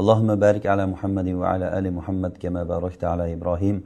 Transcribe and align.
اللهم 0.00 0.30
بارك 0.34 0.64
على 0.72 0.84
محمد 0.86 1.28
وعلى 1.40 1.66
آل 1.78 1.86
محمد 1.98 2.32
كما 2.42 2.62
باركت 2.72 3.02
على 3.04 3.24
إبراهيم 3.34 3.76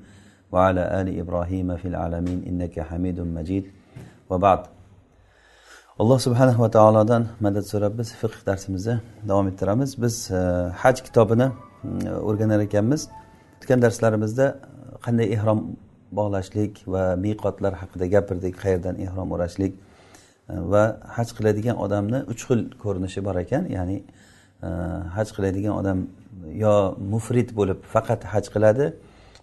وعلى 0.53 0.83
آل 1.01 1.09
إبراهيم 1.23 1.77
في 1.77 1.87
العالمين 1.93 2.39
إنك 2.49 2.81
حميد 2.81 3.21
مجيد 3.21 3.65
وبعد 4.31 4.61
alloh 5.99 6.19
subhanahu 6.19 6.59
va 6.65 6.71
taolodan 6.71 7.23
madad 7.41 7.65
so'rab 7.73 7.93
biz 7.99 8.09
fiqh 8.21 8.39
darsimizni 8.47 8.97
davom 9.29 9.47
ettiramiz 9.51 9.91
biz 10.03 10.15
haj 10.83 10.97
kitobini 11.07 11.47
o'rganar 12.29 12.61
ekanmiz 12.67 13.03
o'tgan 13.59 13.79
darslarimizda 13.85 14.47
qanday 15.05 15.27
ehrom 15.37 15.61
bog'lashlik 16.19 16.73
va 16.95 17.05
miqotlar 17.25 17.73
haqida 17.83 18.07
gapirdik 18.15 18.55
qayerdan 18.63 18.95
ehrom 19.07 19.29
o'rashlik 19.37 19.73
va 20.73 20.85
haj 21.17 21.29
qiladigan 21.37 21.77
odamni 21.85 22.19
uch 22.33 22.43
xil 22.49 22.61
ko'rinishi 22.83 23.21
bor 23.27 23.37
ekan 23.45 23.65
ya'ni 23.77 23.97
haj 24.62 25.28
qiladigan 25.36 25.74
odam 25.82 26.08
yo 26.64 26.74
mufrit 27.14 27.50
bo'lib 27.60 27.80
faqat 27.94 28.24
haj 28.34 28.46
qiladi 28.56 28.94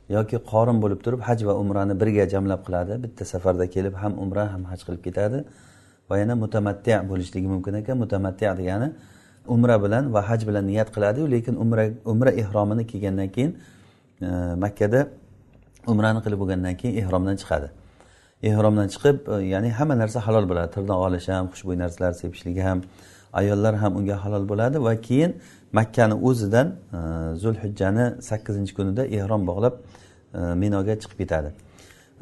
yoki 0.08 0.38
qorin 0.50 0.80
bo'lib 0.82 1.00
turib 1.04 1.20
haj 1.28 1.44
va 1.48 1.54
umrani 1.62 1.94
birga 2.00 2.24
jamlab 2.34 2.60
qiladi. 2.66 3.02
Bitta 3.04 3.24
safarda 3.32 3.66
kelib 3.74 3.94
ham 4.02 4.12
umra 4.24 4.44
ham 4.52 4.64
haj 4.70 4.80
qilib 4.86 5.02
ketadi 5.06 5.44
va 6.10 6.18
yana 6.22 6.34
mutamatti 6.44 6.92
bo'lishligi 7.10 7.48
mumkin 7.54 7.74
ekan. 7.80 7.96
Mutamatti 8.04 8.46
degani 8.60 8.88
umra 9.54 9.76
bilan 9.84 10.12
va 10.14 10.20
haj 10.28 10.46
bilan 10.48 10.64
niyat 10.66 10.88
qiladiyu 10.94 11.30
lekin 11.34 11.54
umra 11.64 11.84
umra 12.12 12.30
ehromini 12.42 12.86
kiygandan 12.90 13.28
keyin 13.34 13.52
e, 14.22 14.28
makkada 14.64 15.00
umrani 15.92 16.20
qilib 16.24 16.38
bo'lgandan 16.42 16.74
keyin 16.80 16.94
ehromdan 17.02 17.36
chiqadi. 17.42 17.68
Ehromdan 18.50 18.88
chiqib 18.94 19.16
e, 19.32 19.34
ya'ni 19.52 19.70
hamma 19.78 19.94
narsa 20.02 20.18
halol 20.26 20.44
bo'ladi. 20.50 20.68
Tirnoq 20.76 20.98
olish 21.06 21.28
ham 21.28 21.46
xushbo'y 21.52 21.76
narsalar 21.82 22.12
sepishligi 22.22 22.62
ham 22.68 22.78
ayollar 23.32 23.74
ham 23.82 23.96
unga 23.96 24.24
halol 24.24 24.48
bo'ladi 24.48 24.82
va 24.86 25.00
keyin 25.00 25.34
makkani 25.72 26.14
o'zidan 26.14 26.68
e, 26.68 26.98
zulhijjani 27.42 28.22
sakkizinchi 28.28 28.74
kunida 28.74 29.02
ehrom 29.06 29.46
bog'lab 29.50 29.74
e, 30.34 30.40
minoga 30.62 30.94
chiqib 31.02 31.18
ketadi. 31.22 31.48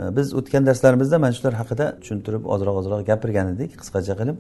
E, 0.01 0.17
biz 0.17 0.35
o'tgan 0.39 0.67
darslarimizda 0.69 1.19
mana 1.25 1.33
shular 1.39 1.55
haqida 1.61 1.87
tushuntirib 2.01 2.43
ozroq 2.55 2.77
ozroq 2.83 3.01
gapirgan 3.11 3.47
edik 3.55 3.71
qisqacha 3.81 4.15
qilib. 4.21 4.39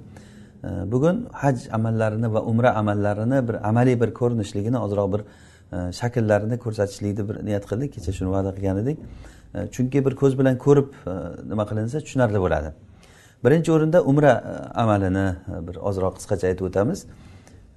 Bugun 0.92 1.16
haj 1.42 1.56
amallarini 1.76 2.28
va 2.34 2.40
umra 2.50 2.70
amallarini 2.80 3.38
bir 3.48 3.56
amaliy 3.68 3.96
bir 4.02 4.10
ko'rinishligini 4.20 4.78
ozroq 4.86 5.08
bir 5.14 5.22
shakllarini 6.00 6.56
ko'rsatishlikni 6.64 7.24
bir 7.28 7.36
niyat 7.48 7.64
qildik 7.70 7.90
kecha 7.96 8.12
shuni 8.18 8.30
va'da 8.36 8.50
qilgan 8.56 8.76
edik. 8.82 8.98
Chunki 9.74 9.98
bir 10.06 10.14
ko'z 10.22 10.32
bilan 10.38 10.56
ko'rib 10.64 10.88
nima 11.50 11.64
qilinsa 11.70 11.96
tushunarli 12.04 12.40
bo'ladi. 12.44 12.70
Birinchi 13.44 13.72
o'rinda 13.72 14.02
umra 14.02 14.32
e, 14.32 14.78
amalini 14.80 15.28
e, 15.28 15.66
bir 15.66 15.76
ozroq 15.88 16.14
qisqacha 16.18 16.46
aytib 16.50 16.66
o'tamiz. 16.70 17.06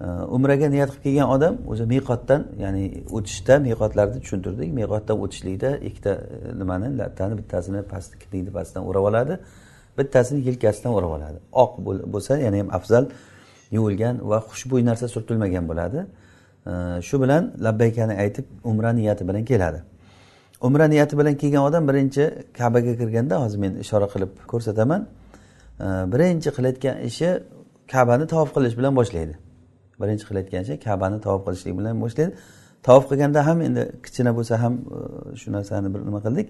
E, 0.02 0.06
Umraga 0.36 0.70
niyat 0.70 0.90
qilib 0.92 1.04
kelgan 1.04 1.30
odam 1.36 1.56
o'zi 1.72 1.86
miqotdan 1.94 2.42
ya'ni 2.64 2.84
o'tishda 3.18 3.56
miqotlarni 3.68 4.20
tushuntirdik. 4.24 4.70
Miqotdan 4.80 5.18
o'tishlikda 5.24 5.72
ikkita 5.90 6.14
nimani 6.60 6.98
lattani 7.00 7.38
bittasini 7.40 7.82
past 7.92 8.12
kiprikni 8.22 8.52
pastidan 8.58 8.84
o'rab 8.90 9.04
oladi. 9.10 9.40
Bittasini 9.98 10.40
yelkasidan 10.48 10.92
o'rab 10.98 11.12
oladi. 11.18 11.38
Oq 11.64 11.72
bo'lsa 12.14 12.38
yana 12.46 12.58
ham 12.62 12.70
afzal 12.78 13.06
yuvilgan 13.72 14.16
va 14.30 14.38
xushbo'y 14.52 14.86
narsa 14.90 15.08
surtilmagan 15.16 15.66
bo'ladi. 15.72 16.00
Shu 17.08 17.16
bilan 17.24 17.44
labbaykani 17.66 18.14
aytib 18.24 18.46
umra 18.64 18.92
niyati 19.00 19.28
bilan 19.30 19.46
keladi. 19.52 19.80
Umra 20.62 20.86
niyati 20.88 21.18
bilan 21.20 21.36
kelgan 21.42 21.64
odam 21.70 21.88
birinchi 21.90 22.24
kabaga 22.58 22.94
kirganda 23.00 23.36
hozir 23.44 23.60
men 23.60 23.74
ishora 23.84 24.08
qilib 24.14 24.32
ko'rsataman. 24.52 25.02
Birinchi 25.80 26.50
qilayotgan 26.58 26.96
ishi 27.10 27.30
kabani 27.88 28.28
tavof 28.28 28.50
qilish 28.56 28.78
bilan 28.80 28.94
boshlaydi. 29.00 29.36
Birinchi 30.02 30.26
qilayotgan 30.30 30.62
ishi 30.66 30.76
kabani 30.88 31.18
tavof 31.26 31.42
qilishlik 31.48 31.74
bilan 31.80 31.96
boshlaydi. 32.04 32.32
Tavof 32.84 33.04
qilganda 33.10 33.40
ham 33.48 33.62
endi 33.68 33.82
kichkina 34.04 34.32
bo'lsa 34.38 34.54
ham 34.64 34.74
e, 34.98 35.36
shu 35.42 35.48
narsani 35.56 35.88
bir 35.94 36.02
nima 36.08 36.20
qildik 36.26 36.48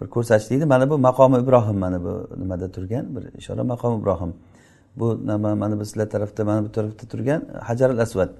bir 0.00 0.06
ko'rsatishlikni 0.14 0.66
mana 0.72 0.90
bu 0.90 0.96
maqomi 1.08 1.36
ibrohim 1.44 1.78
mana 1.84 1.98
bu 2.04 2.12
nimada 2.40 2.66
turgan? 2.76 3.04
Bir 3.16 3.24
ishora 3.40 3.64
maqomi 3.72 3.96
ibrohim. 4.00 4.32
Bu 4.96 5.06
nima 5.26 5.54
mana 5.62 5.74
bu 5.80 5.84
sizlar 5.84 6.08
tarafda 6.14 6.44
mana 6.50 6.60
bu 6.66 6.70
tarafda 6.76 7.04
turgan 7.12 7.40
hajar 7.68 7.90
al 7.90 7.98
asvad 8.06 8.30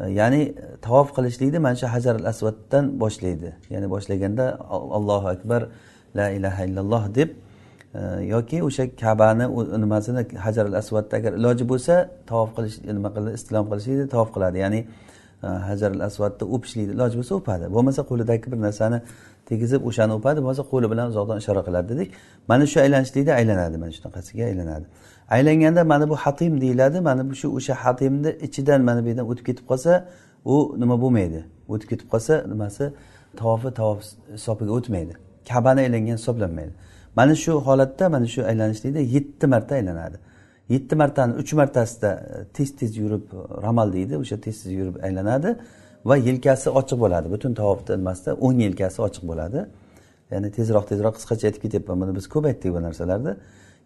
e, 0.00 0.04
ya'ni 0.20 0.54
tavof 0.86 1.08
qilishlikni 1.16 1.58
mana 1.66 1.76
shu 1.80 1.86
hajar 1.86 2.14
al 2.20 2.26
asvaddan 2.32 2.84
boshlaydi. 3.02 3.48
Ya'ni 3.72 3.86
boshlaganda 3.94 4.44
allohu 4.98 5.28
akbar 5.34 5.60
la 6.18 6.26
ilaha 6.30 6.60
illalloh 6.68 7.14
deb 7.14 7.28
yoki 7.94 8.62
o'sha 8.62 8.96
kabani 8.96 9.44
nimasini 9.80 10.38
hajar 10.38 10.66
al 10.66 10.72
asvadda 10.72 11.16
agar 11.16 11.32
iloji 11.32 11.64
bo'lsa 11.68 12.08
tavof 12.26 12.50
qilish 12.56 12.76
nima 12.98 13.10
qiladi 13.14 13.34
istilom 13.34 13.66
qilishlikni 13.70 14.08
tavof 14.08 14.30
qiladi. 14.34 14.58
Ya'ni 14.58 14.80
e, 15.42 15.46
hajar 15.46 15.90
al 15.96 16.00
asvadni 16.08 16.44
o'pishlikni 16.54 16.92
iloji 16.96 17.16
bo'lsa 17.20 17.34
o'padi. 17.40 17.64
Bo'lmasa 17.74 18.02
qo'lidagi 18.10 18.46
bir 18.52 18.60
narsani 18.66 18.98
tegizib 19.48 19.80
o'shani 19.88 20.12
o'padi 20.18 20.38
bo'lmasa 20.44 20.62
qo'li 20.72 20.86
bilan 20.92 21.06
uzoqdan 21.12 21.38
ishora 21.42 21.62
qiladi 21.68 21.86
dedik. 21.92 22.08
Mana 22.50 22.64
shu 22.72 22.78
aylanishlikda 22.84 23.32
aylanadi 23.40 23.76
mana 23.82 23.92
shunaqasiga 23.98 24.44
aylanadi. 24.50 24.86
Aylanganda 25.34 25.82
mana 25.92 26.04
bu 26.12 26.16
hatim 26.24 26.60
deyiladi 26.60 26.98
mana 27.08 27.22
bu 27.30 27.34
shu 27.40 27.46
o'sha 27.58 27.74
hatimni 27.84 28.30
ichidan 28.46 28.80
mana 28.88 29.00
bu 29.04 29.08
yerdan 29.10 29.26
o'tib 29.30 29.44
ketib 29.48 29.64
qolsa 29.70 29.92
u 30.44 30.56
nima 30.82 30.96
bo'lmaydi? 31.02 31.40
O'tib 31.72 31.88
ketib 31.92 32.08
qolsa 32.12 32.34
nimasi 32.52 32.84
tavofi 33.40 33.70
tavof 33.80 33.98
hisobiga 34.36 34.72
o'tmaydi. 34.78 35.12
Kabani 35.48 35.80
aylangan 35.86 36.16
hisoblanmaydi. 36.20 36.74
Mana 37.16 37.34
shu 37.34 37.52
holatda 37.52 38.08
mana 38.08 38.26
shu 38.26 38.40
aylanishlikda 38.50 39.00
yetti 39.00 39.46
marta 39.46 39.74
aylanadi. 39.74 40.16
Yetti 40.68 40.94
martani 40.96 41.32
uch 41.42 41.52
martasida 41.52 42.10
e, 42.40 42.44
tez 42.56 42.76
tez 42.76 42.96
yurib 42.96 43.24
e, 43.32 43.62
ramal 43.62 43.92
deydi. 43.92 44.16
O'sha 44.22 44.36
tez 44.40 44.62
tez 44.62 44.72
yurib 44.72 44.96
aylanadi 45.06 45.56
va 46.04 46.16
yelkasi 46.16 46.68
ochiq 46.80 46.98
bo'ladi. 47.04 47.26
Butun 47.34 47.54
tavofni 47.54 47.96
nimasida 48.00 48.30
o'ng 48.46 48.58
yelkasi 48.66 48.98
ochiq 49.06 49.24
bo'ladi. 49.30 49.66
Ya'ni 50.32 50.48
tezroq 50.56 50.84
tezroq 50.90 51.14
qisqacha 51.18 51.44
aytib 51.48 51.62
ketyapman. 51.64 51.96
Buni 52.02 52.12
biz 52.18 52.26
ko'p 52.34 52.44
aytdik 52.50 52.70
bu 52.74 52.80
narsalarni 52.86 53.34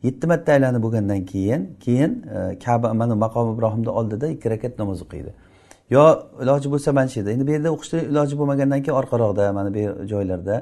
yetti 0.06 0.26
marta 0.26 0.52
aylanib 0.52 0.82
bo'lgandan 0.86 1.24
keyin 1.32 1.62
keyin 1.84 2.12
e, 2.36 2.58
kaba 2.64 2.94
mana 2.94 3.14
maqom 3.24 3.54
ibrohimni 3.54 3.90
oldida 3.98 4.26
ikki 4.34 4.50
rakat 4.50 4.78
namoz 4.78 5.02
o'qiydi. 5.02 5.30
Yo 5.90 6.04
iloji 6.42 6.68
bo'lsa 6.74 6.92
mana 6.92 7.08
shu 7.08 7.18
yerda. 7.20 7.30
Endi 7.36 7.46
bu 7.48 7.52
yerda 7.56 7.68
o'qishni 7.76 8.00
iloji 8.10 8.34
bo'lmagandan 8.40 8.80
keyin 8.84 8.96
orqaroqda 9.00 9.52
mana 9.58 9.70
bu 9.74 10.06
joylarda. 10.12 10.56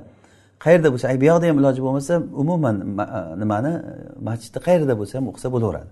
Qayerda 0.64 0.88
bo'lsa 0.92 1.20
bu 1.20 1.24
yoqda 1.30 1.46
ham 1.48 1.58
iloji 1.58 1.80
bo'lmasa 1.86 2.14
umuman 2.42 2.76
e, 2.80 2.84
nimani 3.42 3.68
e, 3.68 3.82
masjidni 4.28 4.60
qayerda 4.66 4.94
bo'lsa 5.00 5.14
ham 5.18 5.26
o'qisa 5.30 5.48
bo'laveradi. 5.54 5.90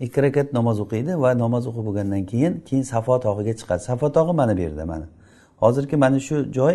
Ikki 0.00 0.22
rakat 0.22 0.52
namoz 0.58 0.78
o'qiydi 0.84 1.12
va 1.24 1.30
namoz 1.44 1.64
o'qib 1.70 1.84
bo'lgandan 1.88 2.22
keyin 2.32 2.52
keyin 2.68 2.84
safo 2.92 3.14
tog'iga 3.26 3.54
chiqadi. 3.60 3.80
Safo 3.88 4.06
tog'i 4.16 4.32
mana 4.40 4.52
bu 4.58 4.60
yerda 4.66 4.84
mana. 4.92 5.06
Hozirgi 5.62 5.96
mana 6.04 6.18
shu 6.28 6.36
joy 6.58 6.74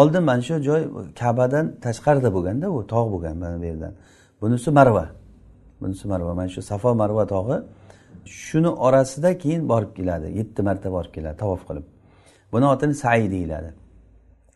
oldin 0.00 0.22
mana 0.30 0.42
shu 0.48 0.54
joy 0.68 0.82
kabadan 1.20 1.66
tashqarida 1.84 2.28
bo'lganda 2.36 2.66
u 2.76 2.78
tog' 2.92 3.08
bo'lgan 3.14 3.36
mana 3.42 3.56
bu 3.62 3.66
yerdan. 3.70 3.92
Bunisi 4.40 4.70
marva. 4.78 5.06
Bunisi 5.80 6.04
marva. 6.12 6.34
Mana 6.34 6.48
shu 6.54 6.62
safo 6.70 6.94
marva 7.02 7.24
tog'i 7.34 7.56
shuni 8.46 8.70
orasida 8.86 9.38
keyin 9.42 9.62
borib 9.72 9.92
keladi. 9.98 10.26
Yetti 10.38 10.60
marta 10.68 10.88
borib 10.96 11.12
keladi 11.16 11.36
tavof 11.42 11.62
qilib. 11.68 11.84
Buni 12.52 12.66
otini 12.74 12.94
sai 12.94 13.30
deyiladi. 13.30 13.70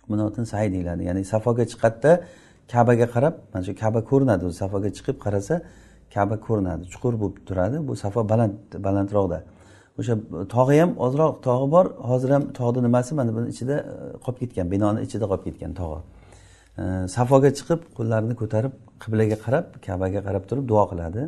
Munotin 0.08 0.44
say 0.44 0.72
deyiladi. 0.72 1.04
Ya'ni 1.04 1.24
safoga 1.24 1.64
chiqadida 1.72 2.12
kabaga 2.72 3.06
qarab 3.14 3.34
mana 3.52 3.64
shu 3.64 3.74
kaba 3.82 4.00
ko'rinadi. 4.10 4.42
O'zi 4.48 4.58
safoga 4.62 4.90
chiqib 4.96 5.16
qarasa 5.24 5.62
kaba 6.14 6.36
ko'rinadi. 6.46 6.82
Chuqur 6.92 7.14
bo'lib 7.22 7.38
turadi. 7.48 7.76
Bu 7.88 7.96
safo 7.96 8.28
baland 8.32 8.54
balandroqda. 8.86 9.38
O'sha 9.98 10.14
tog'i 10.54 10.80
ham 10.82 10.90
ozroq 11.06 11.32
tog'i 11.48 11.70
bor. 11.74 11.86
Hozir 12.10 12.30
ham 12.36 12.44
tog'ni 12.58 12.82
nimasi? 12.86 13.14
Mana 13.14 13.30
buni 13.36 13.48
ichida 13.54 13.76
e, 13.92 13.94
qolib 14.24 14.38
ketgan 14.42 14.66
binoni 14.72 14.98
ichida 15.06 15.24
qolib 15.30 15.44
ketgan 15.48 15.72
tog'i. 15.80 16.00
E, 16.82 16.84
safoga 17.16 17.50
chiqib 17.58 17.80
qo'llarini 17.98 18.34
ko'tarib 18.42 18.72
qiblaga 19.02 19.36
qarab 19.44 19.66
kabaga 19.86 20.20
qarab 20.26 20.44
turib 20.50 20.64
duo 20.72 20.84
qiladi. 20.92 21.22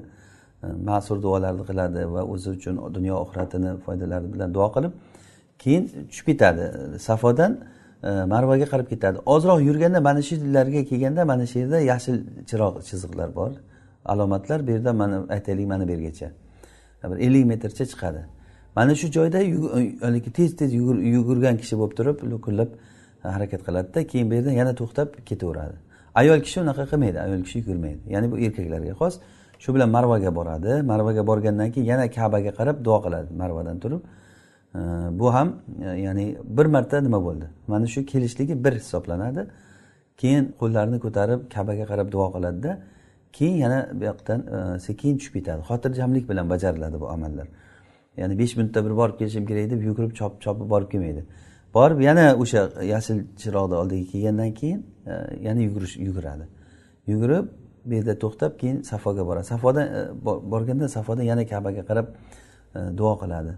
E, 0.65 0.67
ma'sur 0.89 1.17
duolarni 1.27 1.65
qiladi 1.71 2.01
va 2.15 2.23
o'zi 2.35 2.49
uchun 2.57 2.75
dunyo 2.97 3.15
oxiratini 3.25 3.71
foydalari 3.85 4.27
bilan 4.35 4.51
duo 4.57 4.69
qilib 4.77 4.93
keyin 5.63 5.85
tushib 6.11 6.27
ketadi. 6.31 6.65
Safodan 7.09 7.53
marvaga 8.03 8.67
qarab 8.73 8.89
ketadi. 8.89 9.19
Ozroq 9.27 9.61
yurganda 9.69 10.01
mana 10.01 10.23
shu 10.23 10.35
yerlarga 10.37 10.85
kelganda 10.85 11.25
mana 11.25 11.47
shu 11.47 11.59
yerda 11.59 11.81
yashil 11.81 12.17
chiroq 12.51 12.75
chiziqlar 12.89 13.35
bor. 13.35 13.53
Alomatlar 14.05 14.67
bu 14.67 14.71
yerda 14.71 14.93
mana 14.93 15.17
aytaylik 15.35 15.67
mana 15.67 15.89
bu 15.89 15.93
yergacha 15.93 16.31
bir 17.11 17.17
ellik 17.17 17.47
metrcha 17.47 17.85
chiqadi. 17.85 18.23
Mana 18.77 18.95
shu 18.95 19.07
joyda 19.07 19.39
haligi 20.07 20.33
tez 20.33 20.57
tez 20.57 20.75
yugurgan 20.75 21.57
kishi 21.57 21.79
bo'lib 21.81 21.95
turib 21.99 22.17
lo'killab 22.33 22.71
e, 23.25 23.29
harakat 23.29 23.61
qiladida 23.67 24.07
keyin 24.07 24.31
bu 24.31 24.35
yerda 24.35 24.51
yana 24.61 24.73
to'xtab 24.81 25.09
ketaveradi. 25.29 25.77
Ayol 26.15 26.41
kishi 26.47 26.61
unaqa 26.65 26.85
qilmaydi 26.91 27.19
ayol 27.27 27.43
kishi 27.47 27.59
yugurmaydi. 27.59 28.01
Ya'ni 28.15 28.31
bu 28.33 28.37
erkaklarga 28.47 28.95
xos 29.01 29.15
shu 29.63 29.75
bilan 29.75 29.89
marvaga 29.97 30.31
boradi. 30.39 30.73
Marvaga 30.91 31.23
borgandan 31.31 31.69
keyin 31.75 31.87
yana 31.93 32.05
kabaga 32.17 32.53
qarab 32.59 32.77
duo 32.87 32.99
qiladi 33.05 33.29
marvadan 33.43 33.79
turib. 33.83 34.01
Bu 34.75 35.35
ham 35.35 35.63
e, 35.85 35.89
ya'ni 35.89 36.37
bir 36.45 36.67
marta 36.67 37.01
nima 37.01 37.25
bo'ldi? 37.25 37.45
Mana 37.67 37.87
shu 37.87 38.07
kelishligi 38.07 38.65
bir 38.65 38.73
hisoblanadi. 38.73 39.47
Keyin 40.17 40.55
qo'llarini 40.61 40.99
ko'tarib 41.01 41.41
kabaga 41.55 41.85
qarab 41.91 42.13
duo 42.13 42.33
qiladida 42.33 42.79
keyin 43.33 43.57
yana 43.57 43.89
bu 43.95 44.05
yoqdan 44.05 44.41
e, 44.57 44.79
sekin 44.79 45.19
tushib 45.19 45.35
ketadi. 45.35 45.63
Xotirjamlik 45.71 46.29
bilan 46.29 46.51
bajariladi 46.51 47.01
bu 47.01 47.09
amallar. 47.09 47.49
Ya'ni 48.17 48.39
besh 48.39 48.57
minutda 48.57 48.85
bir 48.85 48.97
borib 49.01 49.19
kelishim 49.19 49.47
kerak 49.47 49.71
deb 49.71 49.83
yugurib 49.83 50.13
chopib 50.21 50.41
chopib 50.45 50.71
borib 50.71 50.89
kelmaydi. 50.93 51.25
Borib 51.75 52.01
yana 52.01 52.25
o'sha 52.43 52.61
yashil 52.93 53.19
chiroqni 53.43 53.75
oldiga 53.83 54.05
kelgandan 54.13 54.55
keyin 54.61 54.87
e, 55.07 55.13
yana 55.47 55.61
yugurish 55.61 55.97
yuguradi. 55.97 56.45
Yugurib 57.07 57.47
bu 57.85 57.95
yerda 57.95 58.15
to'xtab 58.25 58.53
keyin 58.61 58.83
safoga 58.83 59.27
boradi. 59.27 59.45
Safoda 59.45 59.83
borganda 60.53 60.89
safoda 60.89 61.23
yana 61.31 61.45
kabaga 61.53 61.83
qarab 61.91 62.07
duo 62.99 63.15
qiladi. 63.23 63.53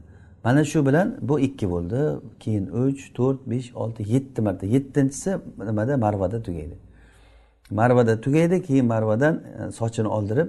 Mana 0.44 0.64
shu 0.64 0.86
bilan 0.86 1.16
bu 1.22 1.40
ikki 1.40 1.70
bo'ldi. 1.70 2.20
Keyin 2.40 2.66
uch 2.66 3.14
to'rt 3.14 3.40
besh 3.46 3.74
olti 3.74 4.04
yetti 4.14 4.42
marta. 4.42 4.66
Yettinchisi 4.66 5.38
nimada? 5.58 5.96
Marvada 5.96 6.42
tugaydi. 6.42 6.76
Marvada 7.70 8.20
tugaydi 8.20 8.62
keyin 8.62 8.86
marvadan 8.86 9.42
e, 9.68 9.72
sochini 9.72 10.08
oldirib 10.08 10.48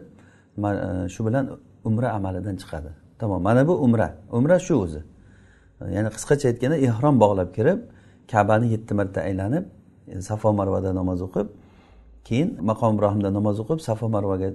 e, 0.57 1.09
shu 1.09 1.25
bilan 1.27 1.49
umra 1.83 2.11
amalidan 2.11 2.55
chiqadi. 2.55 2.89
Tamom 3.19 3.41
mana 3.41 3.67
bu 3.67 3.73
umra. 3.73 4.15
Umra 4.31 4.59
shu 4.59 4.75
o'zi. 4.75 5.01
E, 5.81 5.93
ya'ni 5.95 6.09
qisqacha 6.15 6.47
aytganda 6.47 6.77
ehrom 6.77 7.19
bog'lab 7.19 7.49
kirib 7.55 7.79
kabani 8.31 8.67
yetti 8.71 8.93
marta 8.93 9.19
aylanib 9.21 9.65
safo 10.19 10.53
marvada 10.53 10.95
namoz 10.95 11.21
o'qib 11.27 11.47
keyin 12.27 12.49
maqom 12.69 12.95
ibrohimda 12.95 13.29
namoz 13.37 13.59
o'qib 13.63 13.79
safo 13.87 14.05
marvaga 14.15 14.49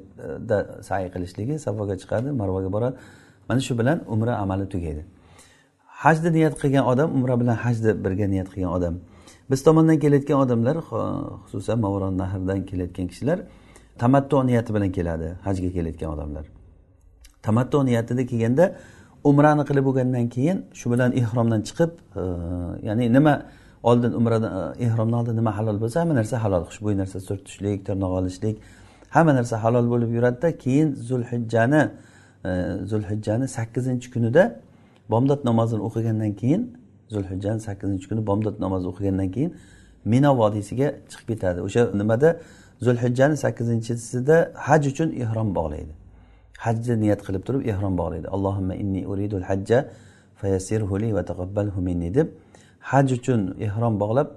say 0.89 1.03
qilishligi 1.15 1.55
safoga 1.67 1.95
chiqadi 2.03 2.29
marvaga 2.41 2.73
boradi. 2.77 2.97
Mana 3.49 3.61
shu 3.61 3.79
bilan 3.81 3.99
umra 4.15 4.33
amali 4.37 4.69
tugaydi. 4.75 5.05
Hajni 6.05 6.31
niyat 6.37 6.55
qilgan 6.63 6.85
odam 6.93 7.09
umra 7.17 7.35
bilan 7.41 7.57
hajni 7.65 7.91
birga 8.05 8.27
niyat 8.33 8.49
qilgan 8.53 8.73
odam. 8.79 8.95
Biz 9.51 9.61
tomondan 9.67 9.99
kelayotgan 10.05 10.39
odamlar 10.45 10.77
xususan 11.51 11.79
movaron 11.85 12.15
nahrdan 12.23 12.61
kelayotgan 12.71 13.07
kishilar 13.13 13.39
tamattu 14.03 14.37
niyati 14.51 14.71
bilan 14.77 14.91
keladi 14.97 15.29
hajga 15.47 15.71
kelayotgan 15.77 16.11
odamlar. 16.15 16.45
Tamattu 17.47 17.79
niyatida 17.89 18.23
kelganda 18.31 18.65
umrani 19.25 19.65
qilib 19.69 19.85
bo'lgandan 19.89 20.27
keyin 20.35 20.59
shu 20.81 20.87
bilan 20.93 21.11
ehromdan 21.21 21.61
chiqib 21.69 21.91
e, 22.23 22.23
ya'ni 22.89 23.05
nima 23.17 23.35
oldin 23.91 24.13
umradan 24.21 24.53
ehromdan 24.87 25.19
oldin 25.21 25.37
nima 25.41 25.51
halol 25.59 25.79
bo'lsa 25.83 25.97
hamma 26.03 26.15
narsa 26.21 26.37
halol 26.45 26.65
xushbo'y 26.71 26.95
narsa 27.03 27.19
surtishlik 27.29 27.79
tirnoq 27.89 28.13
olishlik 28.21 28.57
hamma 29.17 29.33
narsa 29.39 29.57
halol 29.65 29.87
bo'lib 29.93 30.11
yuradida 30.17 30.49
keyin 30.65 30.89
zulhijjani 31.09 31.83
e, 32.49 32.51
zulhijjani 32.91 33.47
sakkizinchi 33.57 34.09
kunida 34.15 34.43
bomdod 35.13 35.41
namozini 35.45 35.83
o'qigandan 35.89 36.33
keyin 36.41 36.63
zulhijjani 37.15 37.61
sakkizinchi 37.61 38.07
kuni 38.11 38.23
bomdod 38.27 38.57
namozi 38.65 38.87
o'qigandan 38.93 39.31
keyin 39.35 39.53
mino 40.05 40.31
vodiysiga 40.41 40.89
chiqib 41.11 41.27
ketadi. 41.29 41.59
O'sha 41.67 41.83
nimada? 42.01 42.29
Zulhijjani 42.87 43.37
sakkizinchisida 43.45 44.37
haj 44.67 44.83
uchun 44.93 45.09
ehrom 45.23 45.49
bog'laydi. 45.59 45.93
Hajni 46.65 46.95
niyat 47.03 47.21
qilib 47.27 47.43
turib 47.47 47.63
ehrom 47.73 47.95
bog'laydi. 48.01 48.27
Allohimma 48.37 48.75
inni 48.83 49.03
uridul 49.13 49.45
hajja 49.51 49.79
fayasirhuli 50.41 51.09
va 51.17 51.23
taqabbalhu 51.31 51.81
minni 51.89 52.15
deb 52.15 52.29
haj 52.91 53.13
uchun 53.19 53.41
ehrom 53.67 53.95
bog'lab 54.03 54.29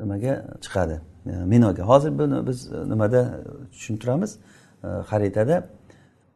nimaga 0.00 0.32
chiqadi? 0.64 0.96
Minoga. 1.52 1.82
Hozir 1.90 2.12
buni 2.18 2.46
biz 2.48 2.58
nimada 2.92 3.20
tushuntiramiz? 3.72 4.32
Xaritada 5.10 5.56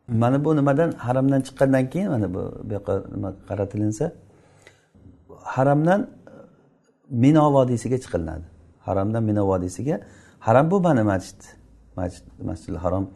mana 0.08 0.44
bu 0.44 0.56
nimadan 0.56 0.92
haramdan 0.92 1.40
chiqqandan 1.40 1.90
keyin 1.90 2.10
mana 2.10 2.34
bu 2.34 2.52
bu 2.64 2.72
yoqqa 2.72 3.02
nima 3.14 3.34
qaratilinsa 3.48 4.12
haramdan 5.42 6.00
e, 6.02 6.08
mino 7.10 7.52
vodiysiga 7.52 7.96
chiqilinadi. 7.96 8.44
Haramdan 8.80 9.22
mino 9.22 9.48
vodiysiga. 9.48 10.00
Haram 10.40 10.70
bu 10.70 10.80
mana 10.80 11.04
masjid 11.04 11.40
masjid 11.96 12.24
masjidil 12.42 12.76
harom. 12.76 13.10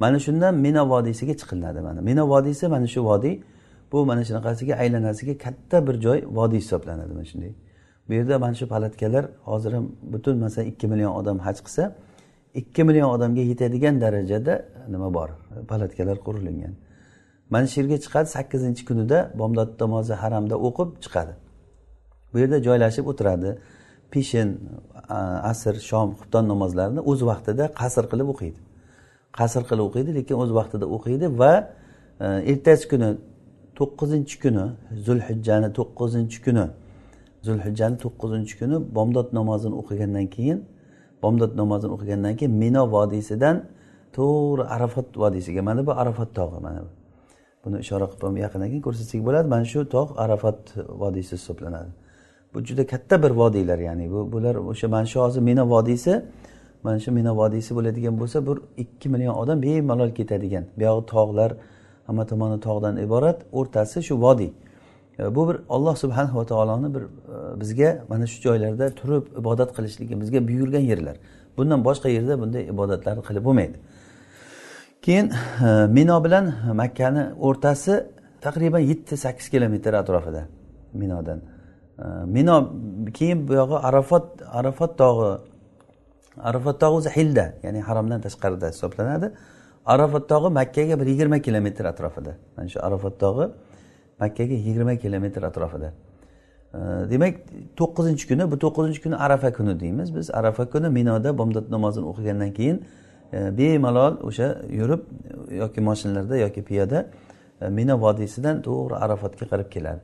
Mana 0.00 0.18
shundan 0.18 0.54
mino 0.54 0.88
vodiysiga 0.88 1.34
chiqilinadi 1.40 1.80
mana. 1.80 2.00
Mino 2.00 2.28
vodiysi 2.28 2.68
mana 2.68 2.86
shu 2.86 3.04
vodiy 3.04 3.42
bu 3.92 4.06
mana 4.06 4.24
shunaqasiga 4.24 4.74
aylanasiga 4.74 5.38
katta 5.38 5.86
bir 5.86 6.00
joy 6.00 6.18
vodiy 6.38 6.58
hisoblanadi 6.58 7.12
mana 7.12 7.24
shunday. 7.24 7.52
Bu 8.08 8.12
yerda 8.14 8.38
mana 8.38 8.54
shu 8.54 8.68
palatkalar 8.68 9.24
hozir 9.44 9.72
ham 9.72 9.86
butun 10.02 10.38
masalan 10.38 10.66
ikki 10.66 10.86
million 10.86 11.12
odam 11.20 11.38
haj 11.38 11.58
qilsa 11.66 11.94
ikki 12.60 12.82
million 12.88 13.08
odamga 13.16 13.42
yetadigan 13.50 14.00
darajada 14.04 14.54
nima 14.94 15.08
bor? 15.14 15.28
Palatkalar 15.70 16.18
qurilingan 16.26 16.74
mana 17.50 17.66
shu 17.66 17.80
yerga 17.80 17.96
chiqadi 18.04 18.28
sakkizinchi 18.36 18.84
kunida 18.88 19.18
bomdod 19.40 19.70
namozi 19.80 20.14
haramda 20.22 20.54
o'qib 20.66 20.88
chiqadi. 21.04 21.32
Bu 22.32 22.36
yerda 22.38 22.58
joylashib 22.66 23.06
o'tiradi. 23.12 23.50
Peshin 24.12 24.48
asr 25.50 25.74
shom 25.90 26.08
xufton 26.18 26.44
namozlarini 26.52 27.00
o'z 27.10 27.20
vaqtida 27.30 27.64
qasr 27.80 28.04
qilib 28.12 28.28
o'qiydi. 28.34 28.60
Qasr 29.38 29.62
qilib 29.70 29.84
o'qiydi 29.88 30.10
lekin 30.18 30.36
o'z 30.42 30.50
vaqtida 30.58 30.86
o'qiydi 30.96 31.26
va 31.40 31.52
e, 32.24 32.26
ertasi 32.52 32.84
kuni 32.92 33.08
to'qqizinchi 33.78 34.36
kuni 34.44 34.64
zulhijjani 35.06 35.68
to'qqizinchi 35.78 36.38
kuni 36.46 36.66
zulhijjani 37.46 37.96
to'qqizinchi 38.04 38.54
kuni 38.60 38.76
bomdod 38.96 39.28
namozini 39.38 39.74
o'qigandan 39.82 40.26
keyin 40.36 40.58
bomdod 41.26 41.52
namozini 41.60 41.92
o'qigandan 41.96 42.34
keyin 42.38 42.54
mino 42.62 42.82
vodiysidan 42.96 43.56
to'g'ri 44.16 44.64
arafat 44.76 45.08
vodiysiga 45.22 45.62
mana 45.68 45.80
bu 45.86 45.92
arafat 46.02 46.28
tog'i 46.38 46.58
mana 46.66 46.80
bu. 46.86 46.90
Buni 47.64 47.76
ishora 47.84 48.06
qilib 48.12 48.36
yaqindan 48.44 48.68
keyin 48.72 48.84
ko'rsatsak 48.86 49.20
bo'ladi 49.28 49.46
mana 49.54 49.64
shu 49.72 49.80
tog' 49.96 50.10
arafat 50.24 50.58
vodiysi 51.02 51.32
hisoblanadi. 51.38 51.90
Bu 52.52 52.58
juda 52.68 52.84
katta 52.92 53.16
bir 53.22 53.32
vodiylar 53.42 53.78
ya'ni 53.88 54.04
bu 54.12 54.20
bular 54.32 54.54
o'sha 54.70 54.88
mana 54.94 55.06
shu 55.12 55.18
hozir 55.24 55.42
mino 55.50 55.64
vodiysi 55.74 56.12
mana 56.84 56.98
shu 57.04 57.10
mino 57.18 57.32
vodiysi 57.40 57.70
bo'ladigan 57.78 58.14
bo'lsa 58.20 58.38
bir 58.48 58.56
ikki 58.82 59.08
million 59.12 59.34
odam 59.42 59.58
bemalol 59.62 60.10
ketadigan 60.18 60.64
buyog'i 60.78 61.06
tog'lar 61.14 61.50
hamma 62.06 62.24
tomoni 62.30 62.58
tog'dan 62.66 62.94
iborat 63.06 63.38
o'rtasi 63.58 63.98
shu 64.08 64.14
vodiy. 64.26 64.50
Bu 65.18 65.48
bir 65.48 65.56
olloh 65.68 65.96
subhanava 65.96 66.46
taoloni 66.46 66.94
bir 66.94 67.02
e, 67.02 67.60
bizga 67.60 68.04
mana 68.08 68.26
shu 68.26 68.42
joylarda 68.42 68.94
turib 68.94 69.26
ibodat 69.40 69.76
qilishligimizga 69.76 70.48
buyurgan 70.48 70.80
yerlar. 70.80 71.16
Bundan 71.56 71.84
boshqa 71.84 72.08
yerda 72.08 72.40
bunday 72.40 72.62
ibodatlarni 72.74 73.22
qilib 73.28 73.44
bo'lmaydi. 73.44 73.78
Keyin 75.02 75.26
e, 75.66 75.86
mino 75.86 76.24
bilan 76.24 76.54
makkani 76.74 77.24
o'rtasi 77.46 78.06
taqriban 78.40 78.78
yetti 78.78 79.16
sakkiz 79.16 79.48
kilometr 79.48 79.92
atrofida 79.94 80.42
minodan. 80.92 81.40
E, 81.98 82.04
mino 82.26 82.72
keyin 83.14 83.48
buyog'i 83.48 83.76
arafot 83.88 84.26
arafot 84.52 84.98
tog'i 84.98 85.30
arafat 86.48 86.80
tog'i 86.80 86.96
o'zi 87.00 87.10
hilda 87.16 87.52
ya'ni 87.62 87.80
haromdan 87.80 88.20
tashqarida 88.20 88.66
hisoblanadi. 88.68 89.32
Arafat 89.86 90.28
tog'i 90.28 90.48
makkaga 90.60 91.00
bir 91.00 91.06
yigirma 91.06 91.38
kilometr 91.38 91.84
atrofida. 91.84 92.32
Mana 92.56 92.68
shu 92.68 92.78
arafat 92.88 93.20
tog'i 93.20 93.46
makkaga 94.20 94.54
yigirma 94.54 94.96
kilometr 94.96 95.42
atrofida. 95.42 95.92
Demak 97.10 97.34
to'qqizinchi 97.76 98.28
kuni 98.28 98.50
bu 98.50 98.56
to'qqizinchi 98.64 99.02
kuni 99.02 99.16
arafa 99.16 99.52
kuni 99.52 99.80
deymiz. 99.80 100.14
Biz 100.16 100.30
arafa 100.30 100.70
kuni 100.70 100.88
minoda 100.88 101.38
bomdod 101.38 101.70
namozini 101.70 102.06
o'qigandan 102.12 102.52
keyin 102.58 102.84
e, 103.32 103.58
bemalol 103.58 104.14
o'sha 104.28 104.48
yurib 104.78 105.02
yoki 105.50 105.80
mashinalarda 105.80 106.36
yoki 106.36 106.64
piyoda 106.64 107.06
mino 107.60 107.70
mina 107.70 107.94
vodiysidan 108.00 108.62
to'g'ri 108.66 108.94
arafotga 109.04 109.44
qarab 109.52 109.68
keladi. 109.74 110.00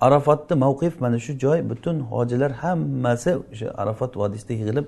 Arafotni 0.00 0.54
mavqif 0.64 1.00
mana 1.00 1.18
shu 1.18 1.32
joy 1.44 1.58
butun 1.70 1.96
hojilar 2.12 2.52
hammasi 2.62 3.30
o'sha 3.52 3.68
arafot 3.82 4.12
vodiysida 4.16 4.52
yig'ilib 4.52 4.86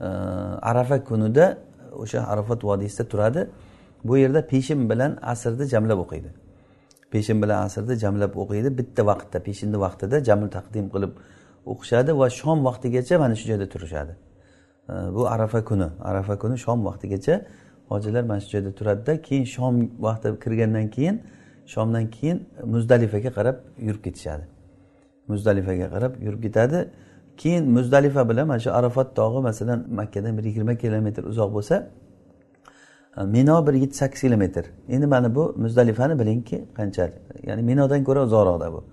e, 0.00 0.08
arafa 0.70 0.96
kunida 1.08 1.44
o'sha 2.02 2.20
arafot 2.32 2.60
vodiysida 2.64 3.08
turadi. 3.12 3.40
Bu 4.04 4.18
yerda 4.18 4.46
peshin 4.46 4.90
bilan 4.90 5.18
asrni 5.22 5.64
jamlab 5.74 5.98
o'qiydi. 6.04 6.43
Peshin 7.14 7.42
bilan 7.42 7.58
asrni 7.66 7.94
jamlab 8.04 8.32
o'qiydi. 8.42 8.68
Bitta 8.78 9.02
vaqtda 9.10 9.38
peshinni 9.48 9.78
vaqtida 9.84 10.16
jaml 10.28 10.48
taqdim 10.56 10.86
qilib 10.94 11.12
o'qishadi 11.72 12.10
va 12.20 12.26
shom 12.40 12.58
vaqtigacha 12.68 13.14
mana 13.22 13.34
shu 13.40 13.44
joyda 13.50 13.66
turishadi. 13.74 14.12
Bu 15.16 15.22
arafa 15.34 15.60
kuni. 15.70 15.88
Arafa 16.10 16.34
kuni 16.42 16.56
shom 16.64 16.78
vaqtigacha 16.88 17.34
hojilar 17.90 18.24
mana 18.30 18.40
shu 18.44 18.48
joyda 18.54 18.70
turadida 18.78 19.12
keyin 19.26 19.46
shom 19.54 19.74
vaqti 20.06 20.26
kirgandan 20.44 20.86
keyin 20.96 21.16
shomdan 21.74 22.04
keyin 22.16 22.38
muzdalifaga 22.72 23.30
qarab 23.38 23.56
yurib 23.86 24.02
ketishadi. 24.06 24.44
Muzdalifaga 25.30 25.86
qarab 25.94 26.12
yurib 26.26 26.42
ketadi. 26.46 26.78
Keyin 27.42 27.64
muzdalifa 27.76 28.22
bilan 28.30 28.46
mana 28.50 28.60
shu 28.64 28.70
arafat 28.80 29.08
tog'i 29.18 29.40
masalan 29.48 29.78
makkadan 29.98 30.32
bir 30.38 30.44
yigirma 30.48 30.74
kilometr 30.82 31.22
uzoq 31.32 31.50
bo'lsa 31.56 31.76
mino 33.22 33.66
bir 33.66 33.74
yetti 33.74 33.96
sakkiz 33.96 34.20
kilometr. 34.20 34.64
Endi 34.88 35.06
mana 35.06 35.34
bu 35.34 35.54
muzdalifani 35.56 36.18
bilingki 36.18 36.64
qancha 36.76 37.10
ya'ni 37.46 37.62
minodan 37.62 38.04
ko'ra 38.04 38.22
uzoqroqda 38.24 38.72
bu. 38.72 38.84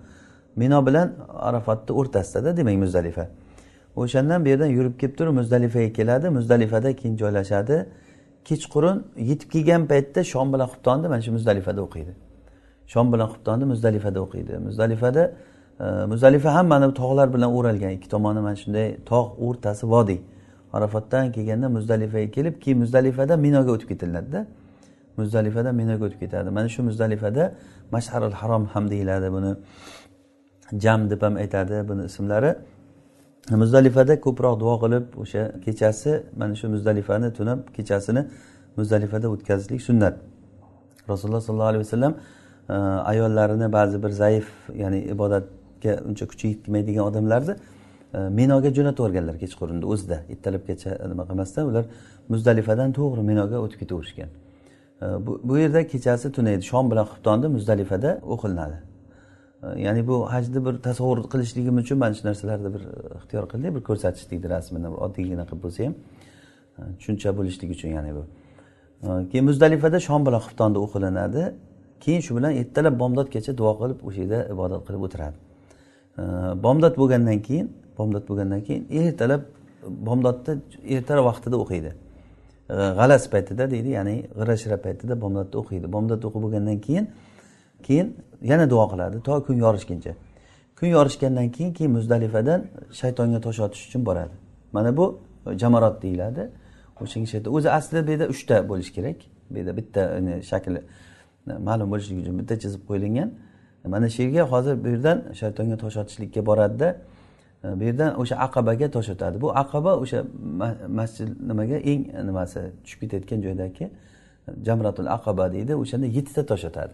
Mino 0.56 0.86
bilan 0.86 1.12
arafatni 1.34 1.96
o'rtasidada 1.96 2.56
demak 2.56 2.76
muzdalifa. 2.76 3.28
O'shandan 3.96 4.44
bu 4.44 4.48
yerdan 4.48 4.66
yurib 4.66 4.98
kelib 5.00 5.14
turib 5.18 5.32
muzdalifaga 5.32 5.92
keladi. 5.92 6.28
Muzdalifada 6.28 6.96
keyin 6.96 7.16
joylashadi. 7.16 7.86
Kechqurun 8.44 9.04
yetib 9.16 9.50
kelgan 9.50 9.86
paytda 9.86 10.24
shom 10.24 10.52
bilan 10.52 10.68
xubtonni 10.72 11.08
mana 11.08 11.22
shu 11.22 11.32
muzdalifada 11.32 11.80
o'qiydi. 11.86 12.12
Shom 12.86 13.12
bilan 13.12 13.28
xubtonni 13.32 13.64
muzdalifada 13.64 14.18
o'qiydi. 14.20 14.58
Muzdalifada 14.58 15.32
muzdalifa 16.12 16.54
ham 16.54 16.66
mana 16.66 16.88
bu 16.90 16.94
tog'lar 16.94 17.34
bilan 17.34 17.50
o'ralgan. 17.58 17.90
Ikki 17.90 18.08
tomoni 18.08 18.40
mana 18.40 18.56
shunday 18.56 18.96
tog' 19.10 19.30
o'rtasi 19.46 19.84
vodiy. 19.94 20.20
Arafatdan 20.72 21.32
kelganda 21.32 21.68
muzdalifaga 21.68 22.30
kelib 22.30 22.54
keyin 22.62 22.78
muzdalifadan 22.78 23.40
minoga 23.40 23.70
o'tib 23.72 23.88
ketiladida. 23.92 24.46
Muzdalifadan 25.16 25.74
minoga 25.74 26.04
o'tib 26.04 26.20
ketadi. 26.24 26.50
Mana 26.50 26.68
shu 26.68 26.82
muzdalifada 26.82 27.54
mashharil 27.94 28.36
harom 28.40 28.64
ham 28.66 28.90
deyiladi 28.90 29.32
buni. 29.36 29.52
Jam 30.84 31.10
deb 31.10 31.22
ham 31.22 31.34
aytadi 31.36 31.88
buni 31.88 32.02
ismlari. 32.10 32.54
Muzdalifada 33.62 34.14
ko'proq 34.26 34.54
duo 34.60 34.74
qilib 34.84 35.04
o'sha 35.22 35.42
kechasi 35.64 36.22
mana 36.40 36.54
shu 36.60 36.66
muzdalifani 36.74 37.28
tunab 37.38 37.60
kechasini 37.76 38.22
muzdalifada 38.78 39.26
o'tkazishlik 39.34 39.82
sunnat. 39.88 40.14
Rasululloh 41.08 41.40
sollallohu 41.40 41.72
alayhi 41.72 41.84
vasallam 41.86 42.14
e, 42.68 42.72
ayollarini 43.12 43.72
ba'zi 43.72 44.02
bir 44.02 44.08
zaif 44.22 44.46
ya'ni 44.82 44.98
ibodatga 45.14 45.92
uncha 46.08 46.26
kuchi 46.26 46.48
yetmaydigan 46.48 47.04
odamlarni 47.10 47.54
minoga 48.12 48.68
jo'natib 48.76 49.04
yuborganlar 49.04 49.36
kechqurunda 49.42 49.86
o'zida 49.92 50.16
ertalabgacha 50.32 50.90
nima 51.12 51.24
qilmasdan 51.28 51.64
ular 51.70 51.84
muzdalifadan 52.32 52.92
to'g'ri 52.98 53.22
minoga 53.30 53.56
o'tib 53.64 53.78
ketaverishgan. 53.82 54.30
Bu 55.48 55.58
yerda 55.58 55.86
kechasi 55.86 56.32
tunaydi. 56.32 56.62
Shom 56.62 56.90
bilan 56.90 57.06
xuftonni 57.12 57.48
muzdalifada 57.56 58.10
o'qilinadi. 58.34 58.78
Ya'ni 59.76 60.06
bu 60.08 60.32
hajni 60.32 60.66
bir 60.66 60.74
tasavvur 60.86 61.18
qilishligim 61.32 61.76
uchun 61.82 61.98
mana 61.98 62.14
shu 62.14 62.26
narsalarni 62.28 62.74
bir 62.74 62.80
e, 62.80 62.94
ixtiyor 63.18 63.44
qildik 63.52 63.74
bir 63.76 63.82
ko'rsatishlikni 63.88 64.48
rasmini 64.50 64.88
oddiygina 65.04 65.44
qilib 65.48 65.62
bo'lsa 65.64 65.80
ham 65.86 65.94
tushuncha 66.98 67.30
bo'lishlik 67.38 67.70
uchun 67.76 67.88
ya'ni 67.96 68.12
bu. 68.16 68.22
Keyin 69.30 69.44
muzdalifada 69.50 69.98
shom 70.08 70.26
bilan 70.26 70.40
xuftonda 70.46 70.78
o'qilinadi. 70.86 71.42
Keyin 72.04 72.20
shu 72.26 72.32
bilan 72.36 72.52
ertalab 72.60 72.94
bomdodgacha 73.02 73.52
duo 73.60 73.72
qilib 73.80 73.98
o'sha 74.08 74.20
yerda 74.24 74.38
ibodat 74.54 74.82
qilib 74.86 75.02
o'tiradi. 75.06 75.36
Bomdod 76.64 76.94
bo'lgandan 77.00 77.38
keyin 77.48 77.66
bomdod 77.98 78.24
bo'lgandan 78.28 78.60
keyin 78.66 78.82
ertalab 79.00 79.42
bomdodni 80.08 80.52
ertaroq 80.96 81.24
vaqtida 81.30 81.56
o'qiydi. 81.64 81.92
G'alas 82.98 83.24
paytida 83.34 83.70
deydi 83.70 83.88
ya'ni 83.98 84.16
g'ira 84.38 84.56
shira 84.62 84.76
paytida 84.86 85.20
bomdodni 85.20 85.56
o'qiydi. 85.62 85.86
Bomdod 85.92 86.22
o'qib 86.28 86.42
bo'lgandan 86.46 86.78
keyin 86.86 87.06
keyin 87.86 88.16
yana 88.50 88.70
duo 88.70 88.84
qiladi 88.92 89.16
to 89.26 89.44
kun 89.46 89.56
yorishguncha. 89.64 90.12
Kun 90.78 90.86
yorishgandan 90.86 91.48
keyin 91.56 91.72
keyin 91.72 91.92
muzdalifadan 91.92 92.60
shaytonga 93.00 93.40
tosh 93.40 93.60
otish 93.66 93.82
uchun 93.88 94.06
boradi. 94.06 94.34
Mana 94.72 94.96
bu 94.96 95.18
jamarot 95.62 96.02
deyiladi. 96.02 96.50
O'shanga 97.00 97.50
o'zi 97.50 97.70
aslida 97.70 98.06
bu 98.06 98.10
yerda 98.10 98.26
uchta 98.34 98.68
bo'lishi 98.70 98.92
kerak. 98.96 99.18
Bu 99.50 99.58
yerda 99.58 99.76
bitta 99.76 100.02
shakli 100.50 100.80
e, 101.50 101.52
ma'lum 101.68 101.88
bo'lishligi 101.92 102.20
uchun 102.24 102.38
bitta 102.40 102.54
chizib 102.62 102.82
qo'yilgan. 102.88 103.28
Mana 103.94 104.08
shu 104.14 104.22
yerga 104.22 104.42
hozir 104.52 104.74
bu 104.84 104.88
yerdan 104.94 105.18
shaytonga 105.40 105.76
tosh 105.82 105.96
otishlikka 106.02 106.40
boradida. 106.46 106.88
Bu 107.64 107.84
yerdan 107.84 108.20
o'sha 108.20 108.36
aqabaga 108.36 108.90
tosh 108.90 109.08
otadi 109.08 109.40
bu 109.40 109.56
aqaba 109.62 109.96
o'sha 109.96 110.24
masjid 110.88 111.28
nimaga? 111.50 111.76
Eng 111.76 112.02
nimasi? 112.26 112.60
Tushib 112.84 113.00
ketayotgan 113.00 113.42
joydagi 113.42 113.84
e, 113.84 113.90
jamratul 114.66 115.06
aqaba 115.06 115.52
deydi. 115.52 115.76
O'shanda 115.82 116.06
yettita 116.06 116.46
tosh 116.46 116.64
otadi 116.64 116.92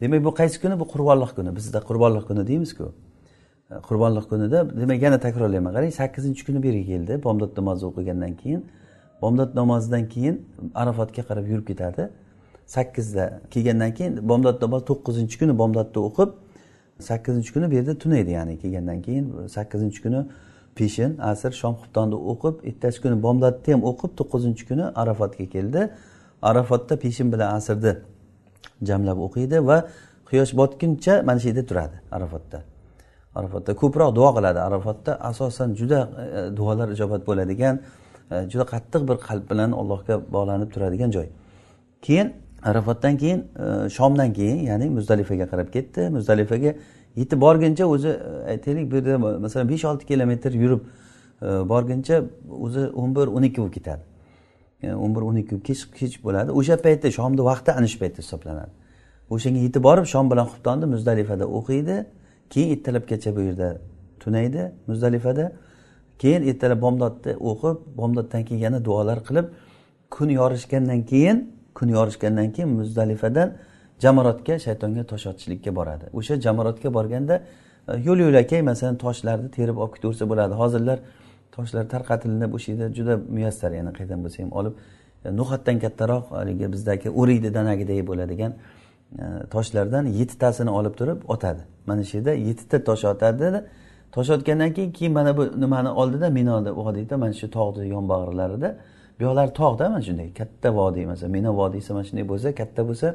demak 0.00 0.24
bu 0.24 0.30
qaysi 0.40 0.60
kuni? 0.62 0.80
Bu 0.80 0.86
qurbonliq 0.94 1.34
kuni. 1.36 1.56
Bizda 1.56 1.80
qurbonliq 1.88 2.24
kuni 2.30 2.46
deymizku. 2.46 2.92
E, 3.70 3.74
qurbonliq 3.88 4.26
kunida 4.32 4.58
demak 4.80 5.02
yana 5.02 5.18
takrorlayman. 5.26 5.72
Qarang 5.76 5.92
sakkizinchi 6.00 6.42
kuni 6.46 6.62
bu 6.62 6.66
yerga 6.66 6.84
keldi. 6.92 7.22
Bomdod 7.26 7.52
namozi 7.58 7.86
o'qigandan 7.90 8.34
keyin 8.42 8.66
bomdod 9.22 9.54
namozidan 9.60 10.08
keyin 10.08 10.36
arafatga 10.74 11.22
qarab 11.28 11.46
yurib 11.52 11.66
ketadi. 11.70 12.10
Sakkizda 12.66 13.40
kelgandan 13.52 13.94
keyin 13.94 14.28
bomdod 14.28 14.56
namozi 14.62 14.84
to'qqizinchi 14.90 15.36
kuni 15.40 15.58
bomdodni 15.62 16.00
o'qib 16.08 16.30
sakkizinchi 17.00 17.52
kuni 17.52 17.70
bu 17.70 17.74
yerda 17.74 17.98
tunaydi 17.98 18.30
ya'ni 18.30 18.58
kelgandan 18.58 19.02
keyin 19.02 19.46
sakkizinchi 19.46 20.02
kuni 20.02 20.20
peshin 20.78 21.18
asr 21.18 21.52
shom 21.60 21.74
xuftonni 21.80 22.16
o'qib 22.32 22.54
ertasi 22.68 22.98
kuni 23.02 23.16
bomdodni 23.26 23.72
ham 23.74 23.82
o'qib 23.90 24.12
to'qqizinchi 24.18 24.64
kuni 24.70 24.84
arafotga 25.02 25.46
keldi. 25.54 25.90
Arafotda 26.42 26.94
peshin 27.04 27.32
bilan 27.32 27.48
asrni 27.58 27.92
jamlab 28.88 29.18
o'qiydi 29.26 29.66
va 29.68 29.76
quyosh 30.28 30.52
botguncha 30.60 31.14
mana 31.28 31.38
shu 31.42 31.48
yerda 31.50 31.64
turadi 31.70 31.96
arafotda 32.16 32.58
arafotda 33.38 33.72
ko'proq 33.82 34.10
duo 34.18 34.30
qiladi. 34.36 34.60
Arafotda 34.68 35.12
asosan 35.30 35.74
juda 35.80 36.00
e, 36.38 36.56
duolar 36.56 36.88
ijobat 36.96 37.22
bo'ladigan 37.28 37.74
e, 38.32 38.36
juda 38.52 38.64
qattiq 38.72 39.02
bir 39.08 39.16
qalb 39.28 39.44
bilan 39.50 39.70
allohga 39.80 40.14
bog'lanib 40.34 40.68
turadigan 40.74 41.10
joy. 41.16 41.26
Keyin 42.06 42.28
arafatdan 42.62 43.16
keyin 43.16 43.38
e, 43.38 43.90
shomdan 43.90 44.32
keyin 44.32 44.58
ya'ni 44.58 44.90
muzdalifaga 44.90 45.46
qarab 45.46 45.72
ketdi. 45.72 46.08
Muzdalifaga 46.08 46.74
yetib 47.16 47.40
borguncha 47.40 47.86
o'zi 47.86 48.08
e, 48.08 48.50
aytaylik 48.52 48.90
bu 48.90 48.96
yerda 48.96 49.18
masalan 49.18 49.68
besh 49.68 49.84
olti 49.84 50.06
kilometr 50.06 50.52
yurib 50.52 50.80
e, 51.42 51.46
borguncha 51.46 52.24
o'zi 52.60 52.80
o'n 52.88 53.14
bir 53.16 53.26
o'n 53.26 53.42
ikki 53.42 53.60
bo'lib 53.60 53.74
ketadi. 53.74 54.02
O'n 54.94 55.14
bir 55.14 55.20
o'n 55.20 55.36
ikki 55.36 55.62
kech 55.62 55.84
kech 55.94 56.24
bo'ladi. 56.24 56.50
O'sha 56.52 56.76
paytda 56.76 57.10
shomni 57.10 57.44
vaqti 57.44 57.72
ana 57.72 57.86
shu 57.86 57.98
paytda 57.98 58.22
hisoblanadi. 58.22 58.70
O'shanga 59.30 59.58
yetib 59.66 59.82
borib 59.82 60.06
shom 60.06 60.30
bilan 60.30 60.46
xuftonni 60.52 60.86
muzdalifada 60.94 61.46
o'qiydi. 61.58 61.96
Keyin 62.50 62.76
ertalabgacha 62.76 63.36
bu 63.36 63.40
yerda 63.40 63.68
tunaydi 64.20 64.72
muzdalifada. 64.86 65.52
Keyin 66.18 66.42
ertalab 66.50 66.80
bomdodni 66.82 67.32
o'qib 67.50 67.76
bomdoddan 67.96 68.44
keyin 68.44 68.60
yana 68.60 68.84
duolar 68.84 69.18
qilib 69.28 69.46
kun 70.10 70.28
yorishgandan 70.28 71.02
keyin 71.02 71.57
kun 71.78 71.88
yorishgandan 71.88 72.52
keyin 72.52 72.70
muzdalifadan 72.80 73.48
jamarotga 74.04 74.54
shaytonga 74.66 75.04
tosh 75.12 75.26
otishlikka 75.30 75.70
boradi. 75.78 76.04
O'sha 76.18 76.34
jamarotga 76.46 76.94
borganda 76.94 77.42
e, 77.88 77.92
yo'l 78.06 78.18
yo'lakay 78.26 78.62
masalan 78.70 78.96
toshlarni 79.04 79.50
terib 79.56 79.76
olib 79.82 79.92
ketaversa 79.96 80.24
bo'ladi. 80.32 80.54
Hozirlar 80.62 80.98
toshlar 81.56 81.84
tarqatilinib 81.94 82.54
o'sha 82.58 82.68
yerda 82.72 82.88
juda 82.98 83.14
muyassar 83.36 83.70
ya'ni 83.78 83.92
qayerdan 83.96 84.20
bo'lsa 84.24 84.38
ham 84.42 84.52
olib 84.60 84.74
e, 85.24 85.36
no'xatdan 85.40 85.76
kattaroq 85.84 86.24
haligi 86.38 86.66
bizdagi 86.74 87.08
o'rikni 87.20 87.50
danagidek 87.58 88.00
bo'ladigan 88.10 88.52
e, 89.22 89.24
toshlardan 89.54 90.04
yettitasini 90.20 90.70
olib 90.78 90.94
turib 91.00 91.18
otadi. 91.34 91.62
Mana 91.86 92.02
shu 92.08 92.14
yerda 92.18 92.32
yettita 92.48 92.84
tosh 92.88 93.04
otadi 93.14 93.64
tosh 94.12 94.30
otgandan 94.30 94.72
keyin 94.76 94.92
keyin 94.92 95.12
mana 95.18 95.36
bu 95.36 95.60
nimani 95.60 95.88
oldida 95.88 96.30
minoni 96.38 96.70
vodiyda 96.80 97.16
mana 97.16 97.32
shu 97.32 97.50
tog'ni 97.50 97.88
yonbag'irlarida 97.94 98.70
buyoqlari 99.18 99.52
tog'da 99.60 99.88
mana 99.88 100.02
shunday. 100.08 100.28
Katta 100.40 100.68
vodiy 100.78 101.06
masalan 101.06 101.32
mino 101.32 101.50
vodiysi 101.60 101.92
mana 101.92 102.04
shunday 102.08 102.28
bo'lsa 102.32 102.48
katta 102.60 102.82
bo'lsa 102.88 103.08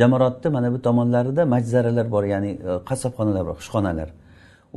jamarotni 0.00 0.48
mana 0.56 0.72
bu 0.74 0.82
tomonlarida 0.82 1.42
majzaralar 1.54 2.06
bor 2.14 2.24
ya'ni 2.24 2.50
e, 2.50 2.72
qassobxonalar 2.88 3.46
bor 3.48 3.56
xushxonalar. 3.60 4.08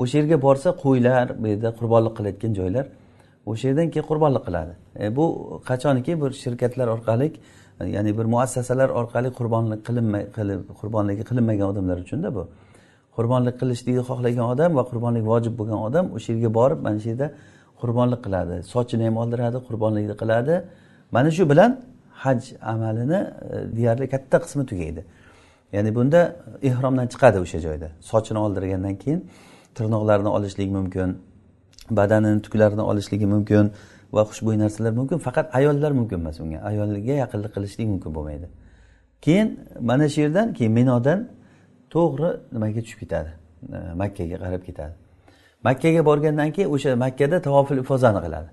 O'sha 0.02 0.18
yerga 0.20 0.38
borsa 0.42 0.70
qo'ylar 0.84 1.26
bu 1.42 1.48
yerda 1.52 1.70
qurbonlik 1.80 2.14
qilayotgan 2.18 2.54
joylar 2.60 2.86
o'sha 3.52 3.68
yerdan 3.70 3.88
keyin 3.94 4.06
qurbonlik 4.12 4.44
qiladi. 4.48 4.74
E, 5.04 5.16
bu 5.18 5.26
qachonki 5.70 6.12
bir 6.22 6.32
shirkatlar 6.44 6.88
orqali 6.96 7.28
ya'ni 7.96 8.12
bir 8.18 8.26
muassasalar 8.34 8.90
orqali 9.00 9.30
qurbonlik 9.40 9.82
qilinmay 9.88 10.24
qilib 10.38 10.62
qurbonligi 10.82 11.24
qilinmagan 11.30 11.68
odamlar 11.72 11.98
uchunda 12.06 12.30
bu. 12.38 12.44
Qurbonlik 13.18 13.56
qilishlikni 13.62 14.04
xohlagan 14.10 14.46
odam 14.54 14.72
va 14.78 14.84
qurbonlik 14.92 15.24
vojib 15.32 15.54
bo'lgan 15.60 15.80
odam 15.88 16.06
o'sha 16.16 16.30
yerga 16.34 16.50
borib 16.60 16.80
mana 16.86 17.00
shu 17.04 17.10
yerda 17.12 17.28
qurbonlik 17.82 18.22
qiladi. 18.26 18.56
Sochini 18.74 19.04
ham 19.08 19.18
oldiradi 19.24 19.58
qurbonlikni 19.68 20.16
qiladi. 20.22 20.56
Mana 21.16 21.32
shu 21.32 21.50
bilan 21.52 21.72
haj 22.24 22.42
amalini 22.74 23.20
e, 23.52 23.76
deyarli 23.78 24.10
katta 24.14 24.38
qismi 24.44 24.66
tugaydi. 24.72 25.02
Ya'ni 25.74 25.96
bunda 25.96 26.36
ehromdan 26.70 27.08
chiqadi 27.14 27.38
o'sha 27.46 27.60
joyda. 27.66 27.88
Sochini 28.12 28.40
oldirgandan 28.46 28.96
keyin 29.04 29.20
tirnoqlarini 29.76 30.32
olishlik 30.38 30.70
mumkin 30.78 31.10
badanini 31.90 32.42
tuklarini 32.42 32.82
olishligi 32.82 33.26
mumkin 33.26 33.72
va 34.14 34.22
xushbo'y 34.30 34.58
narsalar 34.64 34.94
mumkin. 35.00 35.18
Faqat 35.18 35.56
ayollar 35.56 35.92
mumkin 35.92 36.18
emas 36.24 36.40
unga. 36.40 36.60
Ayolga 36.70 37.14
yaqinlik 37.24 37.52
qilishlik 37.56 37.88
mumkin 37.94 38.12
bo'lmaydi. 38.16 38.48
Keyin 39.22 39.48
mana 39.90 40.10
shu 40.10 40.22
yerdan 40.22 40.48
keyin 40.58 40.74
minodan 40.80 41.20
to'g'ri 41.94 42.30
nimaga 42.54 42.82
tushib 42.86 43.00
ketadi? 43.04 43.32
E, 43.76 43.78
Makkaga 44.02 44.38
qarab 44.44 44.64
ketadi. 44.70 44.94
Makkaga 45.68 46.06
borgandan 46.06 46.52
keyin 46.56 46.70
o'sha 46.76 46.96
makkada 46.96 47.42
tavofil 47.48 47.80
ifozani 47.84 48.20
qiladi. 48.26 48.50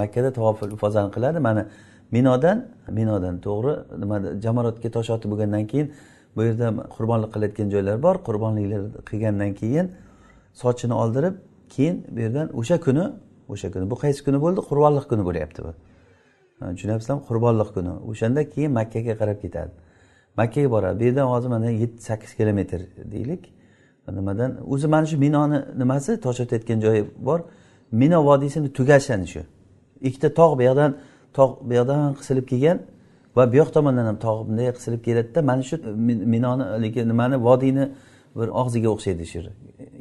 Makkada 0.00 0.32
tavofil 0.32 0.72
ifozani 0.76 1.10
qiladi. 1.16 1.38
Mana 1.48 1.62
minodan 2.10 2.58
minodan 2.98 3.34
to'g'ri 3.46 3.72
nima 4.02 4.16
jamoratga 4.44 4.88
tosh 4.96 5.10
otib 5.14 5.28
bo'lgandan 5.32 5.64
keyin 5.72 5.86
bu 6.36 6.40
yerda 6.48 6.66
qurbonlik 6.96 7.30
qilayotgan 7.34 7.68
joylar 7.74 7.96
bor. 8.06 8.14
Qurbonliklar 8.28 8.80
qilgandan 9.10 9.50
keyin 9.60 9.86
sochini 10.62 10.94
oldirib 11.02 11.34
keyin 11.74 11.96
bu 12.14 12.20
yerdan 12.24 12.46
o'sha 12.60 12.76
kuni 12.86 13.04
o'sha 13.52 13.68
kuni 13.74 13.84
bu 13.90 13.96
qaysi 14.02 14.20
kuni 14.26 14.38
bo'ldi? 14.44 14.60
Qurbonliq 14.70 15.04
kuni 15.10 15.22
bo'lyapti 15.28 15.60
bu. 15.66 15.72
Tushunyapsizlarmi 16.76 17.22
qurbonliq 17.30 17.70
kuni. 17.76 17.92
O'shanda 18.10 18.40
keyin 18.54 18.72
makkaga 18.78 19.14
qarab 19.20 19.38
ketadi. 19.44 19.72
Makkaga 20.40 20.70
boradi. 20.74 20.98
Bu 21.00 21.04
yerdan 21.04 21.26
hozir 21.32 21.48
mana 21.48 21.70
yetti 21.82 22.02
sakkiz 22.08 22.32
kilometr 22.38 22.80
deylik. 23.12 23.42
Nimadan? 24.08 24.58
O'zi 24.66 24.86
mana 24.86 25.06
shu 25.06 25.16
minoni 25.18 25.58
nimasi? 25.78 26.20
Tosh 26.20 26.40
otayotgan 26.40 26.80
joyi 26.80 27.04
bor. 27.18 27.40
Mino 27.92 28.24
vodiysini 28.24 28.72
tugashani 28.72 29.26
shu. 29.26 29.40
Ikkita 30.00 30.28
tog' 30.34 30.58
bu 30.58 30.62
yoqdan 30.62 30.96
tog' 31.34 31.52
bu 31.68 31.74
yoqdan 31.74 32.14
qisilib 32.14 32.46
kelgan 32.52 32.78
va 33.36 33.52
bu 33.52 33.56
yoq 33.56 33.70
tomondan 33.76 34.06
ham 34.06 34.18
tog' 34.26 34.48
bunday 34.48 34.72
qisilib 34.78 35.02
keladida 35.04 35.42
mana 35.42 35.62
shu 35.62 35.76
minoni 36.34 36.62
haligi 36.62 37.08
nimani? 37.08 37.36
Vodiyni 37.44 37.84
bir 38.36 38.48
og'ziga 38.48 38.88
o'xshaydi 38.94 39.24
shu 39.32 39.40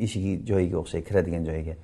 eshigi 0.06 0.32
joyiga 0.50 0.78
o'xshaydi 0.82 1.06
kiradigan 1.10 1.44
joyiga. 1.50 1.76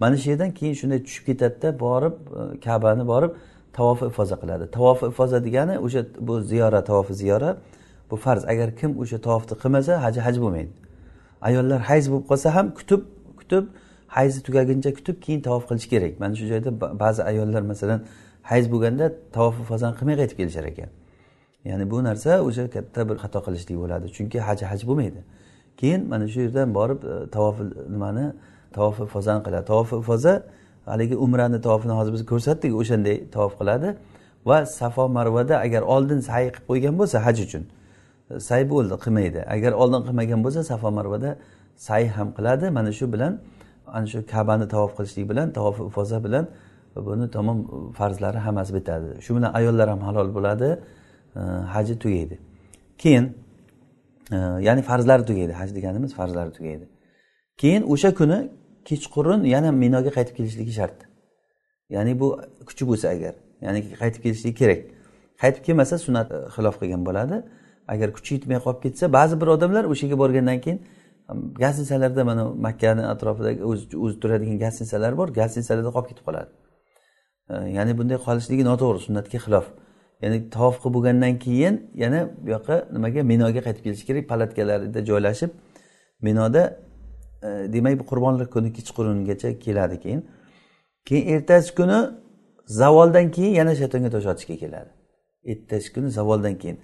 Mana 0.00 0.16
shu 0.16 0.30
yerdan 0.30 0.50
keyin 0.58 0.74
shunday 0.80 1.00
tushib 1.06 1.24
ketadida 1.26 1.80
borib 1.80 2.14
e, 2.40 2.60
kabani 2.60 3.04
borib 3.12 3.32
tavofi 3.72 4.04
ifoza 4.06 4.36
qiladi. 4.42 4.70
Tavofi 4.76 5.06
ifoza 5.12 5.44
degani 5.44 5.78
o'sha 5.86 6.00
bu 6.28 6.40
ziyora 6.40 6.84
tavofi 6.84 7.14
ziyora. 7.14 7.50
Bu 8.10 8.16
farz 8.16 8.44
agar 8.52 8.68
kim 8.80 8.90
o'sha 9.02 9.18
tavofni 9.26 9.54
qilmasa 9.62 9.92
haji 10.04 10.20
haj 10.26 10.36
bo'lmaydi. 10.44 10.72
Ayollar 11.48 11.80
hayz 11.90 12.04
bo'lib 12.12 12.26
qolsa 12.30 12.54
ham 12.54 12.74
kutib 12.78 13.02
kutib 13.40 13.64
hayzi 14.16 14.42
tugaguncha 14.42 14.90
kutib 14.94 15.16
keyin 15.24 15.40
tavof 15.40 15.64
qilish 15.68 15.88
kerak. 15.92 16.20
Mana 16.20 16.34
shu 16.34 16.46
joyda 16.52 16.70
ba'zi 17.00 17.22
ayollar 17.30 17.62
masalan 17.62 18.00
hayz 18.42 18.72
bo'lganda 18.72 19.12
tavof 19.36 19.54
fazan 19.68 19.92
qilmay 19.98 20.16
qaytib 20.20 20.36
kelishar 20.40 20.64
ekan. 20.72 20.90
Ya'ni 21.64 21.90
bu 21.90 22.04
narsa 22.04 22.30
o'sha 22.48 22.64
katta 22.74 23.08
bir 23.08 23.16
xato 23.22 23.38
qilishlik 23.46 23.76
bo'ladi. 23.82 24.06
Chunki 24.16 24.38
haji 24.48 24.64
haj 24.72 24.80
bo'lmaydi. 24.88 25.20
Keyin 25.80 26.08
mana 26.12 26.28
shu 26.32 26.40
yerdan 26.40 26.74
borib 26.78 27.00
e, 27.04 27.30
tavofi 27.36 27.62
tavof 27.64 27.90
nimani? 27.94 28.26
Tavof 28.76 28.96
fozan 29.14 29.38
qiladi. 29.44 29.64
Tavof 29.70 29.88
foza 30.08 30.34
haligi 30.90 31.16
umrani 31.16 31.60
tavofini 31.66 31.92
hozir 31.98 32.12
biz 32.16 32.22
ko'rsatdik 32.32 32.72
o'shanday 32.80 33.16
tavof 33.34 33.52
qiladi. 33.60 33.88
Va 34.48 34.66
safo 34.66 35.08
marvada 35.08 35.54
agar 35.66 35.82
oldin 35.94 36.20
sayi 36.28 36.48
qilib 36.54 36.66
qo'ygan 36.70 36.94
bo'lsa 37.00 37.16
haj 37.26 37.36
uchun 37.46 37.62
say 38.38 38.62
bo'ldi 38.72 38.94
qilmaydi. 39.04 39.40
Agar 39.54 39.72
oldin 39.82 40.02
qilmagan 40.06 40.40
bo'lsa 40.44 40.60
safo 40.70 40.90
marvada 40.98 41.30
say 41.76 42.02
ham 42.16 42.28
qiladi. 42.36 42.70
Mana 42.70 42.92
shu 42.98 43.06
bilan 43.14 43.32
ana 43.86 44.06
shu 44.12 44.18
kabani 44.34 44.66
tavof 44.74 44.92
qilishlik 44.98 45.26
bilan 45.30 45.46
tavof 45.58 45.76
ifoza 45.90 46.18
bilan 46.24 46.44
buni 46.96 47.30
tamom 47.30 47.58
farzlari 47.98 48.38
hammasi 48.46 48.74
bitadi. 48.78 49.08
Shu 49.24 49.30
bilan 49.36 49.50
ayollar 49.58 49.88
ham 49.92 50.00
halol 50.08 50.28
bo'ladi. 50.36 50.68
Haji 51.74 51.98
tugaydi. 51.98 52.38
Keyin 52.98 53.24
e, 54.32 54.36
ya'ni 54.36 54.82
farzlari 54.82 55.24
tugaydi. 55.24 55.52
Haj 55.52 55.74
deganimiz 55.74 56.14
farzlari 56.14 56.52
tugaydi. 56.52 56.88
Keyin 57.56 57.82
o'sha 57.82 58.14
kuni 58.14 58.38
kechqurun 58.88 59.40
yana 59.54 59.70
minoga 59.72 60.10
qaytib 60.16 60.34
kelishligi 60.38 60.72
shart. 60.78 60.98
Ya'ni 61.94 62.20
bu 62.20 62.28
kuchi 62.68 62.84
bo'lsa 62.90 63.06
agar 63.14 63.34
ya'ni 63.64 63.80
qaytib 64.02 64.22
kelishligi 64.24 64.56
kerak. 64.62 64.80
Qaytib 65.42 65.62
kelmasa 65.66 65.94
sunnat 66.06 66.28
e, 66.32 66.38
xilof 66.54 66.76
qilgan 66.80 67.02
bo'ladi. 67.08 67.36
Agar 67.92 68.08
kuchi 68.16 68.30
yetmay 68.36 68.58
qolib 68.66 68.80
ketsa 68.84 69.04
ba'zi 69.18 69.34
bir 69.40 69.48
odamlar 69.56 69.84
o'sha 69.92 70.06
yerga 70.06 70.18
borgandan 70.22 70.58
keyin 70.64 70.78
gastitsalarda 71.62 72.24
mana 72.30 72.44
makkani 72.66 73.06
atrofidagi 73.12 73.64
o'zi 74.04 74.16
turadigan 74.22 74.58
gastitsalar 74.64 75.12
bor 75.20 75.28
gastitsalarda 75.40 75.90
qolib 75.96 76.08
ketib 76.10 76.24
qoladi. 76.28 76.50
Ya'ni 77.76 77.92
bunday 77.98 78.18
qolishligi 78.26 78.64
noto'g'ri 78.70 79.00
sunnatga 79.06 79.38
xilof. 79.44 79.66
Ya'ni 80.22 80.38
tavof 80.56 80.76
qilib 80.82 80.94
bo'lgandan 80.96 81.34
keyin 81.44 81.74
yana 82.02 82.20
bu 82.44 82.48
yoqqa 82.54 82.74
nimaga? 82.94 83.20
Minoga 83.32 83.60
qaytib 83.66 83.82
kelish 83.86 84.04
kerak 84.08 84.24
palatkalarida 84.32 85.00
joylashib 85.10 85.50
minoda 86.26 86.62
e, 87.42 87.48
demak 87.74 87.94
bu 88.00 88.04
qurbonlik 88.10 88.48
kuni 88.54 88.70
kechqurungacha 88.76 89.58
keladi 89.64 89.96
keyin. 90.04 90.20
Keyin 91.08 91.24
ertasi 91.34 91.74
kuni 91.78 91.98
zavoldan 92.80 93.26
keyin 93.36 93.54
yana 93.60 93.72
shaytonga 93.80 94.10
tosh 94.14 94.26
otishga 94.32 94.56
keladi. 94.62 94.90
Ertasi 95.52 95.88
kuni 95.94 96.08
zavoldan 96.18 96.54
keyin. 96.62 96.78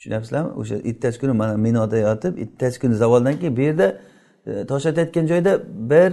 Tushunyapsizlarmi? 0.00 0.50
O'sha 0.50 0.74
ertasi 0.74 1.20
kuni 1.20 1.32
mana 1.32 1.56
minoda 1.56 1.98
yotib 1.98 2.38
ertasi 2.38 2.80
kuni 2.80 2.94
zavoldan 2.94 3.36
keyin 3.38 3.56
bu 3.56 3.60
yerda 3.60 3.98
e, 4.46 4.66
tosh 4.66 4.86
otayotgan 4.86 5.26
joyda 5.26 5.60
bir 5.90 6.12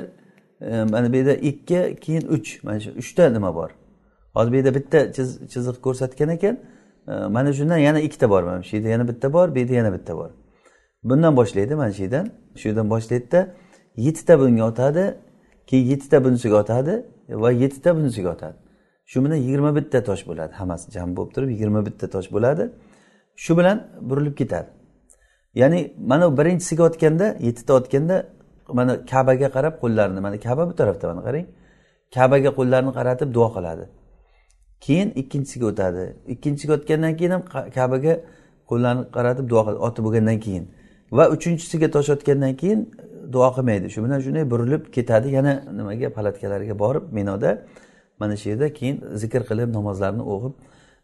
e, 0.61 0.83
mana 0.83 1.13
bu 1.13 1.15
yerda 1.15 1.33
ikki 1.33 1.97
keyin 2.01 2.27
uch. 2.27 2.63
Mana 2.63 2.79
shu 2.79 2.91
uchta 2.97 3.29
nima 3.29 3.55
bor? 3.55 3.69
Hozir 4.33 4.51
bu 4.51 4.55
yerda 4.55 4.75
bitta 4.75 5.11
chiziq 5.53 5.81
ko'rsatgan 5.81 6.29
ekan. 6.29 6.59
E, 7.07 7.11
mana 7.11 7.53
shundan 7.53 7.77
yana 7.77 7.99
ikkita 7.99 8.29
bor 8.29 8.43
mana 8.43 8.63
shu 8.63 8.75
yerda 8.77 8.89
yana 8.89 9.07
bitta 9.07 9.33
bor 9.33 9.55
bu 9.55 9.59
yerda 9.59 9.73
yana 9.73 9.93
bitta 9.93 10.17
bor. 10.17 10.29
Bundan 11.03 11.37
boshlaydi 11.37 11.75
mana 11.75 11.91
shu 11.93 12.03
yerdan. 12.03 12.31
Shu 12.55 12.69
yerdan 12.69 12.89
boshlaydida 12.89 13.55
yettita 13.97 14.39
bunga 14.39 14.63
otadi 14.63 15.17
keyin 15.67 15.85
yettita 15.85 16.23
bunisiga 16.23 16.55
otadi 16.55 17.05
va 17.29 17.51
yettita 17.51 17.95
bunisiga 17.95 18.29
otadi. 18.29 18.55
Shu 19.05 19.25
bilan 19.25 19.35
yigirma 19.35 19.75
bitta 19.75 20.03
tosh 20.03 20.27
bo'ladi. 20.27 20.53
Hammasi 20.53 20.91
jam 20.91 21.15
bo'lib 21.17 21.31
turib 21.35 21.49
yigirma 21.49 21.85
bitta 21.85 22.09
tosh 22.09 22.31
bo'ladi. 22.31 22.71
Shu 23.43 23.51
bilan 23.57 23.77
burilib 24.09 24.35
ketadi. 24.41 24.69
Ya'ni 25.61 25.79
mana 26.11 26.25
birinchisiga 26.39 26.83
otganda 26.89 27.27
yettita 27.47 27.73
otganda 27.79 28.15
mana 28.79 28.93
kabaga 29.11 29.47
qarab 29.55 29.73
qo'llarini 29.83 30.21
mana 30.25 30.37
kaba 30.47 30.63
bu 30.69 30.73
tarafda 30.79 31.05
mana 31.11 31.21
qarang. 31.27 31.45
Kabaga 32.15 32.49
qo'llarini 32.59 32.91
qaratib 32.97 33.29
duo 33.37 33.47
qiladi. 33.55 33.85
Keyin 34.85 35.09
ikkinchisiga 35.21 35.65
o'tadi. 35.71 36.03
Ikkinchisiga 36.33 36.73
o'tgandan 36.77 37.13
keyin 37.19 37.31
ham 37.35 37.43
kabaga 37.77 38.13
qo'llarini 38.69 39.03
qaratib 39.15 39.45
duo 39.51 39.61
qiladi 39.65 39.79
otib 39.87 40.01
bo'lgandan 40.07 40.39
keyin. 40.45 40.65
Va 41.17 41.23
uchinchisiga 41.35 41.87
tosh 41.95 42.09
otgandan 42.15 42.53
keyin 42.61 42.79
duo 43.33 43.49
qilmaydi. 43.55 43.85
Shu 43.93 43.99
bilan 44.05 44.19
shunday 44.25 44.45
burilib 44.53 44.83
ketadi. 44.95 45.27
Yana 45.37 45.53
nimaga? 45.79 46.07
Palatkalariga 46.17 46.75
borib 46.83 47.05
minoda 47.17 47.51
mana 48.19 48.35
shu 48.41 48.49
yerda 48.51 48.67
keyin 48.79 48.95
zikr 49.21 49.41
qilib 49.49 49.69
namozlarni 49.77 50.23
o'qib 50.33 50.53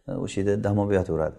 e, 0.07 0.11
o'sha 0.23 0.37
yerda 0.41 0.63
dam 0.65 0.75
olib 0.83 0.93
yotaveradi. 0.99 1.35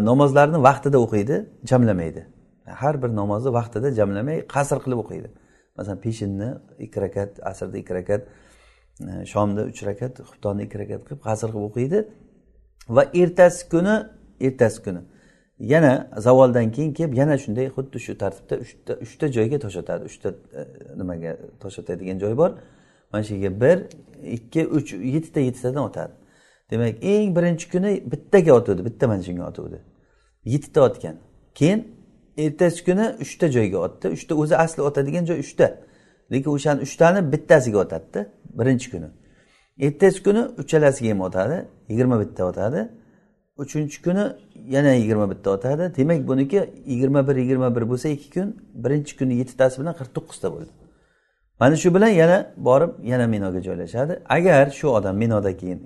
Namozlarni 0.00 0.62
vaqtida 0.62 0.98
o'qiydi 0.98 1.46
jamlamaydi. 1.64 2.26
Har 2.66 3.02
bir 3.02 3.08
namozni 3.08 3.52
vaqtida 3.52 3.92
jamlamay 3.92 4.46
qasr 4.54 4.78
qilib 4.84 4.98
o'qiydi. 5.04 5.28
Masalan 5.76 6.00
peshinni 6.00 6.48
ikki 6.78 7.00
rakat 7.00 7.30
asrda 7.42 7.78
ikki 7.78 7.94
rakat 7.94 8.22
e, 9.00 9.26
shomda 9.26 9.62
uch 9.70 9.82
rakat 9.86 10.18
xuftonni 10.18 10.62
ikki 10.66 10.78
rakat 10.78 11.00
qilib 11.06 11.20
qasr 11.28 11.48
qilib 11.54 11.66
o'qiydi 11.70 11.98
va 12.88 13.02
ertasi 13.14 13.68
kuni 13.68 13.94
ertasi 14.40 14.82
kuni. 14.86 15.02
Yana 15.58 16.10
zavoldan 16.16 16.72
keyin 16.72 16.92
kelib 16.98 17.14
yana 17.14 17.38
shunday 17.38 17.66
xuddi 17.76 17.98
shu 18.06 18.18
tartibda 18.22 18.54
uchta 18.64 18.92
uchta 19.04 19.26
joyga 19.36 19.58
tosh 19.64 19.76
otadi 19.82 20.04
uchta 20.10 20.28
e, 20.58 20.60
nimaga 21.00 21.36
tosh 21.62 21.78
otadigan 21.78 22.18
joy 22.18 22.36
bor. 22.36 22.50
Mana 23.12 23.22
shu 23.24 23.34
yerga 23.34 23.60
bir 23.60 23.78
ikki 24.36 24.66
uch 24.66 24.92
yettita 25.14 25.40
yettitadan 25.40 25.82
o'tadi. 25.88 26.12
Demak 26.74 26.94
eng 27.12 27.36
birinchi 27.36 27.66
kuni 27.72 27.90
bittaga 28.12 28.52
otuvdi 28.52 28.84
bitta 28.84 29.04
manshinga 29.12 29.44
otuvdi. 29.50 29.78
Yettita 30.44 30.80
otgan. 30.88 31.16
Keyin 31.54 31.80
ertasi 32.36 32.84
kuni 32.84 33.06
uchta 33.24 33.46
joyga 33.56 33.78
otdi. 33.86 34.08
Uchta 34.08 34.34
o'zi 34.34 34.56
asli 34.56 34.82
otadigan 34.82 35.24
joy 35.24 35.38
uchta. 35.44 35.66
Lekin 36.32 36.50
o'shani 36.56 36.80
uchtani 36.86 37.20
bittasiga 37.32 37.78
otadida 37.78 38.20
birinchi 38.58 38.90
kuni. 38.90 39.08
Ertasi 39.86 40.22
kuni 40.22 40.42
uchalasiga 40.62 41.10
ham 41.10 41.20
otadi 41.20 41.56
yigirma 41.88 42.16
bitta 42.22 42.42
otadi. 42.50 42.88
Uchinchi 43.62 44.02
kuni 44.02 44.24
yana 44.74 44.92
yigirma 44.92 45.30
bitta 45.30 45.50
otadi. 45.50 45.84
Demak 45.96 46.28
buniki 46.28 46.60
yigirma 46.86 47.28
bir 47.28 47.36
yigirma 47.36 47.76
bir 47.76 47.82
bo'lsa 47.90 48.08
ikki 48.08 48.30
kun 48.30 48.48
birinchi 48.74 49.16
kuni 49.18 49.34
yettitasi 49.40 49.80
bilan 49.80 49.94
qirq 50.00 50.10
to'qqizta 50.16 50.48
bo'ldi. 50.54 50.72
Mana 51.60 51.76
shu 51.76 51.94
bilan 51.94 52.08
yana 52.22 52.38
borib 52.56 52.92
yana 53.04 53.26
minoga 53.26 53.60
joylashadi. 53.62 54.22
Agar 54.28 54.70
shu 54.70 54.88
odam 54.88 55.16
minoda 55.16 55.56
keyin 55.56 55.80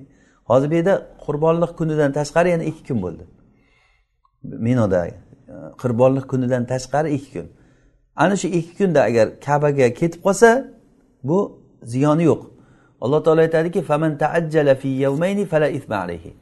hozir 0.48 0.70
bu 0.70 0.74
yerda 0.74 0.94
qurbonlik 1.24 1.72
kunidan 1.78 2.12
tashqari 2.12 2.48
yana 2.50 2.64
ikki 2.70 2.82
kun 2.88 3.02
bo'ldi. 3.02 3.24
Minoda 4.42 5.06
e, 5.06 5.14
qurbonlik 5.82 6.28
kunidan 6.28 6.66
tashqari 6.66 7.14
ikki 7.14 7.32
kun. 7.32 7.48
Ana 8.16 8.36
shu 8.36 8.48
ikki 8.48 8.74
kunda 8.78 9.02
agar 9.02 9.40
kabaga 9.40 9.94
ketib 9.94 10.20
qolsa 10.26 10.50
bu 11.24 11.38
ziyoni 11.82 12.24
yo'q. 12.24 12.42
Alloh 13.00 13.24
taolo 13.24 13.40
aytadiki 13.40 13.82
faman 13.82 14.18
taajjala 14.18 14.74
fi 14.74 14.88
yawmayni 14.88 15.44
fala 15.46 15.68
isma 15.68 15.96
alayhi. 15.96 16.36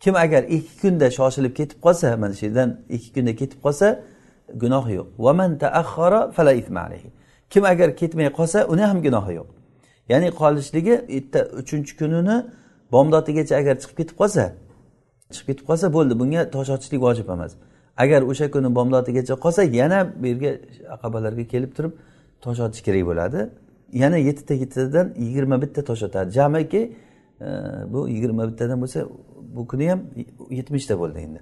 Kim 0.00 0.14
agar 0.16 0.42
ikki 0.42 0.80
kunda 0.82 1.10
shoshilib 1.10 1.54
ketib 1.54 1.78
qolsa 1.86 2.16
mana 2.16 2.34
shu 2.34 2.46
yerdan 2.46 2.80
ikki 2.88 3.12
kunda 3.14 3.32
ketib 3.40 3.58
qolsa 3.62 3.86
gunohi 4.62 4.92
yo'q. 4.98 5.08
Kim 7.50 7.64
agar 7.64 7.96
ketmay 7.96 8.28
qolsa 8.38 8.66
uni 8.72 8.82
ham 8.82 9.02
gunohi 9.02 9.34
yo'q. 9.34 9.46
Ya'ni 10.08 10.28
qolishligi 10.40 10.94
bitta 11.08 11.40
uchinchi 11.60 11.96
kunini 11.96 12.36
bomdodigacha 12.92 13.54
agar 13.60 13.74
chiqib 13.82 13.96
ketib 14.00 14.16
qolsa 14.22 14.44
chiqib 15.34 15.46
ketib 15.50 15.66
qolsa 15.70 15.86
bo'ldi. 15.96 16.18
Bunga 16.20 16.50
tosh 16.54 16.70
otishlik 16.76 17.00
vojib 17.06 17.28
emas. 17.34 17.52
Agar 18.02 18.20
o'sha 18.30 18.46
kuni 18.54 18.74
bomdodigacha 18.78 19.34
qolsa 19.44 19.62
yana 19.80 19.98
bu 20.20 20.26
yerga 20.32 20.50
aqabalarga 20.94 21.44
kelib 21.52 21.72
turib 21.76 21.92
tosh 22.44 22.60
otish 22.66 22.82
kerak 22.86 23.04
bo'ladi. 23.10 23.40
Yana 24.02 24.18
yettita 24.28 24.54
yettitadan 24.62 25.06
yigirma 25.24 25.56
bitta 25.62 25.80
tosh 25.84 26.02
otadi 26.08 26.30
jamiki 26.38 26.82
e, 27.40 27.48
bu 27.92 28.08
yigirma 28.08 28.42
bittadan 28.50 28.78
bo'lsa 28.82 29.00
bu 29.56 29.66
kuni 29.70 29.90
ham 29.90 30.00
yetmishta 30.58 30.94
bo'ldi 31.02 31.18
endi. 31.26 31.40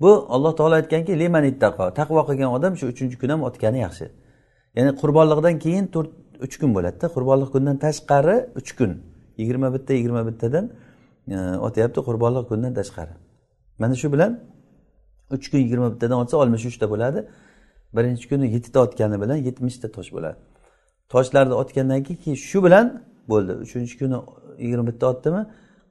Bu 0.00 0.26
alloh 0.34 0.52
taolo 0.56 0.74
aytganki 0.80 1.18
liman 1.18 1.44
ittaqo 1.52 1.84
taqvo 2.00 2.22
qilgan 2.28 2.50
odam 2.56 2.72
shu 2.76 2.86
uchinchi 2.92 3.16
kun 3.20 3.28
ham 3.34 3.42
otgani 3.48 3.78
yaxshi. 3.86 4.06
Ya'ni 4.76 4.92
qurbonliqdan 5.00 5.54
keyin 5.64 5.86
to'rt 5.94 6.10
uch 6.46 6.56
kun 6.60 6.70
bo'ladida. 6.76 7.06
Qurbonliq 7.16 7.50
kundan 7.54 7.76
tashqari 7.84 8.36
uch 8.60 8.70
kun. 8.78 8.92
Yigirma 9.38 9.74
bitta 9.74 9.92
yigirma 9.98 10.26
bittadan 10.28 10.72
e, 11.30 11.36
otyapti 11.66 12.00
qurbonlik 12.00 12.48
kunidan 12.48 12.74
tashqari. 12.74 13.14
Mana 13.78 13.94
shu 13.94 14.12
bilan 14.12 14.40
uch 15.30 15.50
kun 15.50 15.58
yigirma 15.58 15.88
bittadan 15.94 16.18
otsa 16.22 16.36
oltmish 16.36 16.64
uchta 16.70 16.86
bo'ladi. 16.92 17.20
Birinchi 17.96 18.28
kuni 18.28 18.46
yettita 18.54 18.78
otgani 18.80 19.16
bilan 19.22 19.36
yetmishta 19.48 19.88
tosh 19.96 20.10
bo'ladi. 20.16 20.38
Toshlarni 21.12 21.54
otgandan 21.62 22.02
keyin 22.02 22.36
shu 22.48 22.58
bilan 22.64 22.86
bo'ldi. 23.30 23.52
Uchinchi 23.64 23.94
kuni 24.00 24.16
yigirma 24.64 24.86
bitta 24.90 25.04
otdimi 25.12 25.42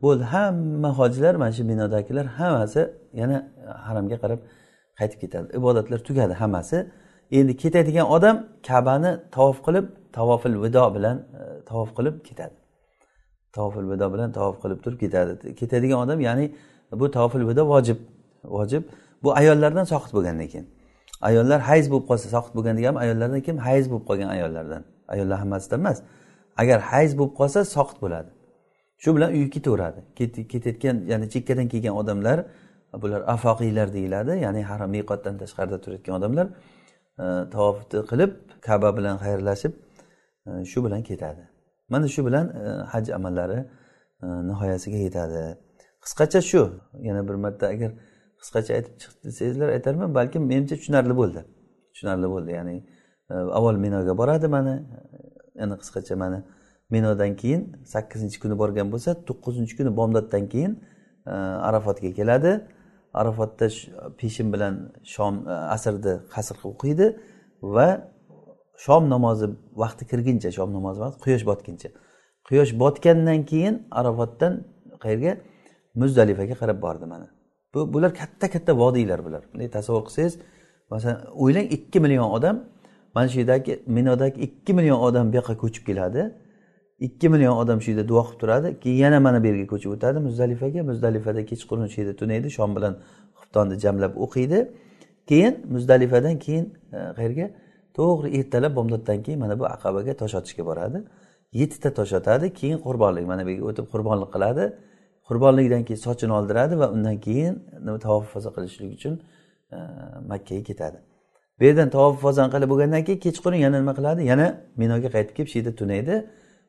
bo'ldi. 0.01 0.23
Hamma 0.23 0.89
hojilar 0.99 1.35
mana 1.35 1.51
shu 1.57 1.63
binodagilar 1.69 2.25
hammasi 2.39 2.81
yana 3.21 3.37
haramga 3.87 4.17
qarab 4.23 4.39
qaytib 4.99 5.19
ketadi. 5.23 5.47
Ibodatlar 5.59 5.99
tugadi 6.07 6.33
hammasi. 6.41 6.77
Endi 7.31 7.53
ketadigan 7.63 8.07
odam 8.15 8.35
kabani 8.67 9.11
tavof 9.35 9.57
qilib 9.67 9.85
tavofil 10.17 10.55
vido 10.63 10.95
bilan 10.95 11.17
e, 11.17 11.41
tavof 11.69 11.89
qilib 11.97 12.15
ketadi. 12.27 12.55
Tavofil 13.57 13.87
vido 13.91 14.07
bilan 14.13 14.29
tavof 14.37 14.55
qilib 14.63 14.79
turib 14.83 14.99
ketadi. 15.03 15.31
Ketadigan 15.59 15.99
odam 16.05 16.19
ya'ni 16.27 16.45
bu 17.01 17.05
tavofil 17.17 17.43
vido 17.49 17.63
vojib 17.73 17.99
vojib. 18.57 18.83
Bu 19.23 19.29
ayollardan 19.41 19.85
soqit 19.93 20.11
bo'lgandan 20.17 20.47
keyin. 20.53 20.67
Ayollar 21.29 21.59
hayz 21.69 21.85
bo'lib 21.91 22.05
qolsa 22.09 22.27
soqit 22.35 22.53
bo'lgan 22.57 22.75
degani 22.79 22.97
ayollardan 23.05 23.41
kim 23.47 23.57
hayz 23.67 23.85
bo'lib 23.91 24.05
qolgan 24.09 24.29
ayollardan? 24.35 24.81
Ayollar 25.13 25.37
hammasidan 25.43 25.79
emas. 25.83 25.97
Agar 26.61 26.79
hayz 26.91 27.11
bo'lib 27.19 27.33
qolsa 27.39 27.59
soqit 27.75 27.97
bo'ladi. 28.03 28.29
Shu 29.03 29.09
bilan 29.15 29.29
uyi 29.37 29.49
ketaveradi. 29.55 29.99
Ketayotgan 30.53 30.95
ya'ni 31.11 31.25
chekkadan 31.33 31.67
kelgan 31.73 31.93
odamlar 32.01 32.37
bular 33.01 33.21
afoqiylar 33.35 33.93
deyiladi 33.93 34.31
ya'ni 34.45 34.61
harom 34.63 34.89
miqotdan 34.95 35.35
tashqarida 35.41 35.77
turayotgan 35.83 36.13
odamlar 36.19 36.47
e, 37.23 37.25
tavofni 37.53 37.99
qilib 38.11 38.31
kaba 38.67 38.89
bilan 38.97 39.15
xayrlashib 39.23 39.73
e, 40.47 40.65
shu 40.71 40.79
bilan 40.85 41.01
ketadi. 41.09 41.43
Mana 41.89 42.07
shu 42.07 42.25
bilan 42.25 42.45
e, 42.49 42.69
haj 42.93 43.09
amallari 43.09 43.59
e, 44.23 44.25
nihoyasiga 44.49 44.97
yetadi. 44.97 45.57
Qisqacha 46.03 46.41
shu 46.41 46.61
yana 47.07 47.27
bir 47.27 47.35
marta 47.35 47.67
agar 47.67 47.91
qisqacha 48.41 48.71
aytib 48.77 48.93
chiq 49.01 49.11
desangizlar 49.25 49.69
aytarman 49.77 50.15
balkim 50.15 50.41
menimcha 50.51 50.75
tushunarli 50.79 51.15
bo'ldi. 51.21 51.41
Tushunarli 51.93 52.27
bo'ldi 52.33 52.51
ya'ni 52.57 52.75
e, 53.31 53.33
avval 53.57 53.77
minoga 53.85 54.17
boradi 54.21 54.47
mana 54.47 54.73
yana 55.61 55.75
qisqacha 55.81 56.15
mana 56.23 56.39
minodan 56.89 57.35
keyin 57.41 57.61
sakkizinchi 57.93 58.37
kuni 58.43 58.55
borgan 58.61 58.87
bo'lsa 58.93 59.09
to'qqizinchi 59.27 59.73
kuni 59.79 59.91
bomdoddan 59.99 60.43
keyin 60.53 60.73
e, 61.27 61.33
arafotga 61.69 62.11
keladi. 62.19 62.51
Arafotda 63.13 63.67
peshin 64.19 64.47
bilan 64.53 64.73
shom 65.13 65.35
e, 65.47 65.53
asrni 65.75 66.13
qasr 66.33 66.55
qilib 66.61 66.71
o'qiydi 66.73 67.07
va 67.75 67.87
shom 68.85 69.09
namozi 69.13 69.45
vaqti 69.83 70.03
kirguncha 70.11 70.49
shom 70.57 70.69
namozi 70.77 70.99
vaqti 71.05 71.19
quyosh 71.25 71.45
botguncha. 71.49 71.89
Quyosh 72.47 72.71
botgandan 72.81 73.39
keyin 73.51 73.75
arafotdan 73.99 74.53
qayerga? 75.03 75.37
Muzdalifaga 76.01 76.55
qarab 76.61 76.81
bordi 76.81 77.05
mana. 77.13 77.27
Bu 77.73 77.93
bular 77.93 78.11
katta 78.21 78.49
katta 78.49 78.77
vodiylar 78.77 79.25
bular. 79.25 79.43
Bunday 79.53 79.69
tasavvur 79.77 80.03
qilsangiz 80.07 80.39
masalan 80.91 81.19
o'ylang 81.43 81.67
ikki 81.77 81.99
million 81.99 82.29
odam 82.37 82.55
mana 83.15 83.27
shu 83.31 83.39
yerdagi 83.39 83.73
minodagi 83.87 84.41
ikki 84.47 84.73
million 84.73 84.99
odam 85.07 85.31
bu 85.31 85.35
yoqqa 85.39 85.55
ko'chib 85.63 85.83
keladi. 85.89 86.21
Ikki 87.07 87.29
million 87.29 87.55
odam 87.61 87.81
shu 87.81 87.91
yerda 87.91 88.05
duo 88.11 88.23
qilib 88.27 88.39
turadi 88.41 88.79
keyin 88.83 88.97
yana 89.05 89.19
mana 89.19 89.43
bu 89.43 89.47
yerga 89.47 89.67
ko'chib 89.73 89.91
o'tadi 89.95 90.19
muzdalifaga. 90.27 90.81
Muzdalifada 90.89 91.41
kechqurun 91.51 91.87
shu 91.93 91.97
yerda 92.01 92.15
tunaydi 92.21 92.47
shom 92.57 92.71
bilan 92.77 92.93
xuftonni 93.39 93.75
jamlab 93.83 94.13
o'qiydi. 94.25 94.59
Keyin 95.29 95.53
muzdalifadan 95.73 96.35
keyin 96.45 96.65
e, 96.97 96.99
qayerga? 97.17 97.47
To'g'ri 97.99 98.29
ertalab 98.39 98.75
bomdoddan 98.75 99.23
keyin 99.25 99.39
mana 99.39 99.59
bu 99.59 99.65
aqabaga 99.75 100.13
tosh 100.21 100.35
otishga 100.39 100.63
boradi. 100.69 100.99
Yettita 101.59 101.93
tosh 101.93 102.13
otadi 102.19 102.53
keyin 102.53 102.77
qurbonlik 102.85 103.25
mana 103.31 103.45
bu 103.45 103.49
yerga 103.49 103.65
o'tib 103.71 103.85
qurbonlik 103.93 104.29
qiladi. 104.35 104.63
Qurbonlikdan 105.27 105.83
keyin 105.87 106.01
sochini 106.07 106.33
oldiradi 106.39 106.79
va 106.79 106.87
undan 106.95 107.17
keyin 107.27 107.55
nima 107.85 107.99
tavof 107.99 108.25
foza 108.33 108.49
qilishlik 108.55 108.89
uchun 108.97 109.13
e, 109.75 109.77
makkaga 110.31 110.63
ketadi. 110.69 110.97
Bu 111.59 111.63
yerdan 111.67 111.89
tavof 111.89 112.15
qilib 112.53 112.69
bo'lgandan 112.73 113.03
keyin 113.07 113.19
kechqurun 113.25 113.59
yana 113.65 113.77
nima 113.81 113.93
qiladi? 113.99 114.21
Yana 114.31 114.47
minoga 114.81 115.09
qaytib 115.15 115.33
kelib 115.37 115.49
shu 115.51 115.57
yerda 115.59 115.73
tunaydi 115.81 116.15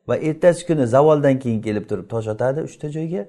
va 0.09 0.15
ertasi 0.29 0.61
kuni 0.67 0.87
zavoldan 0.95 1.35
keyin 1.43 1.61
kelib 1.67 1.85
turib 1.89 2.07
tosh 2.13 2.27
otadi 2.33 2.59
uchta 2.69 2.87
joyga 2.97 3.23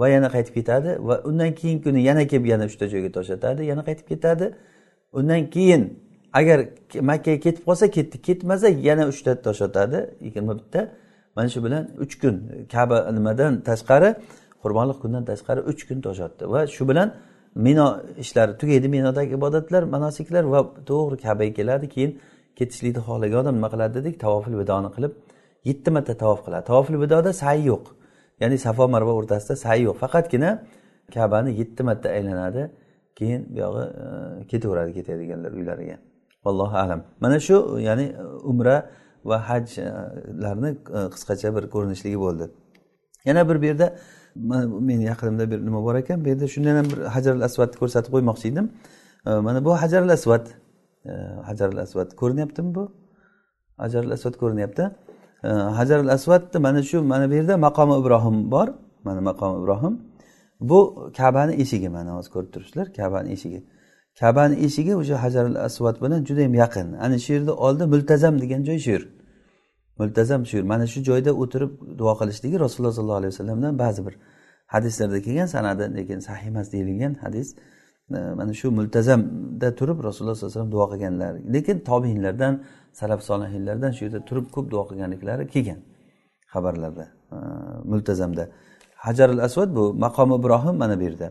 va 0.00 0.06
yana 0.08 0.28
qaytib 0.34 0.54
ketadi 0.58 0.90
va 1.08 1.14
undan 1.28 1.50
keyingi 1.60 1.82
kuni 1.86 2.00
yana 2.08 2.26
kelib 2.30 2.46
yana 2.52 2.64
uchta 2.70 2.86
joyga 2.92 3.10
tosh 3.16 3.30
otadi 3.36 3.62
yana 3.70 3.82
qaytib 3.88 4.06
ketadi. 4.12 4.46
Undan 5.18 5.50
keyin 5.54 5.82
agar 6.32 6.58
makkaga 7.00 7.40
ketib 7.40 7.64
qolsa 7.68 7.90
ketdi. 7.90 8.22
Ketmasa 8.22 8.68
yana 8.68 9.04
uchta 9.12 9.42
tosh 9.42 9.60
otadi. 9.68 9.98
Yigirma 10.20 10.52
bitta 10.60 10.80
mana 11.36 11.48
shu 11.48 11.64
bilan 11.64 11.82
uch 12.04 12.14
kun. 12.20 12.36
Kaba 12.72 13.12
nimadan 13.12 13.52
tashqari 13.68 14.10
qurbonliq 14.62 14.98
kundan 15.02 15.24
tashqari 15.30 15.60
uch 15.70 15.82
kun 15.88 16.00
tosh 16.06 16.20
otdi. 16.26 16.42
Va 16.52 16.66
shu 16.66 16.88
bilan 16.90 17.08
mino 17.54 17.86
ishlari 18.22 18.52
tugaydi. 18.60 18.88
Minodagi 18.96 19.32
ibodatlar 19.38 19.82
manosiklar 19.94 20.44
va 20.54 20.60
to'g'ri 20.90 21.16
kabaga 21.26 21.52
keladi. 21.58 21.86
Keyin 21.94 22.12
ketishlikni 22.58 23.00
xohlagan 23.08 23.38
odam 23.42 23.54
nima 23.58 23.68
qiladi 23.74 23.94
dedik? 23.98 24.14
Tavofil 24.24 24.54
vidoni 24.62 24.90
qilib 24.96 25.12
yetti 25.68 25.90
marta 25.96 26.14
tavof 26.22 26.40
qiladi. 26.46 26.64
Tavofil 26.70 26.96
vidoda 27.04 27.32
sayi 27.42 27.64
yo'q. 27.72 27.84
Ya'ni 28.40 28.56
safo 28.66 28.84
marva 28.94 29.12
o'rtasida 29.18 29.54
sayi 29.64 29.82
yo'q. 29.88 29.96
Faqatgina 30.04 30.50
kabani 31.14 31.50
yetti 31.60 31.82
marta 31.88 32.08
aylanadi. 32.16 32.62
Keyin 33.18 33.40
buyog'i 33.54 33.84
e, 34.02 34.46
ketaveradi 34.50 34.92
ketadiganlar 34.98 35.52
uylariga. 35.52 35.96
Vallohu 36.44 36.76
alam. 36.76 37.04
Mana 37.20 37.40
shu 37.40 37.78
ya'ni 37.80 38.06
umra 38.44 38.90
va 39.24 39.38
hajlarni 39.48 40.68
e, 40.68 40.98
e, 40.98 41.10
qisqacha 41.14 41.48
bir 41.56 41.64
ko'rinishligi 41.74 42.18
bo'ldi. 42.24 42.44
Yana 43.24 43.48
bir 43.48 43.56
bu 43.62 43.64
yerda 43.64 43.96
meni 44.88 45.04
yaqinimda 45.04 45.50
bir 45.50 45.58
nima 45.66 45.80
bor 45.86 45.94
ekan 45.94 46.24
bu 46.24 46.28
yerda 46.28 46.46
shundan 46.54 46.76
ham 46.76 46.86
bir 46.92 46.98
hajar 47.14 47.34
al 47.34 47.72
ko'rsatib 47.80 48.10
qo'ymoqchi 48.14 48.46
edim. 48.52 48.66
E, 49.26 49.30
mana 49.46 49.64
bu 49.64 49.70
hajar 49.82 50.02
al 50.02 50.10
hajarul 51.48 51.78
hajar 51.78 52.06
al 52.06 52.16
ko'rinyaptimi 52.20 52.74
bu? 52.74 52.84
Hajar 53.82 54.02
al 54.04 54.32
ko'rinyapti. 54.42 54.84
Hajar 55.78 55.98
al 56.04 56.10
asvadni 56.16 56.58
mana 56.66 56.82
shu 56.82 57.02
mana 57.12 57.30
bu 57.30 57.34
yerda 57.34 57.54
maqomi 57.56 57.94
ibrohim 58.00 58.36
bor. 58.54 58.68
Mana 59.04 59.20
maqomi 59.20 59.62
ibrohim. 59.62 59.94
Bu 60.60 61.10
kabani 61.16 61.54
eshigi 61.62 61.88
mana 61.88 62.10
hozir 62.16 62.30
ko'rib 62.34 62.50
turibsizlar 62.54 62.86
kabani 62.98 63.28
eshigi. 63.36 63.60
Kabani 64.20 64.56
eshigi 64.66 64.94
o'sha 65.00 65.16
hajar 65.24 65.44
al 65.52 65.58
asvad 65.66 65.96
bilan 66.02 66.20
judayam 66.28 66.54
yaqin. 66.54 66.92
Ana 67.04 67.18
shu 67.24 67.30
yerda 67.36 67.52
oldi 67.66 67.84
multazam 67.94 68.34
degan 68.42 68.62
joy 68.68 68.78
shu 68.84 68.90
yer. 68.96 69.04
Multazam 69.98 70.46
shu 70.48 70.56
yer. 70.56 70.64
Mana 70.72 70.86
shu 70.92 70.98
joyda 71.08 71.30
o'tirib 71.42 71.72
duo 71.98 72.12
qilishligi 72.20 72.56
rasululloh 72.64 72.94
sollallohu 72.98 73.20
alayhi 73.22 73.32
vasallamdan 73.34 73.78
ba'zi 73.82 74.00
bir 74.06 74.14
hadislarda 74.74 75.18
kelgan 75.26 75.48
sanadi 75.54 75.84
lekin 75.98 76.18
sahih 76.26 76.46
emas 76.52 76.66
deyilgan 76.72 77.14
hadis. 77.24 77.48
Mana 78.38 78.52
shu 78.60 78.66
multazamda 78.78 79.68
turib 79.78 79.98
rasululloh 80.08 80.34
sallallohu 80.36 80.46
alayhi 80.46 80.58
vasallam 80.58 80.72
duo 80.76 80.84
qilganlar. 80.92 81.32
Lekin 81.54 81.78
tobinlardan 81.88 82.54
salaf 83.00 83.20
solihinlardan 83.28 83.90
shu 83.96 84.04
yerda 84.04 84.20
turib 84.28 84.46
ko'p 84.54 84.66
duo 84.72 84.82
qilganliklari 84.88 85.44
kelgan 85.54 85.80
xabarlarda 86.52 87.06
multazamda. 87.92 88.44
Hajar 89.06 89.28
al 89.34 89.40
asvad 89.46 89.70
bu 89.76 89.84
maqomi 90.04 90.34
ibrohim 90.40 90.76
mana 90.82 90.94
bu 91.00 91.04
yerda. 91.08 91.28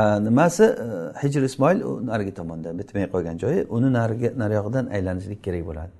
Nimasi? 0.00 0.64
E, 0.64 1.12
Hijr 1.22 1.42
ismoil 1.42 2.06
narigi 2.06 2.34
tomonda 2.34 2.78
bitmay 2.78 3.06
qolgan 3.14 3.38
joyi 3.38 3.66
uni 3.68 3.92
narigi 3.92 4.32
nariyog'idan 4.38 4.86
aylanishlik 4.86 5.44
kerak 5.44 5.66
bo'ladi. 5.66 5.90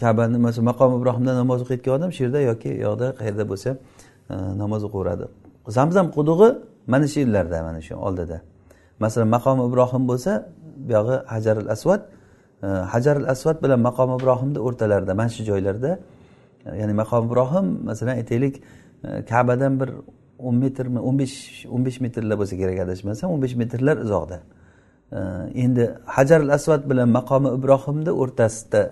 Kaba 0.00 0.28
nimasi? 0.28 0.60
Maqom 0.60 1.00
ibrohimda 1.00 1.34
namoz 1.34 1.62
o'qiyotgan 1.62 1.92
odam 1.98 2.10
shu 2.12 2.24
yerda 2.24 2.40
yoki 2.40 2.70
u 2.78 2.80
yoqda 2.86 3.06
qayerda 3.18 3.44
bo'lsa 3.50 3.70
e, 4.30 4.34
namoz 4.62 4.82
o'qiveradi 4.88 5.24
zamzam 5.68 6.06
qudug'i 6.16 6.48
mana 6.86 7.06
shu 7.12 7.18
yerlarda 7.20 7.62
mana 7.68 7.80
shu 7.86 7.94
oldida. 8.06 8.40
Masalan 9.04 9.28
maqomi 9.36 9.62
ibrohim 9.68 10.02
bo'lsa 10.10 10.32
buyog'i 10.88 11.16
hajar 11.34 11.56
al 11.62 11.68
asvad 11.74 12.00
e, 12.62 12.66
asvad 13.34 13.56
bilan 13.64 13.80
maqomi 13.88 14.14
ibrohimni 14.20 14.58
o'rtalarida 14.66 15.14
mana 15.20 15.30
shu 15.36 15.42
joylarda 15.50 15.90
e, 16.66 16.78
ya'ni 16.80 16.94
maqom 17.02 17.22
ibrohim 17.28 17.66
masalan 17.88 18.14
aytaylik 18.20 18.54
kabadan 19.30 19.80
bir 19.80 19.90
o'n 20.38 20.54
metrmi 20.62 21.00
o'n 21.00 21.18
besh 21.18 21.66
o'n 21.74 21.84
besh 21.86 21.98
metrlar 22.04 22.36
bo'lsa 22.40 22.56
kerak 22.60 22.78
adashmasam 22.84 23.32
o'n 23.34 23.40
besh 23.44 23.54
metrlar 23.62 23.96
uzoqda. 24.04 24.38
Endi 25.64 25.84
hajar 26.16 26.40
al 26.46 26.50
asvad 26.58 26.82
bilan 26.90 27.08
maqomi 27.18 27.50
ibrohimni 27.58 28.12
o'rtasida 28.22 28.82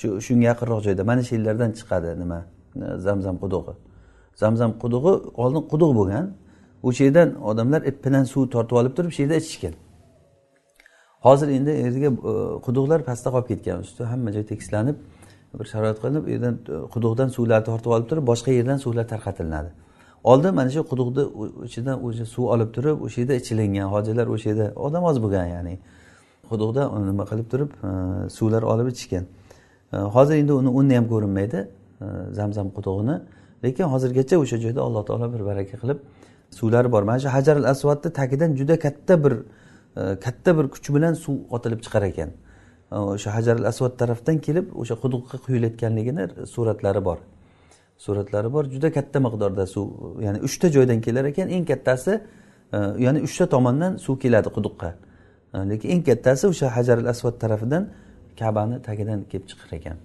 shu 0.00 0.08
shunga 0.26 0.46
yaqinroq 0.50 0.80
joyda. 0.86 1.02
Mana 1.10 1.22
shu 1.28 1.32
yerlardan 1.36 1.70
chiqadi 1.78 2.08
nima 2.22 2.38
e, 2.84 2.86
zamzam 3.06 3.36
qudug'i. 3.42 3.74
Zamzam 4.42 4.70
qudug'i 4.82 5.12
oldin 5.42 5.62
quduq 5.72 5.92
bo'lgan. 5.98 6.26
O'sha 6.88 7.02
yerdan 7.08 7.28
odamlar 7.50 7.80
ip 7.90 7.96
bilan 8.04 8.24
suv 8.32 8.42
tortib 8.54 8.76
olib 8.80 8.92
turib 8.96 9.12
shu 9.16 9.20
yerda 9.24 9.36
ichishgan. 9.42 9.74
Hozir 11.26 11.48
endi 11.58 11.72
yerga 11.84 12.08
e, 12.30 12.32
quduqlar 12.66 13.00
pastda 13.08 13.28
qolib 13.34 13.48
ketgan. 13.52 13.76
Usti 13.86 14.02
hamma 14.12 14.30
joy 14.36 14.44
tekislanib 14.52 14.96
bir 15.58 15.66
sharoit 15.72 15.98
qilinib 16.02 16.24
u 16.28 16.30
yerdan 16.34 16.54
e, 16.72 16.74
quduqdan 16.94 17.28
suvlarni 17.36 17.66
tortib 17.70 17.90
olib 17.96 18.06
turib 18.10 18.24
boshqa 18.30 18.50
yerdan 18.58 18.78
suvlar 18.84 19.06
tarqatilinadi 19.12 19.70
oldin 20.24 20.54
mana 20.54 20.70
shu 20.70 20.80
quduqni 20.90 21.22
ichidan 21.68 21.96
o'sha 22.06 22.26
suv 22.34 22.44
olib 22.54 22.70
turib 22.76 22.96
o'sha 23.06 23.20
yerda 23.20 23.34
ichilingan 23.42 23.86
hojilar 23.94 24.26
o'sha 24.34 24.48
yerda 24.50 24.66
odam 24.86 25.04
oz 25.10 25.16
bo'lgan 25.24 25.46
ya'ni. 25.54 25.74
Quduqda 26.50 26.82
nima 27.10 27.24
qilib 27.30 27.46
turib 27.52 27.70
e, 27.88 27.90
suvlar 28.36 28.62
olib 28.72 28.86
ichishgan 28.92 29.24
e, 29.92 29.96
hozir 30.16 30.34
endi 30.42 30.52
uni 30.60 30.70
o'rni 30.78 30.94
ham 30.98 31.06
ko'rinmaydi 31.12 31.58
e, 32.04 32.06
zamzam 32.38 32.68
qudug'ini 32.76 33.16
lekin 33.64 33.86
hozirgacha 33.94 34.36
o'sha 34.42 34.56
joyda 34.64 34.80
alloh 34.86 35.02
taolo 35.08 35.26
bir 35.34 35.42
baraka 35.50 35.76
qilib 35.82 35.98
suvlari 36.58 36.92
bor. 36.94 37.02
Mana 37.02 37.18
shu 37.24 37.28
hajar 37.36 37.56
al 37.62 37.66
asvadni 37.74 38.10
tagidan 38.18 38.50
juda 38.60 38.78
katta 38.84 39.14
bir 39.24 39.34
katta 40.24 40.50
bir 40.58 40.66
kuch 40.74 40.88
bilan 40.96 41.14
suv 41.24 41.36
otilib 41.56 41.80
chiqar 41.84 42.02
ekan. 42.10 42.30
O'sha 43.14 43.30
hajar 43.36 43.56
al 43.60 43.66
asvad 43.72 43.92
tarafdan 44.00 44.36
kelib 44.46 44.66
o'sha 44.80 44.94
quduqqa 45.02 45.36
quyilayotganligini 45.46 46.24
suratlari 46.54 47.04
bor. 47.08 47.18
Suratlari 48.04 48.52
bor. 48.52 48.64
Juda 48.74 48.88
katta 48.96 49.18
miqdorda 49.26 49.64
suv 49.74 49.86
ya'ni 50.26 50.38
uchta 50.48 50.66
joydan 50.76 51.00
kelar 51.06 51.24
ekan. 51.30 51.48
Eng 51.56 51.64
kattasi 51.70 52.12
e, 52.72 52.78
ya'ni 53.04 53.20
uchta 53.28 53.44
tomondan 53.54 53.92
suv 54.04 54.18
keladi 54.24 54.48
quduqqa. 54.56 54.90
E, 55.54 55.58
lekin 55.70 55.88
eng 55.94 56.02
kattasi 56.08 56.44
o'sha 56.52 56.66
hajar 56.76 56.96
al 57.02 57.08
asvad 57.12 57.36
tarafidan 57.42 57.82
kabani 58.40 58.76
tagidan 58.88 59.20
kelib 59.30 59.46
chiqar 59.50 59.70
ekan. 59.78 59.96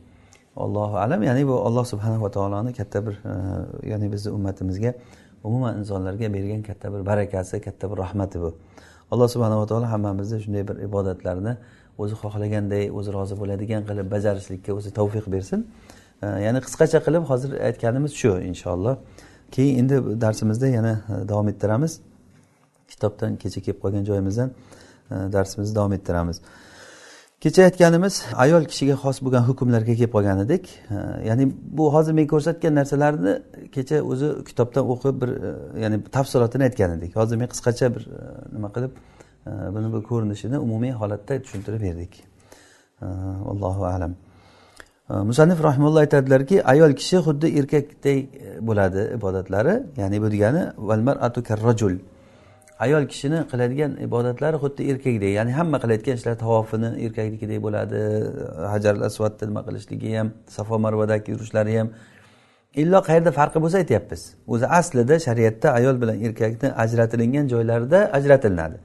Allohu 0.66 0.96
alam 1.06 1.22
ya'ni 1.30 1.44
bu 1.50 1.56
alloh 1.68 1.86
subhanava 1.94 2.30
taoloni 2.38 2.72
katta 2.80 3.00
bir 3.06 3.16
e, 3.32 3.34
ya'ni 3.92 4.08
bizni 4.14 4.30
ummatimizga 4.38 4.92
umuman 5.48 5.74
insonlarga 5.82 6.28
bergan 6.36 6.62
katta 6.70 6.94
bir 6.94 7.02
barakasi 7.06 7.62
katta 7.62 7.92
bir 7.92 7.98
rahmati 8.04 8.38
bu. 8.44 8.50
Alloh 9.12 9.28
subhanava 9.36 9.66
taolo 9.72 9.88
hammamizni 9.94 10.38
shunday 10.44 10.64
bir 10.70 10.78
ibodatlarni 10.88 11.54
o'zi 12.02 12.16
xohlaganday 12.22 12.84
o'zi 12.98 13.10
rozi 13.18 13.36
bo'ladigan 13.42 13.82
qilib 13.90 14.08
bajarishlikka 14.16 14.72
o'zi 14.80 14.90
tavfiq 15.00 15.26
bersin. 15.36 15.60
Ya'ni 16.22 16.60
qisqacha 16.66 17.00
qilib 17.06 17.24
hozir 17.32 17.52
aytganimiz 17.70 18.12
shu 18.22 18.40
inshaalloh. 18.52 18.98
Keyin 19.52 19.80
endi 19.80 20.22
darsimizda 20.22 20.68
yana 20.68 21.02
e, 21.10 21.28
davom 21.30 21.48
ettiramiz. 21.48 22.00
Kitobdan 22.88 23.36
kecha 23.36 23.62
kelib 23.62 23.82
qolgan 23.82 24.04
joyimizdan 24.04 24.52
e, 25.12 25.16
darsimizni 25.34 25.76
davom 25.76 25.94
ettiramiz. 25.94 26.42
Kecha 27.42 27.64
aytganimiz 27.64 28.24
ayol 28.36 28.66
kishiga 28.66 28.96
xos 29.04 29.22
bo'lgan 29.22 29.44
hukmlarga 29.50 29.94
kelib 30.00 30.14
qolgan 30.16 30.44
edik. 30.46 30.70
E, 30.90 30.96
ya'ni 31.30 31.52
bu 31.78 31.94
hozir 31.94 32.14
men 32.20 32.28
ko'rsatgan 32.34 32.76
narsalarni 32.76 33.34
kecha 33.76 34.02
o'zi 34.02 34.32
kitobdan 34.50 34.90
o'qib 34.94 35.22
bir 35.22 35.30
ya'ni 35.84 36.04
tafsilotini 36.04 36.64
aytgan 36.70 36.98
edik. 36.98 37.16
Hozir 37.16 37.38
men 37.42 37.54
qisqacha 37.54 37.94
bir 37.96 38.10
nima 38.56 38.74
qilib 38.76 38.92
buni 39.76 39.94
bir 39.94 40.02
ko'rinishini 40.10 40.58
umumiy 40.60 40.92
holatda 40.92 41.42
tushuntirib 41.44 41.82
berdik. 41.82 42.24
Allohu 43.52 43.86
alam. 43.86 44.16
Musannif 45.10 45.64
rahimulloh 45.64 46.00
aytadilarki 46.00 46.64
ayol 46.64 46.92
kishi 46.94 47.18
xuddi 47.18 47.48
erkakdek 47.60 48.28
bo'ladi 48.62 49.12
ibodatlari. 49.18 49.84
Ya'ni 49.98 50.22
bu 50.22 50.32
degani 50.32 50.64
rajul 51.68 52.00
ayol 52.80 53.08
kishini 53.12 53.40
qiladigan 53.52 53.92
ibodatlari 54.08 54.58
xuddi 54.64 54.82
erkakdek 54.92 55.32
ya'ni 55.40 55.52
hamma 55.60 55.78
qilayotgan 55.84 56.16
ishlar 56.20 56.36
tavofini 56.44 56.90
erkaknikidek 57.06 57.60
bo'ladi 57.66 57.96
e, 57.96 58.68
hajar 58.74 58.96
asvadni 59.10 59.48
nima 59.50 59.62
qilishligi 59.68 60.18
ham 60.18 60.28
safo 60.48 60.80
marvadagi 60.86 61.32
yurishlari 61.32 61.78
ham. 61.80 61.90
Illo 62.82 63.00
qayerda 63.08 63.32
farqi 63.40 63.60
bo'lsa 63.64 63.78
aytyapmiz. 63.84 64.22
O'zi 64.54 64.68
aslida 64.80 65.16
shariatda 65.28 65.68
ayol 65.80 65.96
bilan 66.02 66.18
erkakni 66.26 66.68
ajratilingan 66.84 67.46
joylarida 67.54 68.00
ajratilinadi 68.18 68.78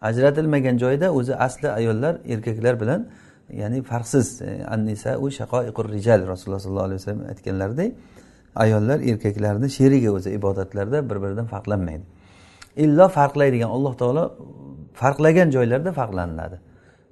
ajratilmagan 0.00 0.78
joyda 0.78 1.10
o'zi 1.18 1.34
asli 1.36 1.68
ayollar 1.68 2.14
erkaklar 2.28 2.80
bilan 2.80 3.08
ya'ni 3.52 3.82
farqsiz. 3.82 4.42
E, 4.42 4.64
annisa 4.66 5.18
u 5.18 5.30
shaqoiqur 5.30 5.92
rijal 5.92 6.26
rasululloh 6.28 6.60
sollallohu 6.60 6.84
alayhi 6.84 7.00
vasallam 7.00 7.22
aytganlaridek 7.32 7.94
ayollar 8.56 8.98
erkaklarni 9.00 9.68
sherigi 9.70 10.10
o'zi 10.10 10.30
ibodatlarda 10.30 11.10
bir 11.10 11.22
biridan 11.22 11.46
farqlanmaydi. 11.46 12.02
Illo 12.76 13.08
farqlaydigan 13.08 13.68
alloh 13.76 13.94
taolo 13.96 14.24
farqlagan 14.94 15.50
joylarda 15.50 15.92
farqlaniladi 15.92 16.56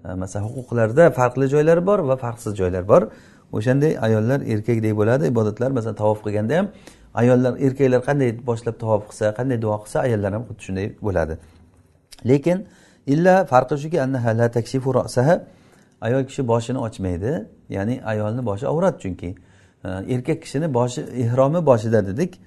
e, 0.04 0.14
masalan 0.14 0.44
huquqlarda 0.48 1.10
farqli 1.10 1.48
joylari 1.54 1.86
bor 1.86 1.98
va 1.98 2.16
farqsiz 2.16 2.56
joylar 2.56 2.88
bor. 2.88 3.02
O'shanday 3.52 3.98
ayollar 4.06 4.40
erkakdek 4.40 4.96
bo'ladi 5.00 5.26
ibodatlar 5.32 5.70
masalan 5.70 5.96
tavof 6.02 6.18
qilganda 6.24 6.58
ham 6.58 6.66
ayollar 7.14 7.52
erkaklar 7.66 8.00
qanday 8.08 8.30
boshlab 8.48 8.76
tavof 8.82 9.02
qilsa 9.10 9.26
qanday 9.38 9.62
duo 9.64 9.76
qilsa 9.84 9.98
ayollar 10.06 10.32
ham 10.36 10.42
xuddi 10.48 10.62
shunday 10.66 10.86
bo'ladi. 11.06 11.34
Lekin 12.30 12.58
illa 13.06 13.34
farqi 13.52 13.76
shuki 13.82 13.98
ayol 16.00 16.24
kishi 16.24 16.48
boshini 16.48 16.78
ochmaydi. 16.78 17.46
Ya'ni 17.68 18.00
ayolni 18.04 18.46
boshi 18.46 18.66
avrat 18.66 19.00
chunki. 19.00 19.34
Erkak 19.84 20.42
kishini 20.42 20.74
boshi 20.74 21.00
ehromi 21.00 21.66
boshida 21.66 22.06
dedik. 22.06 22.40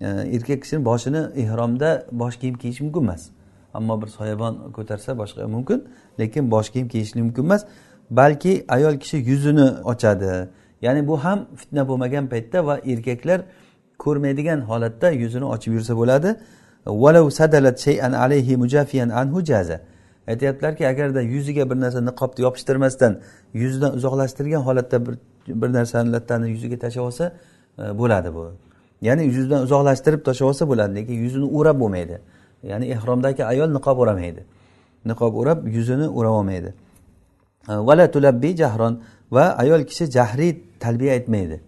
Erkak 0.00 0.62
kishini 0.62 0.84
boshini 0.84 1.20
ehromda 1.42 2.06
bosh 2.12 2.36
kiyim 2.36 2.54
kiyish 2.58 2.80
mumkin 2.80 3.02
emas. 3.02 3.22
Ammo 3.74 4.02
bir 4.02 4.06
soyabon 4.06 4.72
ko'tarsa 4.72 5.18
boshqa 5.18 5.46
mumkin 5.46 5.88
lekin 6.20 6.50
bosh 6.50 6.70
kiyim 6.70 6.88
kiyishlik 6.88 7.22
mumkin 7.24 7.44
emas. 7.44 7.64
Balki 8.10 8.64
ayol 8.68 8.98
kishi 8.98 9.16
yuzini 9.16 9.68
ochadi. 9.84 10.48
Ya'ni 10.82 11.08
bu 11.08 11.24
ham 11.24 11.46
fitna 11.56 11.88
bo'lmagan 11.88 12.28
paytda 12.28 12.66
va 12.66 12.78
erkaklar 12.78 13.40
ko'rmaydigan 13.98 14.60
holatda 14.60 15.10
yuzini 15.10 15.44
ochib 15.44 15.72
yursa 15.72 15.96
bo'ladi. 15.96 16.36
Aytyaptilarki 20.28 20.88
agarda 20.88 21.20
yuziga 21.22 21.70
bir 21.70 21.76
narsa 21.80 22.00
niqobni 22.00 22.42
yopishtirmasdan 22.42 23.20
yuzidan 23.54 23.94
uzoqlashtirgan 23.94 24.60
holatda 24.60 25.06
bir 25.06 25.14
bir 25.48 25.72
narsani 25.72 26.12
lattani 26.12 26.50
yuziga 26.50 26.78
tashlab 26.78 27.02
olsa 27.02 27.32
e, 27.78 27.98
bo'ladi 27.98 28.34
bu. 28.34 28.52
Ya'ni 29.02 29.24
yuzidan 29.24 29.62
uzoqlashtirib 29.62 30.24
tashlab 30.24 30.48
olsa 30.48 30.68
bo'ladi 30.68 30.94
lekin 30.94 31.14
yuzini 31.14 31.44
o'rab 31.44 31.80
bo'lmaydi. 31.80 32.20
Ya'ni 32.62 32.86
ehromdagi 32.86 33.44
ayol 33.44 33.68
niqob 33.76 33.98
o'ramaydi. 33.98 34.44
Niqob 35.06 35.34
o'rab 35.34 35.66
yuzini 35.66 36.08
o'rab 36.08 36.30
olmaydi. 36.30 36.74
E, 37.68 37.72
Vala 37.72 38.10
tulabbi 38.10 38.56
jahron 38.56 39.02
va 39.30 39.44
ayol 39.62 39.84
kishi 39.84 40.10
jahriy 40.10 40.52
talbiya 40.80 41.12
aytmaydi. 41.12 41.60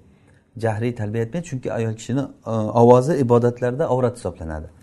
Jahriy 0.57 0.95
talbiya 0.95 1.25
aytmaydi 1.25 1.47
chunki 1.47 1.73
ayol 1.73 1.95
kishini 1.95 2.21
e, 2.47 2.51
ovozi 2.51 3.17
ibodatlarda 3.17 3.85
avrat 3.89 4.17
hisoblanadi. 4.17 4.82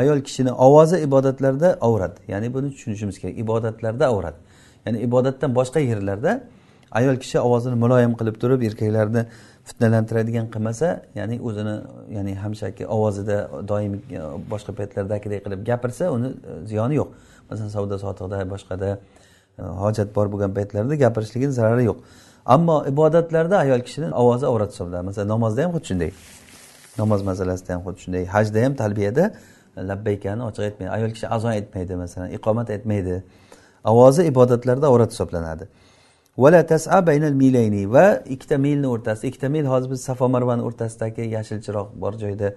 Ayol 0.00 0.20
kishini 0.26 0.52
ovozi 0.66 0.96
ibodatlarda 1.06 1.78
avrat. 1.80 2.14
Ya'ni 2.28 2.54
buni 2.54 2.70
tushunishimiz 2.74 3.16
kerak. 3.20 3.38
Ibodatlarda 3.44 4.04
avrat. 4.12 4.36
Ya'ni 4.86 4.98
ibodatdan 5.08 5.54
boshqa 5.58 5.80
yerlarda 5.80 6.32
ayol 6.92 7.16
kishi 7.22 7.40
ovozini 7.40 7.76
muloyim 7.84 8.12
qilib 8.18 8.36
turib 8.42 8.62
erkaklarni 8.68 9.22
fitnalantiradigan 9.68 10.46
qilmasa 10.54 10.88
ya'ni 11.18 11.36
o'zini 11.48 11.74
ya'ni 12.16 12.34
hamshaki 12.42 12.86
ovozida 12.96 13.36
doim 13.68 13.94
e, 13.94 14.20
boshqa 14.52 14.72
paytlardagidek 14.78 15.44
qilib 15.46 15.66
gapirsa 15.70 16.10
uni 16.16 16.28
e, 16.28 16.66
ziyoni 16.70 16.94
yo'q. 17.00 17.08
Masalan 17.50 17.70
savdo 17.76 17.98
sotiqda 18.04 18.38
boshqada 18.54 18.88
e, 19.58 19.62
hojat 19.82 20.08
bor 20.16 20.26
bo'lgan 20.32 20.54
paytlarda 20.58 20.94
gapirishligini 21.04 21.52
zarari 21.60 21.84
yo'q. 21.90 21.98
Ammo 22.54 22.76
ibodatlarda 22.92 23.56
ayol 23.64 23.80
kishini 23.86 24.08
ovozi 24.22 24.46
avrat 24.46 24.70
hisoblanadi. 24.72 25.06
Masalan 25.10 25.28
namozda 25.34 25.64
ham 25.64 25.72
xuddi 25.76 25.86
shunday. 25.90 26.10
Namoz 26.98 27.20
masalasida 27.30 27.70
ham 27.74 27.82
xuddi 27.86 28.00
shunday. 28.04 28.24
Hajda 28.34 28.64
ham 28.64 28.74
talbiyada 28.82 29.24
labbaykani 29.76 30.42
ochiq 30.42 30.64
aytmaydi. 30.68 30.90
Ayol 30.90 31.10
kishi 31.10 31.28
azon 31.28 31.50
aytmaydi 31.50 31.96
masalan 31.96 32.30
iqomat 32.30 32.70
aytmaydi. 32.70 33.22
Ovozi 33.84 34.24
ibodatlarda 34.24 34.86
avrat 34.86 35.12
hisoblanadi. 35.12 35.68
Vala 36.38 36.66
tasa 36.66 37.06
baynal 37.06 37.32
milayni 37.32 37.92
va 37.92 38.22
ikkita 38.26 38.58
milni 38.58 38.86
o'rtasida 38.86 39.26
ikkita 39.26 39.48
mil 39.48 39.66
hozir 39.72 39.90
biz 39.90 40.00
safo 40.04 40.28
marvani 40.28 40.62
o'rtasidagi 40.68 41.28
yashil 41.36 41.60
chiroq 41.66 41.88
bor 42.02 42.12
joyda 42.12 42.48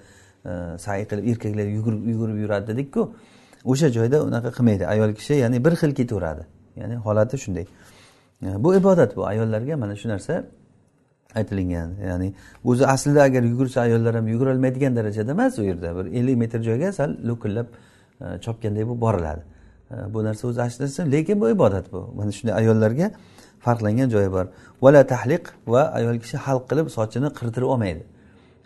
e, 0.45 1.05
qilib 1.10 1.27
erkaklar 1.32 1.67
yugurib 1.77 2.08
yugurib 2.12 2.38
yuradi 2.43 2.67
dedikku 2.71 3.13
o'sha 3.65 3.89
joyda 3.97 4.23
unaqa 4.23 4.51
qilmaydi. 4.58 4.88
Ayol 4.88 5.13
kishi 5.19 5.34
ya'ni 5.34 5.65
bir 5.65 5.73
xil 5.82 5.91
ketaveradi. 5.99 6.43
Ya'ni 6.75 6.95
holati 6.95 7.38
shunday. 7.38 7.65
E, 8.43 8.63
bu 8.63 8.75
ibodat 8.75 9.15
bu 9.15 9.27
ayollarga 9.27 9.77
mana 9.77 9.95
shu 9.95 10.10
narsa 10.10 10.43
aytilingan 11.36 11.89
ya'ni 12.10 12.34
o'zi 12.65 12.88
aslida 12.88 13.22
agar 13.24 13.44
yugursa 13.44 13.82
ayollar 13.82 14.15
ham 14.15 14.28
yugurolmaydigan 14.28 14.96
darajada 14.96 15.32
emas 15.32 15.60
u 15.60 15.63
yerda. 15.63 15.98
Bir 15.98 16.06
ellik 16.20 16.38
metr 16.38 16.60
joyga 16.60 16.92
sal 16.92 17.10
lo'killab 17.30 17.68
e, 18.22 18.26
chopganday 18.46 18.88
bo'lib 18.88 19.02
boriladi. 19.02 19.42
E, 19.92 20.13
bu 20.13 20.24
narsa 20.24 20.48
o'zi 20.48 20.62
ashlisi 20.62 21.12
lekin 21.12 21.42
bu 21.42 21.50
ibodat 21.50 21.92
bu. 21.92 22.13
Mana 22.15 22.32
shunday 22.32 22.56
ayollarga 22.62 23.12
farqlangan 23.60 24.10
joyi 24.10 24.32
bor. 24.32 24.46
Vala 24.82 25.08
tahliq 25.08 25.44
va 25.68 25.82
ayol 26.00 26.18
kishi 26.24 26.38
halq 26.38 26.63
qilib 26.70 26.88
sochini 26.98 27.30
qirdirib 27.39 27.70
olmaydi. 27.74 28.04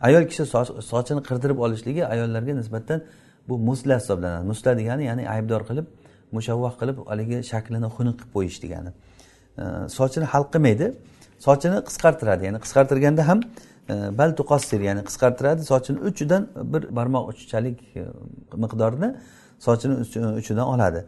Ayol 0.01 0.23
kishi 0.29 0.43
sochini 0.91 1.21
qirdirib 1.29 1.57
olishligi 1.65 2.05
ayollarga 2.13 2.53
nisbatan 2.61 2.99
bu 3.49 3.57
musla 3.57 3.95
hisoblanadi. 3.99 4.47
Musla 4.51 4.77
degani 4.79 5.03
ya'ni 5.09 5.23
aybdor 5.35 5.61
qilib 5.69 5.85
mushavvah 6.31 6.73
qilib 6.81 6.97
haligi 7.11 7.37
shaklini 7.51 7.87
xunuk 7.95 8.15
qilib 8.19 8.31
qo'yish 8.35 8.57
degani. 8.63 8.91
E, 9.61 9.63
sochini 9.97 10.25
halq 10.33 10.49
qilmaydi. 10.55 10.87
Sochini 11.45 11.77
qisqartiradi. 11.87 12.41
Ya'ni 12.47 12.59
qisqartirganda 12.65 13.27
ham 13.29 13.39
e, 13.89 13.93
bal 14.19 14.29
tuqossir 14.39 14.79
ya'ni 14.89 15.01
qisqartiradi. 15.09 15.61
Sochini 15.71 15.99
uchidan 16.09 16.43
bir 16.73 16.81
barmoq 16.97 17.25
uchchalik 17.31 17.77
e, 17.95 18.03
miqdorni 18.63 19.09
sochini 19.65 19.93
e, 19.93 20.19
uchidan 20.41 20.65
oladi. 20.73 21.05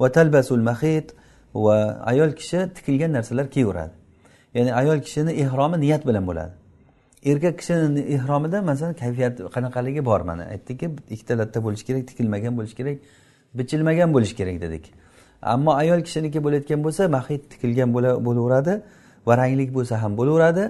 Va 0.00 0.08
talbasul 0.16 0.62
mahid 0.70 1.06
va 1.54 1.76
ayol 2.12 2.30
kishi 2.40 2.58
tikilgan 2.76 3.12
narsalar 3.12 3.46
kiyaveradi 3.54 3.94
ya'ni 4.54 4.74
ayol 4.74 4.98
kishini 5.00 5.32
ehromi 5.44 5.80
niyat 5.80 6.06
bilan 6.06 6.26
bo'ladi. 6.26 6.52
Erkak 7.24 7.58
kishini 7.58 8.00
ehromida 8.00 8.62
masalan 8.62 8.94
kayfiyat 8.94 9.34
qanaqaligi 9.54 10.04
bor 10.04 10.20
mana. 10.20 10.44
Aytdikki 10.54 10.86
ikkita 11.14 11.38
latta 11.38 11.58
bo'lishi 11.64 11.84
kerak 11.88 12.08
tikilmagan 12.10 12.56
bo'lishi 12.58 12.76
kerak 12.80 12.98
bichilmagan 13.58 14.14
bo'lishi 14.14 14.36
kerak 14.40 14.60
dedik. 14.64 14.84
Ammo 15.42 15.72
ayol 15.82 16.00
kishiniki 16.06 16.38
bo'layotgan 16.44 16.80
bo'lsa 16.86 17.08
mahid 17.16 17.42
tikilgan 17.52 17.94
bo'laveradi. 18.26 18.74
Va 19.30 19.34
ranglik 19.42 19.70
bo'lsa 19.78 19.94
ham 20.02 20.12
bo'laveradi. 20.20 20.64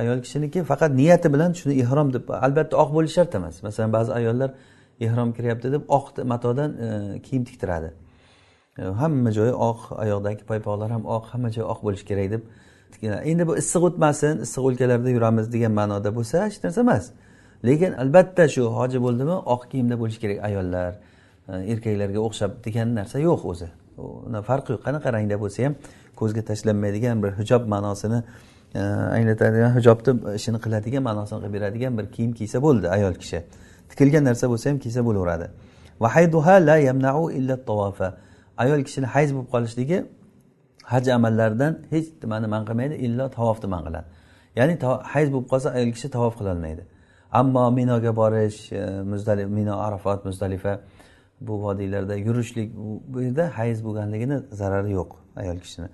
Ayol 0.00 0.18
kishiniki 0.24 0.64
faqat 0.70 0.90
niyati 1.00 1.28
bilan 1.34 1.50
shuni 1.60 1.74
ehrom 1.82 2.08
deb 2.16 2.24
albatta 2.46 2.74
oq 2.82 2.90
bo'lishi 2.96 3.14
shart 3.18 3.34
emas. 3.38 3.54
Masalan 3.66 3.90
ba'zi 3.96 4.10
ayollar 4.18 4.50
ehrom 5.06 5.30
kiryapti 5.36 5.72
deb 5.74 5.82
oq 5.98 6.06
matodan 6.32 6.70
e, 6.86 6.88
kiyim 7.26 7.44
tiktiradi. 7.48 7.90
E, 8.78 8.82
hamma 9.00 9.30
joyi 9.38 9.54
oq 9.68 9.80
oyoqdagi 10.04 10.42
paypoqlar 10.50 10.90
ham 10.96 11.04
oq 11.16 11.24
hamma 11.32 11.50
joyi 11.56 11.66
oq 11.72 11.80
bo'lishi 11.86 12.06
kerak 12.10 12.28
deb 12.34 12.42
endi 13.30 13.46
bu 13.48 13.56
issiq 13.62 13.82
o'tmasin 13.88 14.34
issiq 14.46 14.62
o'lkalarda 14.68 15.10
yuramiz 15.16 15.46
degan 15.54 15.72
ma'noda 15.80 16.10
bo'lsa 16.18 16.44
hech 16.46 16.58
narsa 16.64 16.80
emas. 16.86 17.04
Lekin 17.68 17.92
albatta 18.02 18.48
shu 18.54 18.62
hoji 18.78 18.98
bo'ldimi 19.06 19.36
oq 19.54 19.62
kiyimda 19.70 19.96
bo'lishi 20.00 20.20
kerak 20.24 20.38
ayollar 20.48 20.92
e, 21.48 21.52
erkaklarga 21.72 22.20
o'xshab 22.28 22.52
degan 22.66 22.88
narsa 22.98 23.18
yo'q 23.28 23.42
o'zi. 23.52 23.68
Uni 24.28 24.40
farqi 24.48 24.68
yo'q. 24.74 24.82
Qanaqa 24.86 25.08
rangda 25.16 25.36
bo'lsa 25.42 25.58
ham 25.66 25.74
ko'zga 26.20 26.42
tashlanmaydigan 26.50 27.22
bir 27.22 27.30
hijob 27.40 27.62
ma'nosini 27.74 28.18
e, 28.74 28.80
anglatadigan 29.16 29.72
hijobni 29.78 30.12
ishini 30.38 30.58
qiladigan 30.64 31.02
ma'nosini 31.08 31.38
qilib 31.42 31.54
beradigan 31.56 31.92
bir 31.98 32.06
kiyim 32.14 32.32
kiysa 32.38 32.62
bo'ldi 32.66 32.86
ayol 32.96 33.14
kishi. 33.22 33.38
Tikilgan 33.90 34.24
narsa 34.28 34.46
bo'lsa 34.52 34.70
ham 34.70 34.78
kiysa 34.84 35.00
bo'laveradi. 35.08 35.46
Ayol 38.62 38.80
kishini 38.86 39.06
hayz 39.06 39.30
bo'lib 39.34 39.48
qolishligi 39.54 39.98
haj 40.92 41.08
amallaridan 41.08 41.78
hech 41.90 42.06
nimani 42.22 42.46
man 42.54 42.62
qilmaydi 42.68 42.94
illo 43.06 43.24
tavofni 43.38 43.68
man 43.74 43.82
qiladi 43.86 44.06
ya'ni 44.58 44.74
hayz 45.14 45.28
bo'lib 45.32 45.48
qolsa 45.52 45.68
ayol 45.76 45.90
kishi 45.96 46.08
tavof 46.16 46.34
qilolmaydi 46.40 46.82
ammo 47.40 47.64
minoga 47.78 48.12
borish 48.20 48.58
e, 48.72 49.02
muzdalif 49.12 49.48
mino 49.58 49.74
arafat 49.86 50.24
muzdalifa 50.28 50.72
bu 51.40 51.54
vodiylarda 51.64 52.14
yurishlik 52.16 52.68
bu 53.12 53.22
yerda 53.22 53.44
hayz 53.58 53.84
bo'lganligini 53.86 54.36
zarari 54.60 54.90
yo'q 54.98 55.10
ayol 55.36 55.58
kishini. 55.64 55.88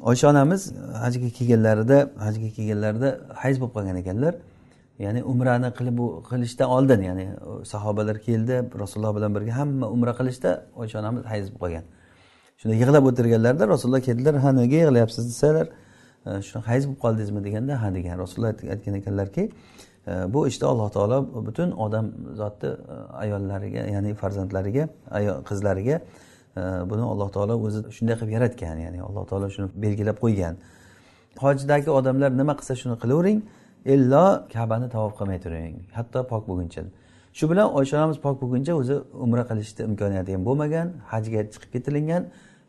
Oysha 0.00 0.28
onamiz 0.30 0.72
e, 0.72 0.96
hajga 0.98 1.30
kelganlarida 1.30 2.10
hajga 2.18 2.50
kelganlarida 2.56 3.18
hayz 3.34 3.60
bo'lib 3.60 3.72
qolgan 3.76 3.96
ekanlar. 3.96 4.34
Ya'ni 4.98 5.22
umrani 5.32 5.70
qilib 5.78 5.98
qilishdan 6.30 6.68
oldin 6.76 7.00
ya'ni 7.08 7.22
e, 7.22 7.64
sahobalar 7.64 8.18
keldi 8.28 8.54
rasululloh 8.82 9.16
bilan 9.16 9.34
birga 9.36 9.56
hamma 9.60 9.86
umra 9.96 10.12
qilishda 10.20 10.50
oysha 10.76 10.98
onamiz 11.00 11.24
hayz 11.32 11.46
bo'lib 11.48 11.60
qolgan. 11.62 11.84
Shunda 12.60 12.74
yig'lab 12.82 13.04
o'tirganlarida 13.10 13.68
rasululloh 13.74 14.02
keldilar 14.08 14.34
ha 14.44 14.52
nega 14.60 14.76
yig'layapsiz? 14.82 15.24
desalar 15.32 15.66
e, 16.26 16.42
shu 16.48 16.58
hayz 16.70 16.82
bo'lib 16.88 17.00
qoldingizmi? 17.04 17.40
deganda 17.46 17.82
ha 17.82 17.88
degan. 17.96 18.14
Rasululloh 18.22 18.52
aytgan 18.74 18.94
ekanlarki 19.00 19.44
bu 20.34 20.48
ishda 20.48 20.66
alloh 20.72 20.88
taolo 20.96 21.18
butun 21.46 21.70
odam 21.84 22.06
zotni 22.40 22.70
ayollariga 23.22 23.82
ya'ni 23.94 24.14
farzandlariga 24.20 24.84
qizlariga 25.48 25.96
buni 26.90 27.04
alloh 27.12 27.28
taolo 27.36 27.54
o'zi 27.66 27.80
shunday 27.96 28.16
qilib 28.18 28.32
yaratgan 28.36 28.76
ya'ni 28.84 28.98
alloh 29.08 29.24
taolo 29.30 29.46
shuni 29.54 29.66
belgilab 29.84 30.16
qo'ygan. 30.24 30.54
Hojdagi 31.44 31.90
odamlar 31.98 32.30
nima 32.40 32.54
qilsa 32.58 32.74
shuni 32.82 32.96
qilavering 33.02 33.38
illo 33.94 34.26
kabani 34.54 34.88
tavof 34.94 35.12
qilmay 35.18 35.38
turing 35.44 35.74
hatto 35.96 36.18
pok 36.32 36.42
bo'lguncha. 36.50 36.82
Shu 37.38 37.44
bilan 37.50 37.66
oysha 37.78 37.94
onamiz 37.98 38.18
pok 38.24 38.34
bo'lguncha 38.42 38.72
o'zi 38.80 38.96
umra 39.24 39.42
qilishni 39.50 39.82
imkoniyati 39.90 40.30
ham 40.34 40.42
bo'lmagan 40.48 40.86
hajga 41.12 41.40
chiqib 41.52 41.70
ketilingan 41.74 42.22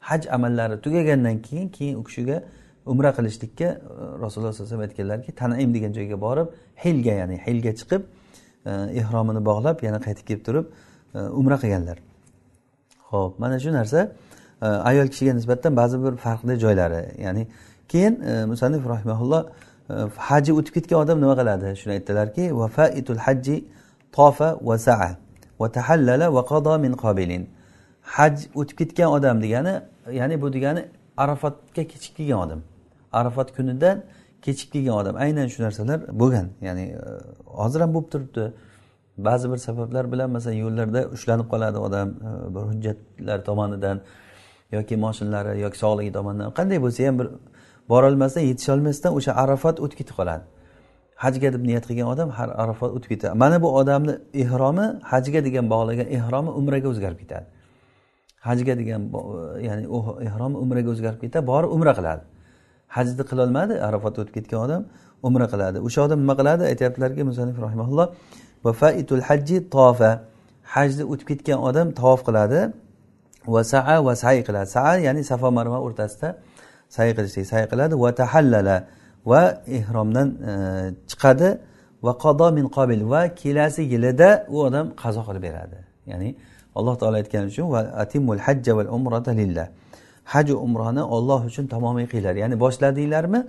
haj 0.09 0.21
amallari 0.35 0.75
tugagandan 0.85 1.37
keyin 1.47 1.69
keyin 1.77 1.95
u 2.01 2.03
kishiga 2.07 2.37
umra 2.85 3.11
qilishlikka 3.17 3.65
e, 3.65 3.77
rasululloh 4.23 4.53
sallallohu 4.53 4.57
alayhi 4.57 4.63
vasallam 4.63 4.81
aytganlarki 4.87 5.31
tanaim 5.41 5.73
degan 5.75 5.91
joyga 5.97 6.17
borib 6.25 6.47
hilga 6.83 7.13
ya'ni 7.21 7.37
hilga 7.45 7.71
chiqib 7.79 8.01
e, 8.65 8.71
ehromini 9.01 9.41
bog'lab 9.49 9.77
yana 9.87 9.99
qaytib 10.05 10.25
kelib 10.29 10.43
turib 10.47 10.65
e, 11.15 11.19
umra 11.19 11.57
qilganlar. 11.63 11.97
Ho'p 13.11 13.39
mana 13.39 13.59
shu 13.59 13.71
narsa 13.73 14.11
e, 14.61 14.67
ayol 14.89 15.07
kishiga 15.07 15.33
nisbatan 15.33 15.75
ba'zi 15.75 16.03
bir 16.03 16.13
farqli 16.25 16.59
joylari. 16.59 17.01
Ya'ni 17.25 17.47
keyin 17.87 18.21
e, 18.21 18.45
musannif 18.45 18.89
rahimaulloh 18.93 19.43
e, 19.89 19.93
haji 20.17 20.51
o'tib 20.53 20.73
ketgan 20.77 20.99
odam 21.03 21.17
nima 21.21 21.35
qiladi? 21.39 21.75
Shuni 21.81 21.93
aytdilarki 21.97 22.43
vafaitul 22.61 23.21
hajji 23.25 23.65
tofa 24.11 24.49
va 24.61 24.77
saa 24.77 25.11
va 25.59 25.67
tahallala 25.77 26.33
va 26.35 26.41
qado 26.51 26.73
min 26.85 26.93
qobilin 27.03 27.43
haj 28.15 28.35
o'tib 28.59 28.77
ketgan 28.81 29.09
odam 29.17 29.41
degani 29.41 29.73
ya'ni 30.19 30.41
bu 30.41 30.53
degani 30.53 30.81
arafatga 31.17 31.83
kechikib 31.91 32.15
kelgan 32.17 32.39
odam. 32.45 32.61
Arafat 33.19 33.55
kunidan 33.57 34.03
kechikib 34.41 34.71
kelgan 34.73 34.95
odam. 35.01 35.15
Aynan 35.15 35.47
shu 35.53 35.63
narsalar 35.63 35.99
bo'lgan. 36.21 36.47
Ya'ni 36.67 36.85
hozir 37.45 37.79
ham 37.81 37.91
bo'lib 37.95 38.09
turibdi. 38.13 38.53
Ba'zi 39.17 39.51
bir 39.51 39.57
sabablar 39.57 40.11
bilan 40.11 40.29
masalan 40.29 40.55
yo'llarda 40.55 41.01
ushlanib 41.15 41.47
qoladi 41.53 41.77
odam 41.77 42.09
e, 42.09 42.55
bir 42.55 42.63
hujjatlar 42.69 43.45
tomonidan 43.45 44.01
yoki 44.71 44.95
moshinlari 44.97 45.59
yoki 45.59 45.77
sog'ligi 45.77 46.11
tomonidan. 46.17 46.51
Qanday 46.59 46.77
bo'lsa 46.85 47.07
ham 47.07 47.19
bir 47.19 47.27
borolmasdan 47.89 48.41
yetisholmasdan 48.41 49.11
o'sha 49.17 49.31
arafat 49.43 49.79
o'tib 49.79 49.97
ketib 50.01 50.15
qoladi. 50.19 50.43
Hajga 51.23 51.53
deb 51.53 51.63
niyat 51.69 51.85
qilgan 51.89 52.07
odam 52.13 52.29
har 52.37 52.49
arafat 52.63 52.91
o'tib 52.97 53.09
ketadi. 53.13 53.33
Mana 53.43 53.61
bu 53.63 53.69
odamni 53.79 54.13
ehromi 54.43 54.87
hajga 55.11 55.39
degan 55.47 55.65
bog'lagan 55.73 56.07
ehromi 56.17 56.51
umraga 56.59 56.87
o'zgarib 56.93 57.19
ketadi. 57.23 57.45
Hajga 58.47 58.73
degan 58.81 59.01
e, 59.03 59.65
ya'ni 59.67 59.83
u 59.95 59.97
ehromi 60.27 60.57
umraga 60.63 60.89
o'zgarib 60.95 61.19
ketadi 61.25 61.47
borib 61.51 61.69
umra 61.77 61.93
qiladi. 61.99 62.23
Hajni 62.95 63.23
qilolmadi 63.31 63.73
arafat 63.89 64.13
o'tib 64.19 64.33
ketgan 64.37 64.59
odam 64.65 64.81
umra 65.27 65.47
qiladi. 65.53 65.77
O'sha 65.87 65.99
odam 66.07 66.19
nima 66.23 66.35
qiladi? 66.39 66.63
Aytyaptilarki 66.71 67.23
musanif 67.31 67.57
rahimaulloh 67.65 68.07
va 68.65 68.71
faitul 68.73 69.21
hajji 69.21 69.57
tofa. 69.69 70.11
Hajni 70.73 71.03
o'tib 71.11 71.27
ketgan 71.31 71.59
odam 71.69 71.87
tavof 71.99 72.21
qiladi. 72.27 72.61
Va 73.53 73.61
saa 73.63 74.03
va 74.07 74.13
say 74.15 74.37
qiladi. 74.47 74.67
Saa 74.77 74.93
ya'ni 75.07 75.23
safo 75.31 75.51
marva 75.57 75.77
o'rtasida 75.85 76.29
say 76.95 77.09
qilishlik 77.17 77.45
say 77.51 77.63
qiladi. 77.71 77.93
Va 78.03 78.11
tahallala. 78.21 78.77
Va 79.31 79.41
ehromdan 79.77 80.27
e, 80.51 80.53
chiqadi. 81.09 81.49
Va 82.05 82.13
qado 82.23 82.47
min 82.57 82.65
qobil. 82.77 83.01
Va 83.13 83.21
kelasi 83.41 83.83
yilida 83.93 84.29
u 84.53 84.55
odam 84.67 84.85
qazo 85.01 85.21
qilib 85.27 85.43
beradi. 85.47 85.79
Ya'ni 86.11 86.29
alloh 86.77 86.95
taolo 87.01 87.17
aytgani 87.21 87.47
uchun 87.51 87.67
va 87.73 87.81
atimul 88.03 88.41
hajja 88.45 88.73
val 88.77 88.89
umrata 88.97 89.31
lillah. 89.41 89.67
Haj 90.33 90.47
umroni 90.65 91.03
olloh 91.15 91.41
uchun 91.49 91.65
tamomiy 91.73 92.05
qilinglar 92.11 92.35
ya'ni 92.43 92.55
boshladinglarmi 92.63 93.39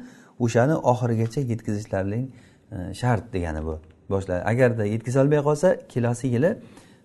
o'shani 0.44 0.74
oxirigacha 0.90 1.40
yetkazishlaring 1.52 2.24
e, 2.74 2.76
shart 3.00 3.24
degani 3.34 3.62
bu. 3.68 3.74
Boshlar 4.14 4.38
agarda 4.52 4.84
yetkazolmay 4.94 5.40
qolsa 5.48 5.68
kelasi 5.92 6.26
yili 6.34 6.50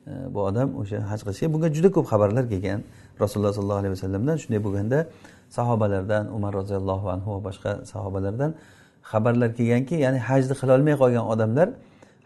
e, 0.08 0.12
bu 0.34 0.40
odam 0.50 0.70
o'sha 0.82 0.98
haj 1.12 1.22
qilishga 1.26 1.48
bunga 1.54 1.70
juda 1.76 1.90
ko'p 1.96 2.06
xabarlar 2.12 2.44
kelgan. 2.52 2.80
Rasululloh 3.24 3.54
sollallohu 3.58 3.82
alayhi 3.82 3.94
vasallamdan 3.98 4.36
shunday 4.44 4.60
bo'lganda 4.66 5.00
sahobalardan 5.58 6.24
umar 6.38 6.52
roziyallohu 6.60 7.08
anhu 7.16 7.30
va 7.36 7.40
boshqa 7.48 7.72
sahobalardan 7.92 8.52
xabarlar 9.12 9.50
kelganki 9.58 9.96
ya'ni 10.06 10.20
hajni 10.30 10.56
qilolmay 10.62 10.96
qolgan 11.02 11.26
odamlar 11.34 11.68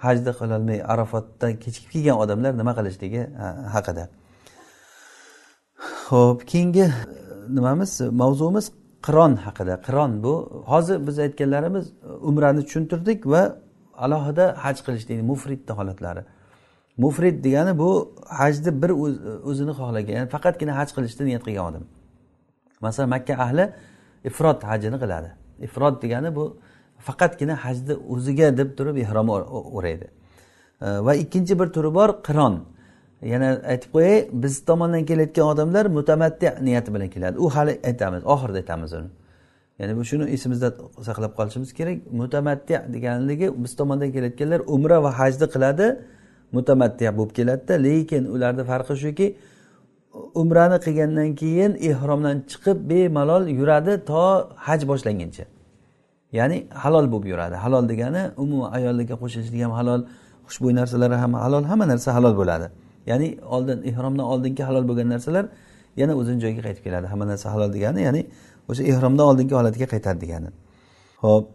hajni 0.05 0.31
qilolmay 0.39 0.77
arafatdan 0.93 1.53
kechikib 1.63 1.89
kelgan 1.95 2.17
odamlar 2.23 2.51
nima 2.61 2.73
qilishligi 2.77 3.21
haqida. 3.75 4.03
Ho'p 6.09 6.39
keyingi 6.51 6.85
e, 6.87 6.91
nimamiz? 7.57 7.91
Mavzuimiz 8.21 8.65
qiron 9.05 9.33
haqida. 9.45 9.73
Qiron 9.87 10.11
bu. 10.23 10.33
Hozir 10.71 11.07
biz 11.07 11.19
aytganlarimiz 11.25 11.85
e, 11.87 12.09
umrani 12.29 12.61
tushuntirdik 12.65 13.19
va 13.33 13.41
alohida 14.05 14.45
haj 14.65 14.77
qilishlikni 14.85 15.23
mufridni 15.31 15.73
holatlari. 15.79 16.23
Mufrid 16.97 17.43
degani 17.43 17.77
bu 17.79 17.89
hajni 18.39 18.81
bir 18.81 18.91
o'zini 19.49 19.73
xohlagan 19.79 20.13
ya'ni 20.17 20.29
faqatgina 20.35 20.73
haj 20.79 20.89
qilishni 20.95 21.23
niyat 21.29 21.43
qilgan 21.47 21.65
odam. 21.69 21.83
Masalan 22.81 23.09
makka 23.15 23.33
ahli 23.45 23.65
ifrot 24.29 24.63
hajini 24.63 24.97
qiladi. 25.03 25.29
Ifrot 25.67 25.95
degani 26.03 26.29
bu 26.37 26.43
faqatgina 27.07 27.55
hajni 27.65 27.93
o'ziga 28.13 28.57
deb 28.57 28.69
turib 28.77 28.97
ehrom 29.03 29.29
o'raydi. 29.77 30.07
E, 30.81 30.87
va 31.05 31.13
ikkinchi 31.23 31.59
bir 31.59 31.67
turi 31.75 31.93
bor 31.99 32.09
qiron. 32.27 32.55
Yana 33.33 33.49
aytib 33.71 33.89
qo'yay 33.95 34.17
biz 34.43 34.53
tomondan 34.69 35.03
kelayotgan 35.09 35.45
odamlar 35.53 35.85
mutamaddi 35.97 36.47
niyati 36.67 36.93
bilan 36.95 37.09
keladi. 37.15 37.37
U 37.45 37.49
hali 37.55 37.73
aytamiz 37.89 38.21
oxirida 38.33 38.57
aytamiz 38.63 38.93
uni. 38.99 39.09
Ya'ni 39.79 39.93
bu 39.97 40.03
shuni 40.09 40.25
esimizda 40.35 40.69
saqlab 41.07 41.33
qolishimiz 41.39 41.71
kerak. 41.79 41.97
Mutamaddi 42.21 42.75
deganligi 42.93 43.47
biz 43.63 43.75
tomondan 43.79 44.09
kelayotganlar 44.15 44.61
umra 44.75 44.97
va 45.05 45.11
hajni 45.19 45.47
qiladi 45.53 45.87
mutamaddi 46.57 47.05
bo'lib 47.17 47.33
keladida. 47.37 47.73
Lekin 47.87 48.23
ularni 48.33 48.63
farqi 48.71 48.95
shuki 49.03 49.27
umrani 50.41 50.77
qilgandan 50.85 51.29
keyin 51.41 51.71
ehromdan 51.89 52.37
chiqib 52.51 52.77
bemalol 52.89 53.43
yuradi 53.59 53.93
to 54.09 54.23
haj 54.67 54.81
boshlanguncha 54.91 55.45
ya'ni 56.37 56.57
halol 56.83 57.05
bo'lib 57.11 57.27
yuradi. 57.33 57.55
Halol 57.63 57.83
degani 57.91 58.21
umuman 58.43 58.69
ayollarga 58.77 59.15
qo'shilishlik 59.23 59.61
ham 59.65 59.73
halol 59.79 60.01
xushbo'y 60.47 60.73
narsalar 60.79 61.11
ham 61.23 61.33
halol 61.45 61.63
hamma 61.71 61.85
narsa 61.91 62.09
halol 62.17 62.33
bo'ladi. 62.41 62.67
Ya'ni 63.09 63.27
oldin 63.55 63.77
ehromdan 63.89 64.25
oldingi 64.33 64.63
halol 64.69 64.85
bo'lgan 64.89 65.07
narsalar 65.13 65.45
yana 66.01 66.13
o'zini 66.19 66.39
joyiga 66.43 66.61
qaytib 66.67 66.83
keladi. 66.87 67.07
Hamma 67.11 67.25
narsa 67.31 67.47
halol 67.53 67.69
degani 67.75 68.01
ya'ni 68.07 68.21
o'sha 68.69 68.83
ehromdan 68.91 69.25
oldingi 69.31 69.53
holatiga 69.59 69.87
qaytadi 69.93 70.19
degani. 70.23 70.49
Ho'p 71.23 71.45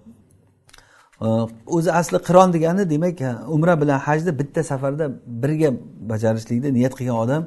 o'zi 1.76 1.90
asli 2.00 2.18
qiron 2.28 2.48
degani 2.56 2.82
demak 2.92 3.18
umra 3.56 3.74
bilan 3.82 3.98
hajni 4.06 4.32
bitta 4.40 4.62
safarda 4.70 5.04
birga 5.42 5.70
bajarishlikni 6.10 6.68
niyat 6.78 6.94
qilgan 6.98 7.16
odam 7.24 7.42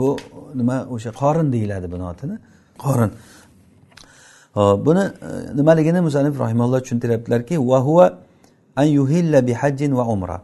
bu 0.00 0.08
nima 0.60 0.76
o'sha 0.94 1.10
qorin 1.20 1.52
deyiladi 1.54 1.86
buni 1.94 2.04
otini. 2.12 2.36
Qorin. 2.84 3.10
Hop 4.58 4.86
buni 4.86 5.04
nimaligini 5.58 6.00
musanif 6.08 6.34
rahimalloh 6.44 6.80
tushuntiryaptilarki 6.84 7.56
va 7.70 8.06
an 8.76 8.84
yuhilla 8.98 9.46
bi 9.46 9.52
hajjin 9.52 9.92
va 9.98 10.04
umra. 10.14 10.38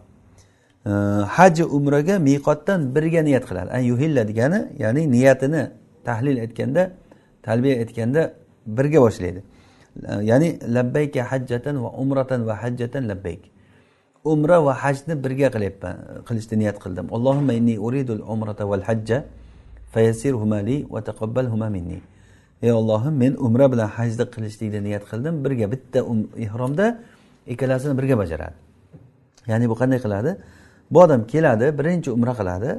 Haj 1.37 1.61
umraga 1.61 2.15
miqotdan 2.29 2.81
birga 2.95 3.21
niyat 3.29 3.45
qiladi. 3.49 3.69
An 3.79 3.83
yuhilla 3.91 4.23
degani 4.31 4.61
ya'ni 4.83 5.03
niyatini 5.15 5.63
tahlil 6.05 6.37
etganda 6.45 6.83
talbiya 7.43 7.75
etganda 7.83 8.33
birga 8.67 9.01
boshlaydi. 9.01 9.43
Ya'ni 10.31 10.59
labbayka 10.77 11.23
hajjatan 11.31 11.83
va 11.85 11.91
umratan 12.03 12.47
va 12.47 12.55
hajjatan 12.63 13.09
labbayk. 13.09 13.43
Umra 14.25 14.65
va 14.65 14.75
hajni 14.75 15.15
birga 15.25 15.49
qilyapman 15.55 15.97
qilishni 16.29 16.57
niyat 16.63 16.79
qildim. 16.85 17.07
Allohimma 17.17 17.53
inni 17.53 17.79
uridul 17.79 18.23
umrata 18.35 18.69
val 18.69 18.83
hajja 18.89 19.25
fayassirhuma 19.93 20.61
li 20.69 20.87
va 20.91 21.01
taqabbalhuma 21.01 21.69
minni. 21.71 22.01
Ey 22.63 22.73
ollohim 22.73 23.15
men 23.23 23.33
umra 23.47 23.73
bilan 23.73 23.89
hajni 23.89 24.25
qilishlikni 24.35 24.81
niyat 24.87 25.05
qildim 25.11 25.45
birga 25.45 25.67
bitta 25.73 26.05
um, 26.05 26.29
ihromda 26.37 26.87
ikkalasini 27.47 27.95
birga 27.99 28.19
bajaradi. 28.23 28.57
Ya'ni 29.51 29.67
bu 29.69 29.75
qanday 29.81 29.99
qiladi? 30.05 30.37
Bu 30.91 30.99
odam 31.05 31.27
keladi 31.33 31.67
birinchi 31.79 32.11
umra 32.11 32.33
qiladi 32.41 32.71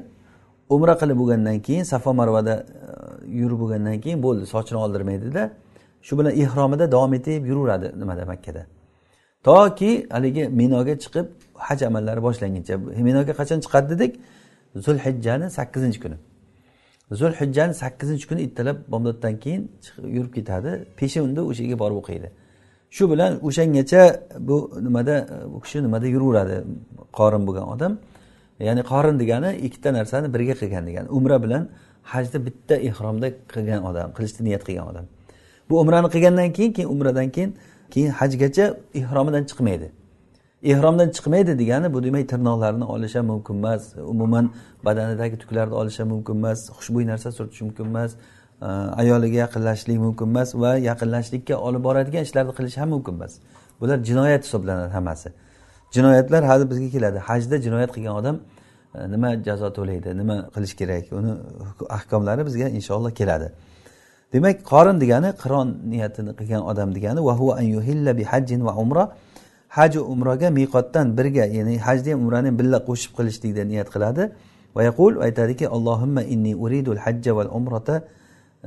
umra 0.75 0.93
qilib 1.01 1.17
bo'lgandan 1.21 1.57
keyin 1.67 1.83
safo 1.83 2.11
marvada 2.19 2.55
e, 2.55 3.37
yurib 3.39 3.59
bo'lgandan 3.63 3.97
keyin 4.03 4.19
bo'ldi 4.25 4.45
sochini 4.53 4.79
oldirmaydida. 4.85 5.43
Shu 6.01 6.13
bilan 6.19 6.33
ehromida 6.43 6.91
davom 6.91 7.13
etib 7.13 7.45
yuraveradi 7.51 7.87
nimada 8.01 8.25
makkada. 8.31 8.65
Toki 9.43 9.91
haligi 10.15 10.43
minoga 10.61 10.93
chiqib 11.03 11.25
haj 11.67 11.79
amallari 11.89 12.21
boshlanguncha 12.27 12.75
minoga 13.09 13.33
qachon 13.39 13.59
chiqadi 13.65 13.87
dedik? 13.93 14.11
Zulhijjani 14.85 15.47
sakkizinchi 15.57 15.99
kuni. 16.03 16.17
Zulhijjani 17.19 17.73
sakkizinchi 17.83 18.25
kuni 18.29 18.41
ertalab 18.47 18.77
bomdoddan 18.93 19.35
keyin 19.43 19.71
yurib 20.15 20.33
ketadi. 20.37 20.71
Peshinda 20.99 21.41
o'sha 21.49 21.61
yerga 21.63 21.77
borib 21.83 21.97
o'qiydi. 22.01 22.27
Shu 22.95 23.03
bilan 23.11 23.31
o'shangacha 23.47 24.01
bu 24.39 24.57
nimada 24.85 25.15
e, 25.35 25.53
bu 25.53 25.57
kishi 25.63 25.77
nimada 25.83 26.07
yuraveradi? 26.15 26.55
Qorin 27.17 27.43
bo'lgan 27.47 27.67
odam. 27.73 27.93
Ya'ni 28.67 28.83
qorin 28.91 29.15
degani 29.21 29.49
ikkita 29.67 29.89
narsani 29.97 30.27
birga 30.33 30.55
qilgan 30.61 30.83
degani. 30.89 31.07
Umra 31.17 31.37
bilan 31.43 31.63
hajni 32.03 32.45
bitta 32.45 32.75
ehromda 32.75 33.27
qilgan 33.53 33.81
odam 33.89 34.07
qilishni 34.17 34.41
niyat 34.47 34.63
qilgan 34.67 34.87
odam. 34.91 35.05
Bu 35.69 35.79
umrani 35.81 36.07
qilgandan 36.15 36.49
keyin 36.57 36.71
keyin 36.73 36.89
umradan 36.93 37.29
keyin 37.35 37.51
keyin 37.93 38.11
hajgacha 38.19 38.65
ehromidan 38.99 39.43
chiqmaydi. 39.49 39.87
Ehromdan 40.71 41.09
chiqmaydi 41.15 41.59
degani 41.61 41.93
bu 41.93 42.03
demak 42.03 42.25
tirnoqlarini 42.31 42.85
olishi 42.93 43.21
mumkin 43.31 43.55
emas. 43.61 43.83
Umuman 44.13 44.45
badanidagi 44.85 45.37
tuklarni 45.43 45.75
olishi 45.81 46.03
mumkin 46.03 46.35
emas. 46.35 46.59
Xushbo'y 46.77 47.05
narsa 47.11 47.31
surtish 47.37 47.61
mumkin 47.61 47.85
emas. 47.85 48.11
Ayoliga 49.01 49.37
yaqinlashishlik 49.45 49.97
mumkin 50.05 50.25
emas 50.33 50.49
va 50.55 50.71
yaqinlashishlikka 50.89 51.55
olib 51.67 51.81
boradigan 51.87 52.23
ishlarni 52.27 52.53
qilish 52.57 52.77
ham 52.81 52.89
mumkin 52.95 53.13
emas. 53.17 53.33
Bular 53.79 53.97
jinoyat 54.09 54.43
hisoblanadi 54.45 54.91
hammasi. 54.97 55.29
Jinoyatlar 55.95 56.43
hali 56.43 56.69
bizga 56.71 56.89
keladi. 56.95 57.17
Hajda 57.29 57.55
jinoyat 57.65 57.91
qilgan 57.95 58.15
odam 58.21 58.35
e, 58.95 59.11
nima 59.13 59.29
jazo 59.47 59.67
to'laydi 59.77 60.09
nima 60.21 60.35
qilish 60.55 60.75
kerak 60.79 61.05
uni 61.19 61.31
ahkomlari 61.97 62.41
bizga 62.49 62.67
inshaalloh 62.77 63.11
keladi. 63.19 63.47
Demak 64.33 64.57
qorin 64.71 64.97
degani 65.03 65.29
qiron 65.43 65.67
niyatini 65.93 66.31
qilgan 66.39 66.61
odam 66.71 66.89
degani 66.97 67.19
an 67.59 67.65
yuhilla 67.75 68.11
bi 68.19 68.23
hajjin 68.31 68.61
va 68.67 68.73
umra. 68.83 69.03
Haj 69.77 69.93
umraga 70.13 70.49
miqotdan 70.59 71.07
birga 71.17 71.45
ya'ni 71.57 71.75
hajni 71.87 72.11
ham 72.13 72.19
umrani 72.23 72.47
ham 72.49 72.57
birga 72.59 72.79
qo'shib 72.89 73.11
qilishlikda 73.17 73.63
niyat 73.71 73.89
qiladi. 73.95 74.23
Va 74.75 74.81
yaqul 74.89 75.13
aytadiki 75.25 75.65
allohimma 75.75 76.21
inni 76.33 76.53
uridul 76.63 76.99
hajja 77.05 77.31
val 77.37 77.49
umrata 77.57 77.95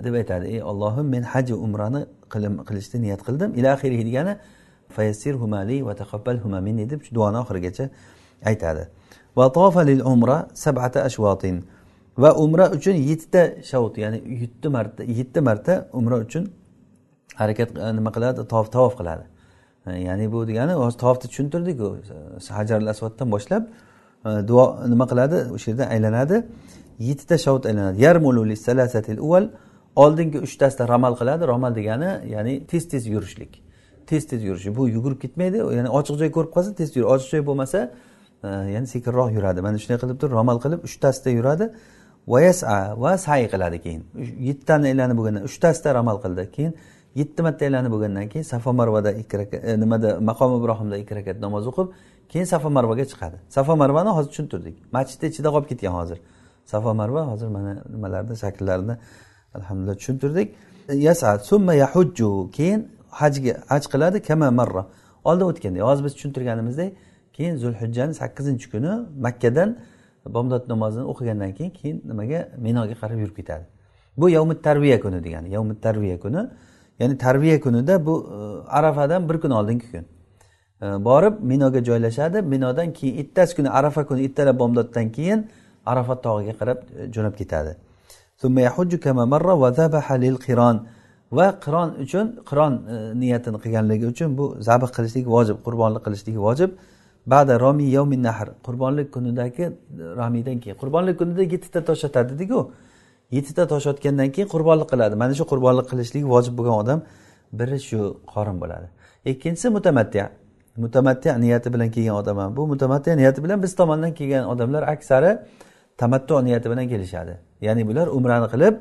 deb 0.04 0.14
aytadi. 0.20 0.44
Ey 0.54 0.60
ollohim 0.70 1.06
men 1.14 1.22
haj 1.32 1.48
umrani 1.66 2.00
qilishni 2.68 2.98
niyat 3.04 3.20
qildim. 3.26 3.50
Ila 3.58 3.68
axirihi 3.76 4.04
degani 4.08 4.32
fayassir 4.96 5.34
humali 5.42 5.76
va 5.86 5.94
taqabbal 6.02 6.36
minni 6.66 6.90
deb 6.90 7.00
duoni 7.16 7.36
oxirigacha 7.42 7.84
aytadi. 8.50 8.84
va 9.36 9.46
tofa 9.52 9.80
lil 9.90 10.00
umra 10.12 10.48
sab'ata 10.64 10.98
ashvotin 11.08 11.56
va 12.22 12.30
umra 12.44 12.64
uchun 12.76 12.96
yettita 13.10 13.42
shavut 13.70 13.94
ya'ni 13.98 14.18
yetti 14.42 14.68
marta 14.76 15.02
yetti 15.18 15.40
marta 15.40 15.88
umra 15.92 16.16
uchun 16.24 16.44
harakat 17.34 17.74
nima 17.98 18.10
qiladi? 18.16 18.48
Tof 18.48 18.72
tavof 18.72 18.94
qiladi. 19.00 19.24
Ya'ni 19.86 20.32
bu 20.32 20.46
degani 20.48 20.72
hozir 20.72 20.98
tavofni 20.98 21.28
tushuntirdiku. 21.30 21.88
Hajar 22.48 22.78
al 22.82 22.86
asvaddan 22.86 23.28
boshlab 23.34 23.62
e, 24.26 24.48
duo 24.48 24.64
nima 24.92 25.06
qiladi? 25.12 25.38
O'sha 25.56 25.70
yerda 25.70 25.84
aylanadi. 25.94 26.36
Yettita 27.08 27.38
shavut 27.44 27.66
aylanadi. 27.66 28.02
Yarmulu 28.06 28.56
salasatil 28.56 29.20
uval 29.26 29.44
oldingi 29.96 30.38
uchtasida 30.46 30.88
ramal 30.88 31.14
qiladi. 31.20 31.42
Ramal 31.52 31.72
degani 31.74 32.10
ya'ni 32.34 32.66
tez 32.70 32.88
tez 32.88 33.06
yurishlik. 33.06 33.63
Tez 34.10 34.26
tez 34.30 34.44
yurishi 34.48 34.76
bu 34.76 34.88
yugurib 34.88 35.20
ketmaydi. 35.24 35.58
Ya'ni 35.78 35.90
ochiq 35.98 36.16
joy 36.22 36.30
ko'rib 36.36 36.50
qolsa 36.56 36.74
tez 36.80 36.96
yuradi 36.96 37.12
ochiq 37.14 37.30
joy 37.32 37.42
bo'lmasa 37.48 37.78
e, 38.44 38.48
ya'ni 38.74 38.86
sekinroq 38.94 39.30
yuradi. 39.36 39.60
Mana 39.66 39.78
shunday 39.82 39.98
qilib 40.02 40.18
turib 40.22 40.34
ramal 40.40 40.58
qilib 40.64 40.80
uchtasida 40.88 41.30
yuradi. 41.38 41.70
Vayasa 42.32 42.74
va 43.02 43.18
say 43.26 43.42
qiladi 43.52 43.78
keyin. 43.84 44.02
Yettitani 44.48 44.86
aylanib 44.92 45.16
bo'lgandan 45.18 45.42
uchtasida 45.50 45.94
ramal 45.98 46.18
qildi. 46.24 46.42
Keyin 46.56 46.72
yetti 47.20 47.40
marta 47.46 47.64
aylanib 47.68 47.92
bo'lgandan 47.94 48.26
keyin 48.32 48.46
safo 48.52 48.72
marvada 48.80 49.12
ikki 49.22 49.38
rakat 49.40 49.60
e, 49.64 49.80
nimada 49.82 50.08
maqom 50.30 50.50
ibrohimda 50.58 50.96
ikki 51.02 51.14
rakat 51.18 51.36
namoz 51.46 51.64
o'qib 51.70 51.88
keyin 52.32 52.46
safo 52.52 52.68
marvaga 52.76 53.04
chiqadi. 53.12 53.36
Safo 53.56 53.76
marvani 53.82 54.10
hozir 54.16 54.30
tushuntirdik. 54.32 54.76
Masjidni 54.96 55.26
ichida 55.32 55.48
qolib 55.54 55.68
ketgan 55.72 55.94
hozir. 56.00 56.18
Safo 56.72 56.94
marva 57.00 57.22
hozir 57.32 57.48
mana 57.56 57.72
nimalarni 57.94 58.36
shakllarini 58.44 58.94
alhamdulillah 59.56 59.96
tushuntirdik. 60.00 60.48
Yasa 61.08 61.38
summa 61.38 61.74
yahujju 61.74 62.50
keyin 62.56 62.80
hajga 63.20 63.54
haj 63.72 63.84
qiladi 63.92 64.18
kama 64.28 64.50
marra. 64.60 64.82
Oldin 65.28 65.46
o'tgandek 65.50 65.82
hozir 65.88 66.04
biz 66.06 66.14
tushuntirganimizdek 66.16 66.90
keyin 67.36 67.56
zulhijjani 67.62 68.14
sakkizinchi 68.20 68.66
kuni 68.72 68.92
makkadan 69.26 69.70
bomdod 70.36 70.68
namozini 70.72 71.04
o'qigandan 71.12 71.52
keyin 71.58 71.72
keyin 71.78 72.02
nimaga? 72.10 72.48
Minoga 72.66 72.94
qarab 73.02 73.18
yurib 73.22 73.36
ketadi. 73.40 73.64
Bu 74.16 74.30
yavmi 74.30 74.54
tarbiya 74.62 75.00
kuni 75.00 75.24
degani 75.24 75.48
yavmi 75.56 75.74
tarbiya 75.80 76.20
kuni. 76.20 76.42
Ya'ni 76.98 77.18
tarbiya 77.18 77.60
kunida 77.60 78.06
bu 78.06 78.14
e, 78.34 78.68
arafadan 78.70 79.28
bir 79.28 79.40
kun 79.40 79.50
oldingi 79.50 79.90
kun. 79.92 80.04
E, 80.82 81.04
borib 81.04 81.34
minoga 81.40 81.84
joylashadi. 81.84 82.42
Minodan 82.42 82.92
keyin 82.92 83.18
ertasi 83.24 83.56
kuni 83.56 83.70
arafa 83.70 84.06
kuni 84.06 84.24
ertalab 84.24 84.58
bomdoddan 84.58 85.12
keyin 85.12 85.50
arafat 85.86 86.22
tog'iga 86.22 86.54
qarab 86.60 86.78
e, 86.98 87.12
jo'nab 87.12 87.34
ketadi. 87.36 87.76
Va 91.36 91.46
qiron 91.64 91.88
uchun 92.04 92.26
qiron 92.50 92.72
e, 92.94 92.96
niyatini 93.20 93.58
qilganligi 93.64 94.06
uchun 94.12 94.38
bu 94.38 94.44
zabih 94.68 94.90
qilishlik 94.96 95.26
vojib 95.34 95.56
qurbonlik 95.66 96.02
qilishlik 96.06 96.36
vojib. 96.46 96.70
Bada 97.26 97.60
romi 97.60 97.86
yovmin 97.96 98.22
nahr 98.22 98.48
qurbonlik 98.66 99.08
kunidagi 99.14 99.64
romiydan 100.20 100.60
keyin 100.62 100.76
qurbonlik 100.82 101.18
kunida 101.20 101.42
yettita 101.42 101.80
tosh 101.88 102.04
otadi 102.08 102.32
dediku 102.34 102.58
yettita 103.36 103.64
tosh 103.72 103.86
otgandan 103.92 104.28
keyin 104.34 104.48
qurbonlik 104.54 104.88
qiladi. 104.92 105.14
Mana 105.22 105.34
shu 105.38 105.44
qurbonlik 105.52 105.86
qilishlik 105.92 106.24
vojib 106.32 106.54
bo'lgan 106.58 106.76
odam 106.82 106.98
biri 107.58 107.78
shu 107.88 108.00
qorin 108.34 108.56
bo'ladi. 108.62 108.86
Ikkinchisi 109.32 109.68
mutamattiya 109.76 110.26
mutamattiya 110.84 111.38
niyati 111.44 111.68
bilan 111.74 111.90
kelgan 111.94 112.14
odam 112.20 112.36
ham 112.38 112.56
bu. 112.56 112.66
Mutamattiya 112.72 113.16
niyati 113.16 113.44
bilan 113.44 113.62
biz 113.62 113.72
tomondan 113.80 114.12
kelgan 114.18 114.44
odamlar 114.52 114.82
aksari 114.94 115.38
tamattu 115.98 116.44
niyati 116.44 116.70
bilan 116.70 116.88
kelishadi. 116.88 117.34
Ya'ni 117.60 117.82
bular 117.88 118.06
umrani 118.06 118.48
qilib 118.52 118.74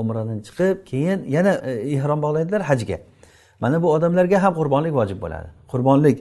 umradan 0.00 0.38
chiqib 0.46 0.76
keyin 0.90 1.18
yana 1.36 1.52
ehrom 1.96 2.22
bog'laydilar 2.24 2.62
hajga. 2.70 2.98
Mana 3.60 3.82
bu 3.82 3.88
odamlarga 3.96 4.42
ham 4.42 4.52
qurbonlik 4.60 4.94
vojib 5.00 5.18
bo'ladi. 5.24 5.48
Qurbonlik 5.72 6.16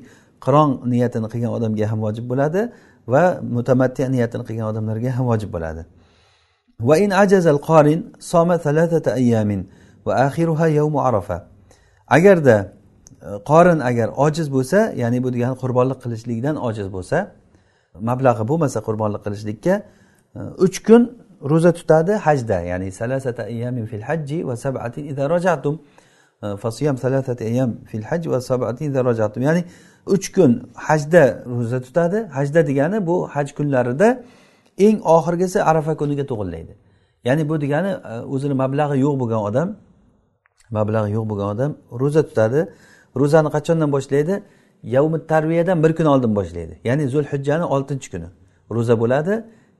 qiron 0.45 0.69
niyatini 0.93 1.28
qilgan 1.34 1.51
odamga 1.57 1.86
ham 1.91 1.99
vojib 2.05 2.26
bo'ladi 2.32 2.61
va 3.13 3.24
mutamatti 3.55 4.11
niyatini 4.15 4.43
qilgan 4.47 4.67
odamlarga 4.71 5.09
ham 5.17 5.26
vojib 5.32 5.49
bo'ladi. 5.55 5.82
Va 6.88 6.95
in 6.97 7.11
ajazal 7.24 7.59
qorin 7.69 7.99
soma 8.19 8.55
thalathata 8.65 9.11
ayyamin 9.19 9.61
va 10.05 10.13
axiruha 10.28 10.67
yavmu 10.67 10.99
arafa. 11.09 11.38
Agarda 12.07 12.57
e, 13.21 13.30
qorin 13.49 13.80
agar 13.80 14.07
ojiz 14.26 14.47
bo'lsa 14.55 14.80
ya'ni 15.01 15.24
bu 15.24 15.34
degani 15.34 15.55
qurbonlik 15.63 15.99
qilishlikdan 16.03 16.55
ojiz 16.67 16.88
bo'lsa 16.95 17.17
mablag'i 18.09 18.43
bo'lmasa 18.51 18.80
qurbonlik 18.88 19.21
qilishlikka 19.26 19.74
e, 20.38 20.39
uch 20.65 20.78
kun 20.88 21.01
ro'za 21.51 21.71
tutadi 21.73 22.11
hajda 22.11 22.57
ya'ni 22.71 22.91
salasata 22.91 23.43
ayyamin 23.43 23.85
fil 23.85 24.01
hajji 24.01 24.47
va 24.47 24.55
sab'atin 24.65 25.03
idza 25.11 25.29
rajatum. 25.29 25.75
E, 26.43 26.57
Fasiyam 26.57 26.97
salasata 26.97 27.43
ayyam 27.45 27.71
fil 27.85 28.03
hajji 28.03 28.29
va 28.31 28.41
sab'atin 28.41 28.85
idza 28.91 29.05
rajatum. 29.05 29.43
Ya'ni 29.43 29.63
uch 30.05 30.27
kun 30.35 30.51
hajda 30.87 31.43
ro'za 31.45 31.81
tutadi. 31.81 32.17
Hajda 32.37 32.67
degani 32.67 33.07
bu 33.07 33.27
haj 33.27 33.47
kunlarida 33.57 34.23
eng 34.77 34.97
oxirgisi 35.15 35.59
arafa 35.63 35.93
kuniga 35.97 36.25
to'g'irlaydi 36.31 36.73
ya'ni 37.23 37.49
bu 37.49 37.61
degani 37.61 37.91
e, 38.11 38.13
o'zini 38.33 38.53
mablag'i 38.53 38.97
yo'q 39.05 39.15
bo'lgan 39.21 39.41
odam 39.49 39.67
mablag'i 40.77 41.11
yo'q 41.17 41.25
bo'lgan 41.29 41.47
odam 41.55 41.71
ro'za 42.01 42.21
tutadi. 42.29 42.61
Ro'zani 43.21 43.49
qachondan 43.55 43.89
boshlaydi? 43.95 44.43
Yavmi 44.83 45.27
tarviyadan 45.31 45.83
bir 45.83 45.91
kun 45.97 46.05
oldin 46.13 46.31
boshlaydi. 46.35 46.73
Ya'ni 46.83 47.03
zulhijjani 47.13 47.65
oltinchi 47.75 48.07
kuni 48.13 48.27
ro'za 48.75 48.95
bo'ladi. 49.01 49.33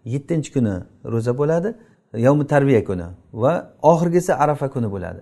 Yettinchi 0.06 0.54
kuni 0.54 0.76
ro'za 1.06 1.38
bo'ladi 1.38 1.76
yavmi 2.18 2.48
tarbiya 2.48 2.84
kuni 2.84 3.08
va 3.34 3.74
oxirgisi 3.82 4.34
arafa 4.34 4.70
kuni 4.70 4.92
bo'ladi. 4.92 5.22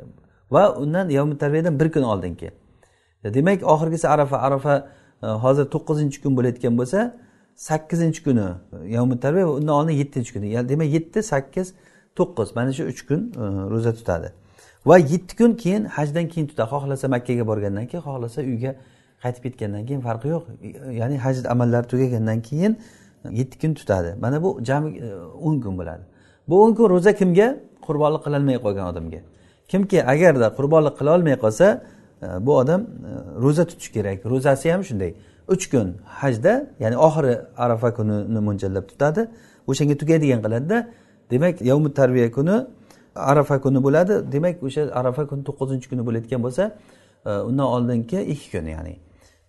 Va 0.52 0.76
undan 0.76 1.10
yovmi 1.10 1.38
tarbiyadan 1.38 1.80
bir 1.80 1.92
kun 1.92 2.02
oldin 2.02 2.36
keyin 2.36 2.54
demak 3.24 3.64
oxirgisi 3.64 4.08
arafa 4.08 4.38
arafa 4.38 4.88
e, 5.24 5.28
hozir 5.28 5.66
to'qqizinchi 5.66 6.22
kun 6.24 6.38
bo'layotgan 6.38 6.78
bo'lsa 6.78 7.18
sakkizinchi 7.56 8.24
kuni 8.24 8.40
e, 8.40 8.88
yovmi 8.96 9.20
tarbiya 9.20 9.48
va 9.48 9.52
undan 9.52 9.74
oldin 9.80 9.94
yettinchi 9.94 10.34
kuni. 10.34 10.70
Demak 10.70 10.88
yetti 10.94 11.24
sakkiz 11.24 11.74
to'qqiz 12.16 12.56
mana 12.56 12.74
shu 12.74 12.84
uch 12.92 13.02
kun 13.08 13.22
e, 13.44 13.44
ro'za 13.74 13.94
tutadi. 13.94 14.32
Va 14.86 14.98
yetti 14.98 15.38
kun 15.38 15.52
keyin 15.54 15.86
hajdan 15.86 16.28
keyin 16.28 16.48
tutadi. 16.48 16.70
Xohlasa 16.70 17.08
makkaga 17.08 17.48
borgandan 17.48 17.86
keyin 17.88 18.04
xohlasa 18.08 18.42
uyga 18.42 18.76
qaytib 19.24 19.42
ketgandan 19.44 19.86
keyin 19.86 20.02
farqi 20.08 20.28
yo'q. 20.36 20.44
Ya'ni 21.02 21.18
haj 21.26 21.46
amallari 21.54 21.88
tugagandan 21.88 22.42
keyin 22.50 22.74
yetti 23.30 23.60
kun 23.60 23.74
tutadi. 23.74 24.16
Mana 24.22 24.44
bu 24.44 24.60
jami 24.64 24.98
e, 24.98 25.16
o'n 25.16 25.62
kun 25.62 25.78
bo'ladi. 25.78 26.04
Bu 26.48 26.64
o'n 26.64 26.76
kun 26.76 26.90
ro'za 26.90 27.16
kimga? 27.16 27.58
Qurbonlik 27.82 28.24
qilolmay 28.26 28.58
qolgan 28.66 28.86
odamga. 28.92 29.20
Kimki 29.68 30.04
agarda 30.14 30.48
qurbonlik 30.58 30.96
qila 31.00 31.16
olmay 31.16 31.36
qolsa 31.44 31.68
e, 32.22 32.28
bu 32.46 32.58
odam 32.58 32.82
e, 32.82 32.88
ro'za 33.44 33.66
tutishi 33.66 33.92
kerak. 33.94 34.26
Ro'zasi 34.26 34.72
ham 34.72 34.82
shunday. 34.84 35.12
Uch 35.48 35.66
kun 35.72 35.88
hajda 36.06 36.54
ya'ni 36.80 36.98
oxiri 37.08 37.34
arafa 37.58 37.94
kunini 37.94 38.40
mo'ljallab 38.48 38.86
tutadi. 38.92 39.22
O'shanga 39.68 39.96
tugaydigan 40.02 40.40
qiladida 40.46 40.78
demak 41.32 41.62
yovmi 41.62 41.94
tarbiya 41.94 42.32
kuni 42.32 42.56
arafa 43.16 43.62
kuni 43.62 43.80
bo'ladi. 43.86 44.14
Demak 44.32 44.64
o'sha 44.64 44.82
arafa 45.00 45.24
kuni 45.30 45.42
to'qqizinchi 45.48 45.88
kuni 45.92 46.04
bo'layotgan 46.08 46.42
bo'lsa 46.46 46.64
undan 47.26 47.68
oldingi 47.76 48.20
ikki 48.34 48.48
kun 48.54 48.68
ya'ni 48.76 48.96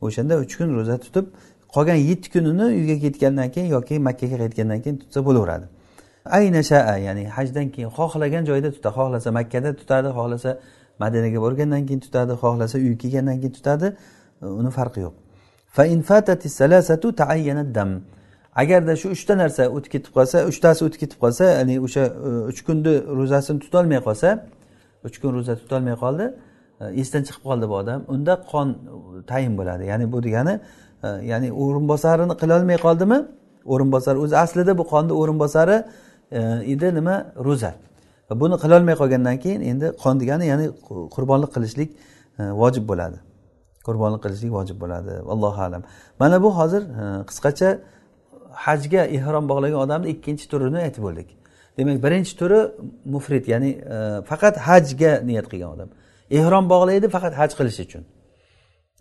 o'shanda 0.02 0.34
uch 0.42 0.56
kun 0.58 0.68
ro'za 0.78 0.96
tutib 1.04 1.26
qolgan 1.74 1.98
yetti 2.10 2.28
kunini 2.34 2.64
uyga 2.78 2.96
ketgandan 3.04 3.48
keyin 3.54 3.68
yoki 3.76 3.98
makkaga 4.08 4.36
qaytgandan 4.42 4.78
keyin 4.84 4.96
tutsa 5.02 5.20
bo'laveradi. 5.28 5.66
Ayna 6.24 6.62
shaa 6.70 6.96
ya'ni 7.06 7.24
hajdan 7.36 7.66
keyin 7.74 7.90
xohlagan 7.98 8.44
joyda 8.50 8.70
tutadi 8.76 8.94
xohlasa 8.98 9.28
makkada 9.38 9.70
tutadi 9.80 10.08
xohlasa 10.18 10.50
madinaga 11.02 11.38
borgandan 11.44 11.82
keyin 11.86 12.00
tutadi 12.06 12.32
xohlasa 12.42 12.76
uyga 12.78 12.96
kelgandan 13.02 13.36
keyin 13.40 13.54
tutadi 13.58 13.86
e, 14.42 14.46
uni 14.46 14.70
farqi 14.78 15.00
yo'q. 15.06 15.14
Agarda 18.54 18.96
shu 18.96 19.08
uchta 19.16 19.34
narsa 19.42 19.62
o'tib 19.76 19.90
ketib 19.94 20.12
qolsa 20.16 20.36
uchtasi 20.50 20.80
o'tib 20.86 21.00
ketib 21.02 21.18
qolsa 21.24 21.44
ya'ni 21.58 21.74
o'sha 21.86 22.02
e, 22.28 22.30
uch 22.50 22.60
kunni 22.66 22.94
ro'zasini 23.18 23.58
tutolmay 23.64 24.00
qolsa 24.08 24.28
uch 25.06 25.16
kun 25.20 25.30
ro'za 25.36 25.54
tutolmay 25.62 25.96
qoldi 26.04 26.26
e, 26.82 26.84
esdan 27.02 27.22
chiqib 27.26 27.44
qoldi 27.48 27.66
bu 27.70 27.74
odam 27.82 28.00
unda 28.14 28.34
qon 28.52 28.68
tayin 29.30 29.54
bo'ladi. 29.60 29.84
Ya'ni 29.92 30.06
bu 30.12 30.18
degani 30.26 30.54
ya'ni 31.02 31.48
o'rinbosarini 31.52 32.34
qilolmay 32.42 32.78
qoldimi? 32.86 33.18
O'rinbosar 33.72 34.16
o'zi 34.24 34.36
aslida 34.44 34.78
bu 34.78 34.84
qonni 34.92 35.12
o'rinbosari 35.20 35.76
e, 36.30 36.40
edi 36.72 36.94
nima? 36.94 37.16
Ro'za. 37.46 37.72
Buni 38.42 38.56
qilolmay 38.64 38.94
qolgandan 39.00 39.36
keyin 39.44 39.60
endi 39.70 39.86
qon 40.02 40.14
degani 40.22 40.46
ya'ni 40.52 40.66
qurbonlik 41.16 41.50
qilishlik 41.56 41.90
e, 42.38 42.42
vojib 42.62 42.84
bo'ladi. 42.90 43.18
Qurbonlik 43.86 44.20
qilishlik 44.24 44.52
vojib 44.58 44.78
bo'ladi. 44.82 45.12
Allohu 45.34 45.60
alam. 45.68 45.82
Mana 46.20 46.42
bu 46.44 46.50
hozir 46.58 46.82
e, 46.82 47.04
qisqacha 47.28 47.68
hajga 48.66 49.02
ehrom 49.16 49.44
bog'lagan 49.50 49.78
odamni 49.84 50.08
ikkinchi 50.14 50.44
turini 50.52 50.78
aytib 50.86 51.02
bo'ldik 51.06 51.28
demak 51.78 51.96
birinchi 52.04 52.32
turi 52.40 52.60
mufrit 53.14 53.44
ya'ni 53.52 53.70
faqat 54.30 54.54
hajga 54.68 55.12
niyat 55.28 55.46
qilgan 55.52 55.70
odam. 55.76 55.88
Ehrom 56.38 56.64
bog'laydi 56.74 57.06
faqat 57.16 57.32
haj 57.40 57.50
qilish 57.58 57.80
uchun. 57.86 58.04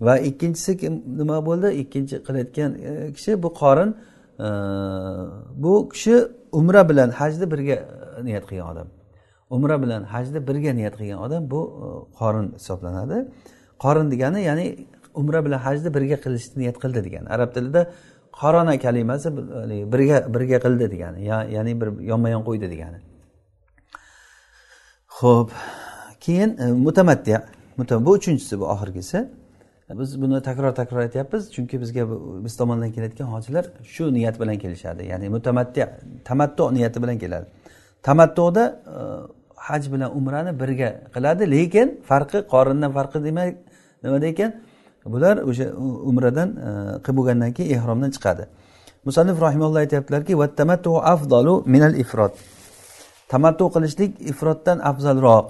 Va 0.01 0.17
ikkinchisi 0.17 0.71
nima 1.19 1.37
bo'ldi? 1.45 1.67
Ikkinchi 1.81 2.15
qilayotgan 2.27 2.71
e, 2.89 3.13
kishi 3.15 3.43
bu 3.43 3.49
qorin 3.61 3.89
e, 4.39 4.47
bu 5.63 5.89
kishi 5.89 6.15
umra 6.51 6.89
bilan 6.89 7.09
hajni 7.09 7.51
birga 7.51 7.75
e, 8.19 8.25
niyat 8.27 8.45
qilgan 8.49 8.67
odam. 8.73 8.87
Umra 9.49 9.81
bilan 9.83 10.03
hajni 10.13 10.39
birga 10.47 10.71
niyat 10.79 10.95
qilgan 10.99 11.19
odam 11.25 11.43
bu 11.51 11.61
qorin 12.19 12.47
hisoblanadi. 12.59 13.17
Qorin 13.83 14.11
degani 14.13 14.41
ya'ni 14.49 14.65
umra 15.21 15.45
bilan 15.45 15.59
hajni 15.67 15.89
birga 15.97 16.17
qilishni 16.23 16.57
niyat 16.61 16.77
qildi 16.83 16.99
degani. 17.07 17.27
Arab 17.35 17.49
tilida 17.55 17.81
qorona 18.39 18.79
kalimasi 18.85 19.29
birga 19.93 20.17
birga 20.35 20.57
qildi 20.65 20.85
degani 20.93 21.19
ya'ni 21.55 21.81
bir 21.81 21.89
yonma 22.11 22.29
yon 22.35 22.43
qo'ydi 22.49 22.67
degani. 22.73 22.99
Ho'p 25.17 25.49
keyin 26.19 26.49
e, 26.63 26.65
mutamaddi 26.85 27.35
bu 27.77 28.11
uchinchisi 28.11 28.59
bu 28.59 28.65
oxirgisi. 28.73 29.40
Biz 29.99 30.21
buni 30.21 30.41
takror 30.41 30.75
takror 30.75 30.97
aytyapmiz. 30.97 31.51
Chunki 31.53 31.81
bizga 31.81 32.07
biz 32.45 32.57
tomondan 32.57 32.91
kelayotgan 32.91 33.25
hojilar 33.25 33.65
shu 33.83 34.13
niyat 34.13 34.39
bilan 34.39 34.57
kelishadi. 34.57 35.05
Ya'ni 35.05 35.29
mutamatti 35.29 35.87
tamattu 36.25 36.73
niyati 36.73 37.03
bilan 37.03 37.17
keladi. 37.17 37.45
Tamattuda 38.03 38.63
e, 38.85 39.01
haj 39.55 39.91
bilan 39.93 40.17
umrani 40.17 40.59
birga 40.59 40.89
qiladi 41.13 41.51
lekin 41.51 42.01
farqi 42.09 42.37
qorindan 42.53 42.91
farqi 42.97 43.23
demak 43.23 43.55
nimada 44.03 44.25
ekan? 44.25 44.51
Bular 45.05 45.37
o'sha 45.49 45.65
umradan 46.09 46.49
e, 46.49 46.69
qilib 47.03 47.17
bo'lgandan 47.17 47.51
keyin 47.57 47.71
ehromdan 47.77 48.11
chiqadi. 48.15 48.43
Musannif 49.05 49.41
rahimalloh 49.41 49.79
aytyaptilarki 49.85 50.33
afdalu 51.13 51.63
minal 51.65 51.95
ifrot 52.03 52.33
tamattu 53.31 53.65
qilishlik 53.75 54.11
ifrotdan 54.31 54.77
afzalroq. 54.91 55.47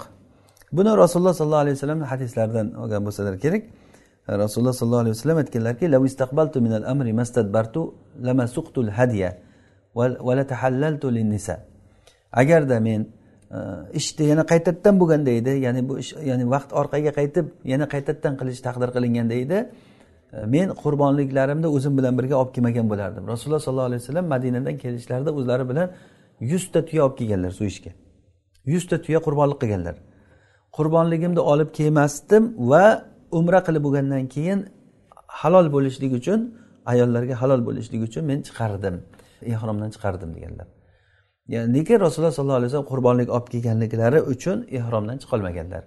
Buni 0.72 0.90
rasululloh 1.02 1.34
sollallohu 1.34 1.64
alayhi 1.64 1.76
vasallam 1.76 2.00
hadislaridan 2.12 2.66
olgan 2.82 3.00
bo'lsalar 3.06 3.34
kerak. 3.44 3.62
Rasululloh 4.28 4.72
sollallohu 4.72 5.00
alayhi 5.04 5.16
vasallam 5.16 5.38
aytganlarki 5.38 5.90
lav 5.90 6.04
istaqbaltu 6.04 6.60
minal 6.60 6.84
amri 6.92 7.12
mastadbartu 7.12 7.94
lamasuqtul 8.26 8.90
hadya 8.90 9.38
va 9.94 10.32
latahallaltu 10.38 11.14
linnisa. 11.14 11.54
Agarda 12.32 12.80
men 12.80 13.00
e, 13.50 13.58
ishni 13.98 14.24
yana 14.32 14.44
qaytadan 14.52 14.94
bo'lganda 15.00 15.30
edi 15.30 15.52
ya'ni 15.66 15.88
bu 15.88 15.98
ish 16.02 16.12
ya'ni 16.30 16.44
vaqt 16.54 16.70
orqaga 16.80 17.12
qaytib 17.18 17.46
yana 17.72 17.86
qaytadan 17.94 18.34
qilish 18.40 18.60
taqdir 18.66 18.88
qilinganda 18.96 19.34
edi 19.44 19.58
e, 20.32 20.46
men 20.54 20.68
qurbonliklarimni 20.82 21.68
o'zim 21.76 21.92
bilan 21.98 22.14
birga 22.18 22.36
olib 22.42 22.52
kelmagan 22.54 22.86
bo'lardim. 22.92 23.24
Rasululloh 23.32 23.62
sollallohu 23.66 23.90
alayhi 23.90 24.02
vasallam 24.02 24.26
madinadan 24.34 24.76
kelishlarida 24.82 25.30
o'zlari 25.38 25.64
bilan 25.70 25.88
yuzta 26.52 26.80
tuya 26.88 27.02
olib 27.06 27.16
kelganlar 27.20 27.52
so'yishga 27.60 27.90
yuzta 28.66 29.02
tuya 29.02 29.18
qurbonlik 29.26 29.58
qilganlar. 29.62 29.96
Qurbonligimni 30.76 31.42
olib 31.52 31.70
kelmasdim 31.78 32.44
va 32.70 33.11
umra 33.38 33.60
qilib 33.66 33.82
bo'lgandan 33.86 34.24
keyin 34.34 34.58
halol 35.40 35.66
bo'lishlik 35.74 36.12
uchun 36.20 36.40
ayollarga 36.92 37.34
halol 37.42 37.60
bo'lishlik 37.68 38.00
uchun 38.08 38.22
men 38.30 38.38
chiqardim. 38.46 38.96
Ehromdan 39.54 39.90
chiqardim 39.94 40.30
deganlar. 40.36 40.66
Lekin 41.76 42.00
rasululloh 42.04 42.34
sollallohu 42.38 42.58
alayhi 42.60 42.70
vasallam 42.70 42.90
qurbonlik 42.92 43.28
olib 43.36 43.48
kelganliklari 43.54 44.20
uchun 44.32 44.58
ehromdan 44.78 45.16
chiqolmaganlar? 45.22 45.82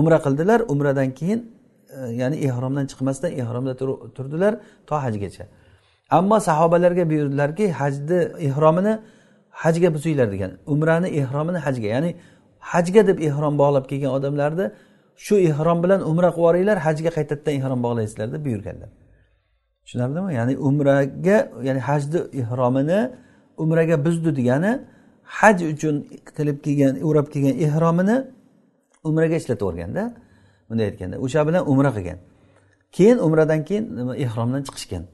Umra 0.00 0.18
qildilar 0.24 0.60
umradan 0.72 1.10
keyin 1.18 1.40
e, 1.96 1.98
ya'ni 2.20 2.36
ehromdan 2.48 2.86
chiqmasdan 2.90 3.30
ehromda 3.42 3.72
turdilar 4.16 4.52
to 4.88 4.94
hajgacha. 5.04 5.44
Ammo 6.18 6.36
sahobalarga 6.48 7.04
buyurdilarki 7.10 7.64
hajni 7.80 8.20
ehromini 8.48 8.94
hajga 9.62 9.88
buzinglar 9.94 10.28
degan 10.34 10.52
umrani 10.72 11.08
ehromini 11.20 11.58
hajga 11.66 11.88
ya'ni 11.94 12.10
hajga 12.72 13.02
deb 13.06 13.18
ehrom 13.28 13.54
bog'lab 13.62 13.84
kelgan 13.90 14.12
odamlarni 14.18 14.66
shu 15.24 15.34
ehrom 15.50 15.78
bilan 15.84 16.00
umra 16.10 16.28
qilib 16.28 16.38
yuboringlar 16.42 16.78
hajga 16.86 17.10
qaytadan 17.16 17.52
ehrom 17.60 17.80
bog'laysizlar 17.86 18.28
deb 18.34 18.42
buyurganlar. 18.46 18.90
Tushunarlimi? 19.84 20.30
Ya'ni 20.38 20.54
umraga 20.68 21.38
ya'ni 21.68 21.80
hajni 21.88 22.18
ehromini 22.40 23.00
umraga 23.62 23.96
buzdi 24.06 24.30
degani 24.38 24.72
haj 25.38 25.58
uchun 25.72 25.94
qilib 26.36 26.58
kelgan 26.64 26.92
o'rab 27.08 27.26
kelgan 27.34 27.54
ehromini 27.66 28.16
umraga 29.08 29.36
ishlatib 29.40 29.62
yuborganda 29.64 30.02
bunday 30.68 30.86
aytganda 30.90 31.16
o'sha 31.24 31.40
bilan 31.48 31.62
umra 31.72 31.90
qilgan. 31.96 32.18
Keyin 32.96 33.18
umradan 33.26 33.60
keyin 33.68 33.84
ehromdan 34.24 34.62
chiqishgan. 34.68 35.04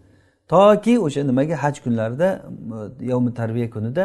Toki 0.52 0.94
o'sha 1.06 1.20
nimaga 1.30 1.56
haj 1.64 1.76
kunlarida 1.84 2.28
yovmi 3.00 3.34
tarbiya 3.40 3.68
kunida 3.74 4.04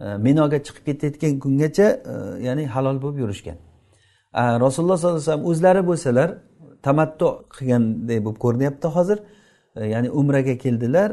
e, 0.00 0.06
minoga 0.26 0.58
chiqib 0.66 0.84
ketayotgan 0.88 1.32
kungacha 1.44 1.86
e, 2.12 2.14
ya'ni 2.46 2.64
halol 2.74 2.96
bo'lib 3.02 3.18
yurishgan. 3.24 3.56
Rasululloh 4.34 4.96
sollallohu 4.98 5.16
alayhi 5.16 5.28
vasallam 5.28 5.46
o'zlari 5.50 5.82
bo'lsalar 5.90 6.28
tamattu 6.86 7.26
qilganday 7.56 8.18
bo'lib 8.24 8.38
ko'rinyapti 8.44 8.88
hozir. 8.96 9.18
Э, 9.76 9.86
ya'ni 9.94 10.08
umraga 10.20 10.54
keldilar 10.64 11.10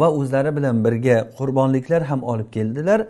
va 0.00 0.08
o'zlari 0.18 0.56
bilan 0.56 0.76
birga 0.84 1.16
qurbonliklar 1.38 2.02
ham 2.10 2.20
olib 2.22 2.48
keldilar. 2.56 3.00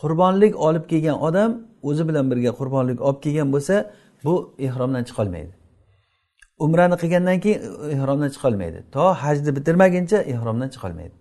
Qurbonlik 0.00 0.52
olib 0.66 0.84
kelgan 0.92 1.16
odam 1.28 1.50
o'zi 1.82 2.08
bilan 2.08 2.30
birga 2.30 2.50
qurbonlik 2.60 2.98
olib 3.00 3.20
kelgan 3.24 3.48
bo'lsa 3.54 3.74
bu 4.24 4.34
ehromdan 4.58 5.04
chiqolmaydi 5.08 5.52
umrani 6.64 6.96
qilgandan 7.02 7.38
keyin 7.44 7.60
e, 7.60 7.92
ehromdan 7.94 8.30
chiqolmaydi 8.34 8.78
to 8.94 9.04
hajni 9.22 9.50
bitirmaguncha 9.56 10.18
ehromdan 10.32 10.68
chiqolmaydi 10.74 11.16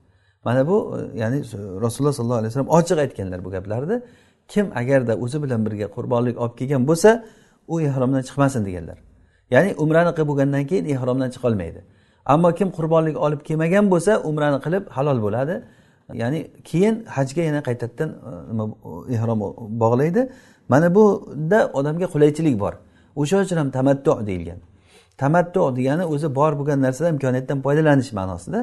mana 0.45 0.67
bu 0.67 0.77
e, 0.97 1.19
ya'ni 1.21 1.37
rasululloh 1.85 2.13
sollallohu 2.17 2.39
alayhi 2.41 2.51
vasallam 2.51 2.71
ochiq 2.77 2.97
aytganlar 3.05 3.39
bu 3.45 3.49
gaplarni. 3.55 3.97
Kim 4.47 4.65
agarda 4.75 5.13
o'zi 5.23 5.43
bilan 5.43 5.65
birga 5.65 5.87
qurbonlik 5.95 6.35
olib 6.43 6.55
kelgan 6.59 6.83
bo'lsa 6.89 7.09
u 7.73 7.81
ehromdan 7.87 8.21
chiqmasin 8.27 8.61
deganlar. 8.67 8.97
Ya'ni 9.53 9.69
umrani 9.83 10.11
qilib 10.15 10.27
bo'lgandan 10.31 10.63
keyin 10.69 10.85
ehromdan 10.93 11.29
chiqolmaydi. 11.35 11.81
Ammo 12.33 12.49
kim 12.59 12.69
qurbonlik 12.77 13.15
olib 13.25 13.41
kelmagan 13.47 13.85
bo'lsa 13.93 14.11
umrani 14.29 14.59
qilib 14.65 14.83
halol 14.95 15.19
bo'ladi. 15.25 15.55
Ya'ni 16.21 16.39
keyin 16.69 16.95
hajga 17.15 17.41
yana 17.49 17.61
qaytadan 17.67 18.09
e, 18.09 18.31
nima 18.49 18.63
e, 19.09 19.13
ehrom 19.15 19.39
bog'laydi. 19.83 20.21
Mana 20.69 20.95
bunda 20.95 21.59
odamga 21.79 22.07
qulaychilik 22.13 22.55
bor. 22.63 22.73
O'sha 23.21 23.37
uchun 23.43 23.57
ham 23.61 23.69
tamattu 23.77 24.11
deyilgan. 24.29 24.59
Tamattu 25.17 25.61
degani 25.77 26.03
o'zi 26.13 26.27
bor 26.39 26.51
bo'lgan 26.59 26.79
narsadan 26.85 27.11
imkoniyatdan 27.15 27.57
foydalanish 27.65 28.11
ma'nosida. 28.19 28.59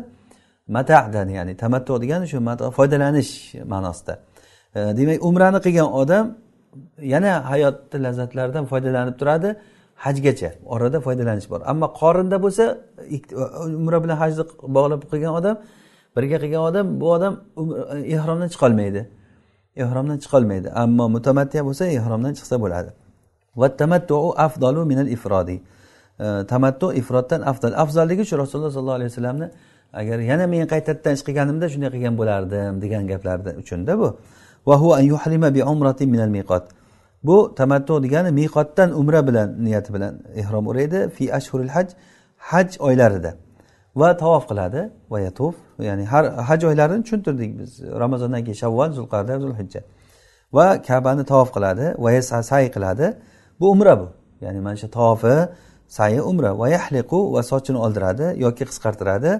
Matadan 0.76 1.28
ya'ni 1.38 1.52
tamattu 1.62 1.92
degani 2.02 2.26
shu 2.32 2.38
foydalanish 2.78 3.32
ma'nosida. 3.72 4.14
E, 4.76 4.80
demak 4.98 5.18
umrani 5.28 5.58
qilgan 5.66 5.88
odam 6.02 6.24
yana 7.12 7.32
hayotni 7.50 7.98
lazzatlaridan 8.04 8.64
foydalanib 8.70 9.16
turadi 9.20 9.50
hajgacha 10.04 10.50
orada 10.74 10.98
foydalanish 11.06 11.48
bor. 11.52 11.60
Ammo 11.72 11.86
qorinda 12.00 12.36
bo'lsa 12.44 12.64
umra 13.80 13.98
bilan 14.04 14.16
hajni 14.22 14.42
bog'lab 14.76 15.02
qilgan 15.10 15.32
odam 15.40 15.56
birga 16.16 16.36
qilgan 16.42 16.62
odam 16.70 16.86
bu 17.00 17.06
odam 17.16 17.32
ehromdan 18.14 18.48
chiqolmaydi. 18.54 19.00
Ehromdan 19.84 20.18
chiqolmaydi. 20.24 20.68
Ammo 20.82 21.04
mutamattiya 21.16 21.62
bo'lsa 21.68 21.84
ehromdan 21.98 22.32
chiqsa 22.38 22.56
bo'ladi. 22.64 22.90
Va 23.60 23.68
tamattu 23.80 24.14
afdalu 24.46 24.80
minal 24.92 25.08
ifrodi. 25.16 25.56
Tamattu 26.52 26.86
ifrotdan 27.00 27.40
afzal 27.50 27.72
afzalligi 27.82 28.24
shu 28.30 28.34
rasululloh 28.42 28.72
sollallohu 28.76 28.98
alayhi 29.00 29.10
vasallamni 29.12 29.46
agar 30.00 30.18
yana 30.30 30.44
men 30.52 30.66
qaytadan 30.72 31.12
ish 31.16 31.24
qilganimda 31.28 31.66
shunday 31.72 31.90
qilgan 31.94 32.14
bo'lardim 32.20 32.74
degan 32.84 33.02
gaplarni 33.12 33.52
uchunda 33.62 33.92
bu. 34.00 34.08
Bu 37.22 37.54
tamattu 37.54 38.02
degani 38.02 38.30
miqotdan 38.30 38.90
umra 39.00 39.26
bilan 39.26 39.64
niyati 39.64 39.94
bilan 39.94 40.22
ehrom 40.34 40.66
o'raydi 40.70 41.10
fi 41.16 41.34
ashhuril 41.38 41.68
haj 41.68 41.88
haj 42.36 42.68
oylarida. 42.80 43.34
Va 43.96 44.16
tavof 44.16 44.44
qiladi 44.50 44.90
va 45.10 45.20
yatuf 45.20 45.54
ya'ni 45.88 46.04
har 46.04 46.24
haj 46.48 46.64
oylarini 46.70 47.02
tushuntirdik 47.04 47.58
biz 47.58 47.70
ramazondan 48.02 48.40
keyin 48.44 48.58
shavval 48.62 48.90
zulqarda 48.98 49.34
zulhijja. 49.44 49.80
Va 50.56 50.66
kabani 50.88 51.24
tavof 51.32 51.48
qiladi 51.56 51.86
va 52.04 52.42
say 52.50 52.64
qiladi. 52.76 53.06
Bu 53.60 53.70
umra 53.70 53.94
bu. 54.00 54.06
Ya'ni 54.44 54.60
mana 54.60 54.76
shu 54.76 54.88
tavofi 54.98 55.36
sayi 55.88 56.20
umra. 56.30 56.58
Va 56.60 56.68
yahliqu 56.76 57.18
va 57.34 57.42
sochini 57.50 57.78
oldiradi 57.84 58.26
yoki 58.44 58.64
qisqartiradi. 58.70 59.30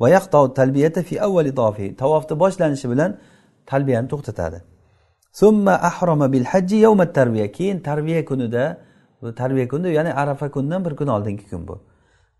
Va 0.00 0.08
yaqtov 0.16 0.44
talbiyata 0.58 1.02
fi 1.08 1.14
avvali 1.26 1.52
tofi 1.60 1.86
tavofni 2.02 2.34
boshlanishi 2.42 2.86
bilan 2.92 3.10
talbiyani 3.70 4.08
to'xtatadi. 4.12 4.58
Summa 5.40 5.74
ahroma 5.90 6.32
bil 6.32 6.44
hajji 6.52 6.76
yawma 6.76 7.12
tarbiya. 7.12 7.46
Keyin 7.52 7.78
tarbiya 7.88 8.24
kunida 8.24 8.64
tarbiya 9.36 9.68
kunida 9.68 9.88
ya'ni 9.88 10.12
arafa 10.22 10.50
kunidan 10.50 10.84
bir 10.84 10.96
kun 10.96 11.06
oldingi 11.06 11.50
kun 11.50 11.68
bu. 11.68 11.80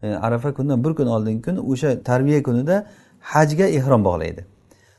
E, 0.03 0.09
arafa 0.15 0.55
kunidan 0.55 0.85
bir 0.85 0.95
kun 0.95 1.07
oldingi 1.07 1.43
kun 1.43 1.57
o'sha 1.57 2.03
tarbiya 2.03 2.43
kunida 2.43 2.87
hajga 3.21 3.67
ehrom 3.79 4.05
bog'laydi. 4.09 4.43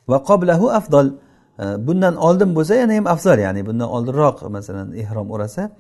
Va 0.07 0.17
qoblahu 0.29 0.71
afdol 0.79 1.07
e, 1.59 1.65
bundan 1.87 2.15
oldin 2.15 2.49
bo'lsa 2.57 2.73
yana 2.75 2.93
ham 2.97 3.07
afzal 3.07 3.39
ya'ni 3.39 3.65
bundan 3.65 3.89
oldinroq 3.95 4.37
masalan 4.49 4.87
ehrom 5.03 5.27
o'rasa 5.31 5.71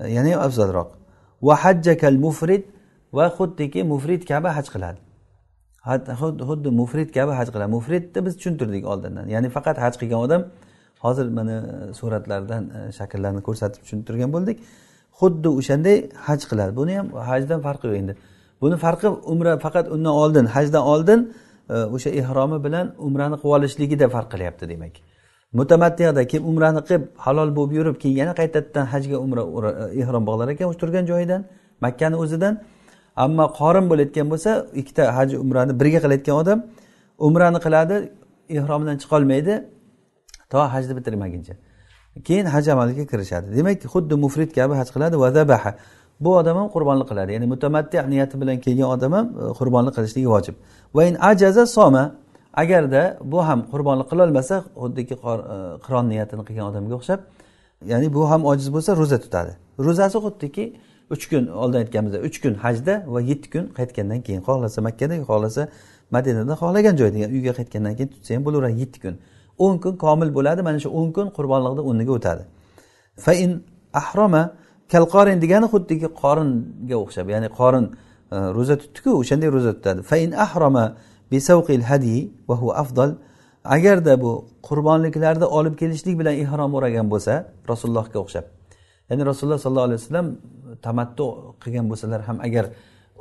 e, 0.00 0.12
yana 0.16 0.28
ham 0.34 0.40
afzalroq. 0.46 0.88
Va 1.46 1.54
hajjakal 1.64 2.16
mufrid 2.26 2.64
va 3.12 3.24
xuddiki 3.38 3.80
mufrid 3.92 4.22
kabi 4.30 4.48
haj 4.56 4.66
qiladi. 4.74 5.00
Xuddi 5.84 6.70
mufrid 6.80 7.10
kabi 7.14 7.32
haj 7.32 7.48
qiladi. 7.54 7.70
Mufridni 7.70 8.26
biz 8.26 8.36
tushuntirdik 8.36 8.84
oldindan. 8.92 9.26
Ya'ni 9.34 9.48
faqat 9.56 9.76
haj 9.84 9.94
qilgan 10.00 10.20
odam 10.26 10.42
hozir 11.04 11.26
mana 11.38 11.56
e, 11.90 11.94
suratlardan 11.98 12.62
e, 12.70 12.92
shakllarni 12.98 13.42
ko'rsatib 13.48 13.80
tushuntirgan 13.84 14.30
bo'ldik. 14.34 14.56
Xuddi 15.20 15.48
o'shanday 15.60 15.96
haj 16.26 16.40
qiladi. 16.50 16.72
Buni 16.80 16.92
ham 16.98 17.06
hajdan 17.30 17.60
farqi 17.66 17.86
yo'q 17.88 17.96
endi. 18.02 18.14
Buni 18.62 18.76
farqi 18.84 19.08
umra 19.32 19.52
faqat 19.64 19.86
undan 19.94 20.14
oldin 20.22 20.46
hajdan 20.54 20.82
oldin 20.92 21.20
e, 21.74 21.76
o'sha 21.96 22.10
ehromi 22.20 22.58
bilan 22.66 22.86
umrani 23.06 23.36
qilib 23.40 23.54
olishligida 23.56 24.06
farq 24.14 24.28
qilyapti 24.34 24.64
demak. 24.72 24.94
Mutamaddiyda 25.58 26.22
kim 26.32 26.42
umrani 26.50 26.80
qilib 26.86 27.02
halol 27.24 27.50
bo'lib 27.56 27.72
yurib 27.78 27.96
keyin 28.02 28.16
yana 28.22 28.34
qaytadan 28.40 28.86
hajga 28.92 29.16
umra 29.24 29.42
ehrom 30.02 30.22
bog'lar 30.28 30.48
ekan 30.54 30.66
o'sha 30.70 30.80
turgan 30.82 31.04
joyidan 31.10 31.40
makkani 31.84 32.16
o'zidan. 32.24 32.54
Ammo 33.16 33.44
qorin 33.58 33.86
bo'layotgan 33.90 34.26
bo'lsa 34.32 34.50
ikkita 34.80 35.02
haj 35.16 35.34
umrani 35.34 35.72
birga 35.80 36.00
qilayotgan 36.04 36.36
odam 36.42 36.58
umrani 37.18 37.58
qiladi 37.66 37.96
ehromdan 38.58 38.96
chiqolmaydi 39.02 39.54
to 40.50 40.58
hajni 40.58 40.92
bitirmaguncha. 40.98 41.54
Keyin 42.24 42.46
haj 42.46 42.68
amaliga 42.68 43.04
kirishadi. 43.12 43.56
Demak 43.56 43.84
xuddi 43.94 44.14
mufrid 44.24 44.50
kabi 44.58 44.74
haj 44.80 44.88
qiladi. 44.94 45.20
Va 45.20 45.30
zabaha. 45.38 45.72
Bu 46.20 46.30
odam 46.40 46.56
ham 46.60 46.68
qurbonlik 46.74 47.08
qiladi. 47.10 47.30
Ya'ni 47.32 47.46
mutamaddi 47.54 47.96
niyati 48.12 48.40
bilan 48.40 48.56
kelgan 48.64 48.88
odam 48.94 49.12
ham 49.16 49.26
e, 49.42 49.44
qurbonlik 49.58 49.94
qilishligi 49.96 50.28
vojib. 50.34 50.54
Va 50.96 51.02
in 51.08 51.14
ajaza 51.30 51.66
soma. 51.66 52.04
Agarda 52.62 53.02
bu 53.32 53.38
ham 53.48 53.60
qurbonlik 53.72 54.06
qilolmasa 54.12 54.54
xuddiki 54.82 55.14
e, 55.14 55.18
qiron 55.84 56.04
niyatini 56.12 56.42
qilgan 56.48 56.66
odamga 56.70 56.94
o'xshab 57.00 57.20
ya'ni 57.90 58.08
bu 58.16 58.22
ham 58.30 58.42
ojiz 58.52 58.68
bo'lsa 58.74 58.90
ro'za 59.00 59.18
tutadi. 59.24 59.52
Ro'zasi 59.86 60.18
xuddiki 60.24 60.64
uch 61.14 61.24
kun 61.30 61.44
oldin 61.62 61.78
aytganimizdek 61.84 62.22
uch 62.28 62.38
kun 62.42 62.54
hajda 62.64 62.94
va 63.14 63.20
yetti 63.30 63.48
kun 63.54 63.64
qaytgandan 63.78 64.20
keyin 64.26 64.42
xohlasa 64.48 64.78
makkada 64.88 65.14
xohlasa 65.30 65.62
madinada 66.14 66.54
xohlagan 66.62 66.94
joyda 67.00 67.26
uyga 67.36 67.52
qaytgandan 67.58 67.94
keyin 67.98 68.10
tutsa 68.14 68.30
ham 68.34 68.42
bo'laveradi 68.46 68.76
yetti 68.82 68.98
kun. 69.04 69.14
O'n 69.64 69.74
kun 69.82 69.94
komil 70.04 70.28
bo'ladi 70.36 70.60
mana 70.68 70.78
shu 70.84 70.88
o'n 70.98 71.08
kun 71.16 71.26
qurbonliqni 71.36 71.82
o'rniga 71.88 72.12
o'tadi. 72.18 72.42
Fa 73.24 73.32
in 73.44 73.50
ahroma 74.02 74.42
kalqorin 74.92 75.38
degani 75.44 75.66
xuddiki 75.74 76.08
qoringa 76.22 76.96
o'xshab 77.04 77.26
ya'ni 77.34 77.48
qorin 77.58 77.84
e, 78.34 78.36
ro'za 78.56 78.76
tutdiku 78.82 79.10
o'shanday 79.20 79.48
ro'za 79.56 79.72
tutadi. 79.76 80.00
Fa 80.10 80.16
in 80.24 80.30
ahroma 80.46 80.84
bisavqil 81.32 81.84
hadi 81.90 82.16
va 82.48 82.54
huwa 82.60 82.72
afdal. 82.82 83.10
Agarda 83.76 84.14
bu 84.24 84.30
qurbonliklarni 84.68 85.46
olib 85.58 85.74
kelishlik 85.80 86.14
bilan 86.20 86.34
ihrom 86.44 86.70
o'ragan 86.78 87.06
bo'lsa 87.12 87.32
rasulullohga 87.70 88.18
o'xshab. 88.24 88.44
Ya'ni 89.10 89.22
rasululloh 89.30 89.60
sollallohu 89.64 89.88
alayhi 89.88 90.00
vasallam 90.02 90.28
tamattu 90.86 91.24
qilgan 91.62 91.86
bo'lsalar 91.90 92.20
ham 92.28 92.38
agar 92.46 92.64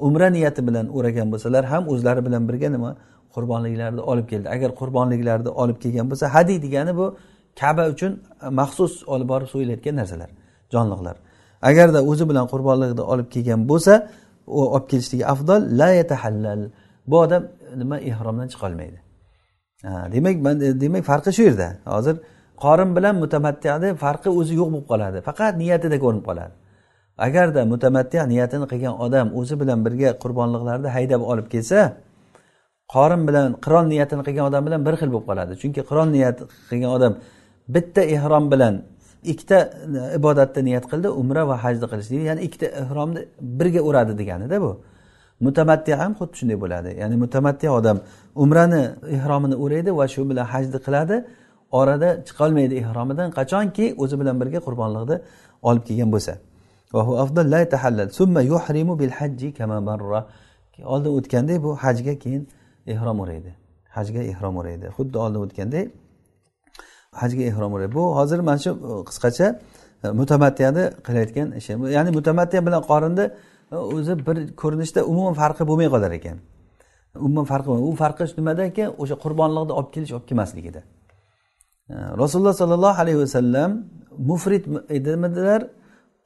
umra 0.08 0.28
niyati 0.36 0.62
bilan 0.68 0.86
o'ragan 0.98 1.28
bo'lsalar 1.34 1.64
ham 1.72 1.84
o'zlari 1.94 2.22
bilan 2.28 2.44
birga 2.50 2.70
nima 2.76 2.92
qurbonliklarni 3.36 4.02
olib 4.12 4.28
keldi. 4.32 4.48
Agar 4.56 4.70
qurbonliklarni 4.80 5.52
olib 5.62 5.78
kelgan 5.84 6.06
bo'lsa 6.12 6.26
hadiy 6.36 6.58
degani 6.66 6.94
bu 7.00 7.06
kaba 7.60 7.84
uchun 7.94 8.12
maxsus 8.60 8.94
olib 9.14 9.28
borib 9.34 9.48
so'yilayotgan 9.54 9.96
narsalar 10.02 10.30
jonliqlar. 10.74 11.16
Agarda 11.70 12.00
o'zi 12.12 12.24
bilan 12.30 12.46
qurbonlikni 12.54 13.04
olib 13.14 13.28
kelgan 13.34 13.62
bo'lsa 13.72 13.94
u 14.48 14.62
olib 14.76 14.88
kelishligi 14.92 15.26
afzal 15.34 15.62
la 15.80 15.90
yatahallal. 16.00 16.62
Bu 17.10 17.16
odam 17.26 17.44
nima 17.82 17.98
ehromdan 18.10 18.48
chiqolmaydi. 18.54 19.00
Demak 20.14 20.36
demak 20.84 21.04
farqi 21.12 21.32
shu 21.38 21.44
yerda. 21.50 21.70
Hozir 21.96 22.16
qorin 22.64 22.90
bilan 22.98 23.16
mutamattiyani 23.24 23.90
farqi 24.04 24.30
o'zi 24.40 24.54
yo'q 24.62 24.70
bo'lib 24.74 24.88
qoladi. 24.92 25.18
Faqat 25.28 25.54
niyatida 25.62 25.98
ko'rinib 26.04 26.26
qoladi. 26.30 26.54
Agarda 27.28 27.62
mutamattiya 27.74 28.24
niyatini 28.34 28.66
qilgan 28.72 28.96
odam 29.06 29.28
o'zi 29.40 29.56
bilan 29.62 29.80
birga 29.86 30.10
qurbonliqlarni 30.24 30.90
haydab 30.96 31.22
olib 31.32 31.48
kelsa 31.54 31.80
qorin 32.94 33.22
bilan 33.28 33.48
qiron 33.66 33.86
niyatini 33.94 34.24
qilgan 34.28 34.46
odam 34.50 34.64
bilan 34.68 34.82
bir 34.88 34.96
xil 35.00 35.10
bo'lib 35.14 35.28
qoladi. 35.30 35.54
Chunki 35.62 35.82
qiron 35.90 36.10
niyat 36.16 36.38
qilgan 36.70 36.92
odam 36.98 37.14
bitta 37.76 38.02
ehrom 38.16 38.46
bilan 38.54 38.74
ikkita 39.32 39.58
e, 40.00 40.16
ibodatni 40.20 40.62
niyat 40.70 40.86
qildi 40.92 41.08
umra 41.22 41.44
va 41.50 41.56
hajni 41.64 41.88
qilishlik 41.92 42.22
ya'ni 42.30 42.42
ikkita 42.48 42.68
ehromni 42.82 43.22
birga 43.60 43.82
uradi 43.90 44.14
deganida 44.22 44.58
bu. 44.66 44.72
Mutamattiya 45.46 45.96
ham 46.02 46.12
xuddi 46.20 46.36
shunday 46.40 46.58
bo'ladi. 46.64 46.90
Ya'ni 47.02 47.16
mutamattiya 47.24 47.72
odam 47.80 47.98
umrani 48.44 48.82
ehromini 49.18 49.56
o'raydi 49.64 49.92
va 50.00 50.06
shu 50.14 50.22
bilan 50.30 50.46
hajni 50.54 50.80
qiladi. 50.86 51.16
Orada 51.80 52.10
chiqolmaydi 52.28 52.74
ehromidan 52.84 53.30
qachonki 53.38 53.86
o'zi 54.04 54.16
bilan 54.22 54.36
birga 54.42 54.60
qurbonliqni 54.68 55.18
olib 55.70 55.84
kelgan 55.90 56.10
bo'lsa. 56.16 56.34
Oldin 60.94 61.12
o'tgandek 61.18 61.58
bu 61.64 61.76
hajga 61.76 62.14
keyin 62.24 62.44
ehrom 62.94 63.18
o'raydi 63.24 63.52
hajga 63.98 64.22
ehrom 64.32 64.56
o'raydi 64.62 64.86
xuddi 64.98 65.18
oldin 65.24 65.40
o'tgandek 65.46 65.86
hajga 67.22 67.44
ehrom 67.52 67.72
o'raydi 67.76 67.94
bu 68.00 68.04
hozir 68.18 68.40
mana 68.40 68.60
shu 68.66 68.72
qisqacha 69.10 69.48
e, 70.04 70.08
mutamattiyani 70.20 70.84
qilayotgan 71.08 71.48
ishi 71.60 71.72
ya'ni 71.98 72.12
mutamattiya 72.18 72.62
bilan 72.68 72.82
qorinni 72.92 73.26
o'zi 73.96 74.14
bir 74.28 74.38
ko'rinishda 74.62 75.00
umuman 75.12 75.34
farqi 75.42 75.64
bo'lmay 75.70 75.90
qolar 75.96 76.12
ekan 76.20 76.38
umuman 77.26 77.46
farqi 77.52 77.70
u 77.90 77.96
farqi 78.02 78.24
nimada 78.40 78.64
ekan 78.72 78.90
o'sha 79.02 79.16
qurbonliqni 79.24 79.74
olib 79.80 79.92
kelish 79.96 80.12
olib 80.18 80.26
kelmasligida 80.30 80.82
rasululloh 82.22 82.56
sollallohu 82.62 82.98
alayhi 83.04 83.20
vasallam 83.24 83.72
mufrid 84.30 84.64
edimidilar 84.98 85.62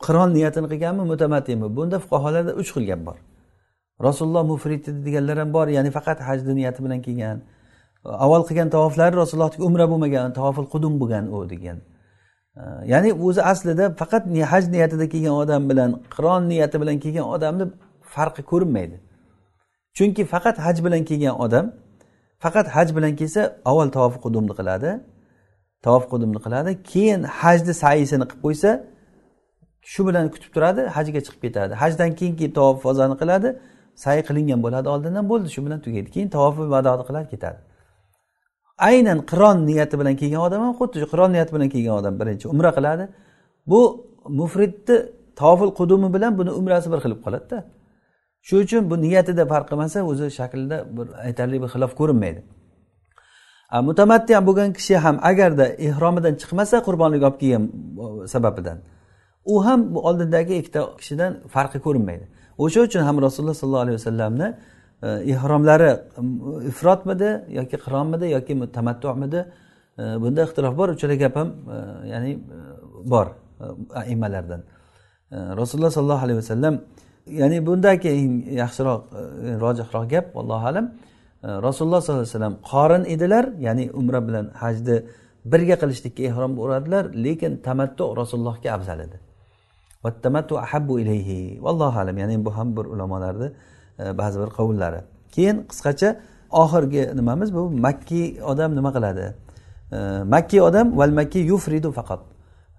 qiron 0.05 0.29
niyatini 0.37 0.67
qilganmi 0.73 1.03
mutamattimi 1.11 1.67
bunda 1.77 1.97
fuqarolarda 2.03 2.51
uch 2.61 2.69
xil 2.75 2.85
gap 2.89 3.01
bor. 3.07 3.17
Rasululloh 4.07 4.43
mufrid 4.51 4.87
edi 4.89 5.05
deganlar 5.07 5.37
ham 5.41 5.53
bor 5.53 5.67
ya'ni 5.77 5.91
faqat 5.97 6.19
hajni 6.27 6.53
niyati 6.59 6.79
bilan 6.85 6.99
kelgan. 7.05 7.37
Avval 8.25 8.43
qilgan 8.49 8.69
tavoflari 8.75 9.15
rasulullohniki 9.21 9.63
umra 9.69 9.85
bo'lmagan 9.91 10.33
tavofil 10.39 10.67
qudum 10.73 10.93
bo'lgan 11.01 11.25
u 11.35 11.37
degan. 11.53 11.77
Ya'ni 12.91 13.09
o'zi 13.25 13.41
aslida 13.51 13.85
faqat 14.01 14.23
haj 14.51 14.63
niyatida 14.75 15.05
kelgan 15.13 15.35
odam 15.43 15.61
bilan 15.69 15.89
qiron 16.15 16.41
niyati 16.51 16.75
bilan 16.81 16.97
kelgan 17.03 17.25
odamni 17.35 17.65
farqi 18.13 18.41
ko'rinmaydi. 18.51 18.97
Chunki 19.97 20.23
faqat 20.33 20.55
haj 20.65 20.77
bilan 20.85 21.01
kelgan 21.09 21.35
odam 21.45 21.65
faqat 22.43 22.67
haj 22.75 22.89
bilan 22.97 23.13
kelsa 23.19 23.41
avval 23.69 23.89
tavof 23.97 24.15
qudumni 24.25 24.53
qiladi 24.59 24.89
tavof 25.85 26.03
qudumni 26.11 26.39
qiladi 26.45 26.71
keyin 26.91 27.21
hajni 27.39 27.73
saisini 27.83 28.25
qilib 28.29 28.41
qo'ysa 28.45 28.69
shu 29.91 30.01
bilan 30.07 30.25
kutib 30.33 30.51
turadi 30.55 30.81
hajga 30.95 31.19
chiqib 31.25 31.41
ketadi. 31.45 31.73
Hajdan 31.81 32.11
keyin 32.19 32.35
keyin 32.39 32.53
tavof 32.59 32.77
fozani 32.85 33.15
qiladi 33.21 33.49
say 34.03 34.17
qilingan 34.27 34.59
bo'ladi 34.65 34.87
oldindan 34.93 35.25
bo'ldi. 35.31 35.47
Shu 35.55 35.61
bilan 35.65 35.79
tugaydi. 35.85 36.09
Keyin 36.15 36.29
tavofi 36.37 36.61
madoni 36.75 37.03
qiladi 37.09 37.27
ketadi. 37.33 37.59
Aynan 38.89 39.19
qiron 39.31 39.57
niyati 39.69 39.95
bilan 39.99 40.15
kelgan 40.21 40.41
odam 40.47 40.61
ham 40.65 40.73
xuddi 40.79 40.95
shu 41.01 41.07
qiron 41.13 41.29
niyati 41.35 41.51
bilan 41.55 41.69
kelgan 41.73 41.95
odam 41.99 42.13
birinchi 42.21 42.45
umra 42.53 42.71
qiladi. 42.77 43.03
Bu 43.71 43.81
mufridni 44.39 44.97
tavofil 45.41 45.71
qudumi 45.79 46.13
bilan 46.15 46.31
buni 46.39 46.51
umrasi 46.59 46.87
bir 46.93 46.99
qilib 47.05 47.19
qoladida 47.25 47.57
shuning 48.47 48.65
uchun 48.67 48.83
bu 48.91 48.95
niyatida 49.05 49.43
farq 49.51 49.65
qilmasa 49.69 49.97
o'zi 50.11 50.25
shaklida 50.39 50.77
bir 50.97 51.07
aytarli 51.25 51.57
bir 51.63 51.69
xilof 51.73 51.91
ko'rinmaydi. 51.99 52.41
Mutamaddi 53.89 54.33
bo'lgan 54.47 54.69
kishi 54.77 54.95
ham 55.05 55.15
agarda 55.29 55.65
ehromidan 55.87 56.33
chiqmasa 56.41 56.75
qurbonlik 56.87 57.21
olib 57.27 57.37
kelgan 57.41 57.63
sababidan. 58.33 58.77
U 59.45 59.65
ham 59.65 59.95
bu 59.95 59.99
oldindagi 60.07 60.55
ikkita 60.55 60.81
kishidan 60.97 61.33
farqi 61.53 61.79
ko'rinmaydi. 61.79 62.25
O'sha 62.57 62.81
uchun 62.87 63.01
ham 63.01 63.21
rasululloh 63.21 63.53
sollallohu 63.53 63.83
alayhi 63.85 63.97
vasallamni 64.01 64.47
e, 65.03 65.23
ihromlari 65.31 65.83
ehromlari 65.83 66.67
ifrotmidi 66.67 67.29
yoki 67.49 67.77
qironmidi 67.85 68.25
yoki 68.35 68.53
tamattumidi 68.77 69.39
e, 69.99 70.03
bunda 70.21 70.43
ixtilof 70.47 70.77
bor. 70.77 70.89
Uchala 70.89 71.15
gap 71.15 71.35
ham 71.35 71.49
e, 71.75 71.77
ya'ni 72.13 72.31
bor 73.13 73.27
aimalardan. 73.95 74.61
Rasululloh 75.31 75.91
sollallohu 75.97 76.25
alayhi 76.25 76.39
vasallam 76.43 76.75
ya'ni 77.41 77.57
bundagi 77.67 78.09
eng 78.09 78.33
yaxshiroq 78.61 79.01
rojihroq 79.63 80.05
gap 80.13 80.25
allohu 80.41 80.65
alam. 80.71 80.85
Rasululloh 81.67 81.99
sollallohu 82.01 82.25
alayhi 82.25 82.35
vasallam 82.35 82.55
qorin 82.71 83.03
edilar 83.13 83.45
ya'ni 83.67 83.85
umra 83.99 84.27
bilan 84.27 84.45
hajni 84.61 84.97
birga 85.51 85.75
qilishlikka 85.81 86.23
ehrom 86.29 86.53
uradilar 86.63 87.03
lekin 87.25 87.51
tamattu 87.67 88.03
rasulullohga 88.21 88.69
afzal 88.77 88.99
edi. 89.07 89.24
Ahabbu 90.65 90.99
ilayhi 90.99 91.59
vallohu 91.61 91.99
alam 91.99 92.17
ya'ni 92.17 92.45
bu 92.45 92.57
ham 92.57 92.77
bir 92.77 92.85
ulamolarni 92.85 93.51
e, 93.99 94.17
ba'zi 94.17 94.39
bir 94.39 94.49
qovullari 94.57 95.01
keyin 95.35 95.57
qisqacha 95.69 96.09
oxirgi 96.51 97.01
nimamiz? 97.15 97.53
Bu 97.53 97.69
makkiy 97.69 98.43
odam 98.43 98.75
nima 98.75 98.91
qiladi? 98.95 99.25
E, 99.91 99.97
makki 99.97 100.29
makkiy 100.35 100.61
odam 100.61 100.97
val 100.97 101.11
makki 101.19 101.39
yufridu 101.39 101.91
faqat. 101.91 102.21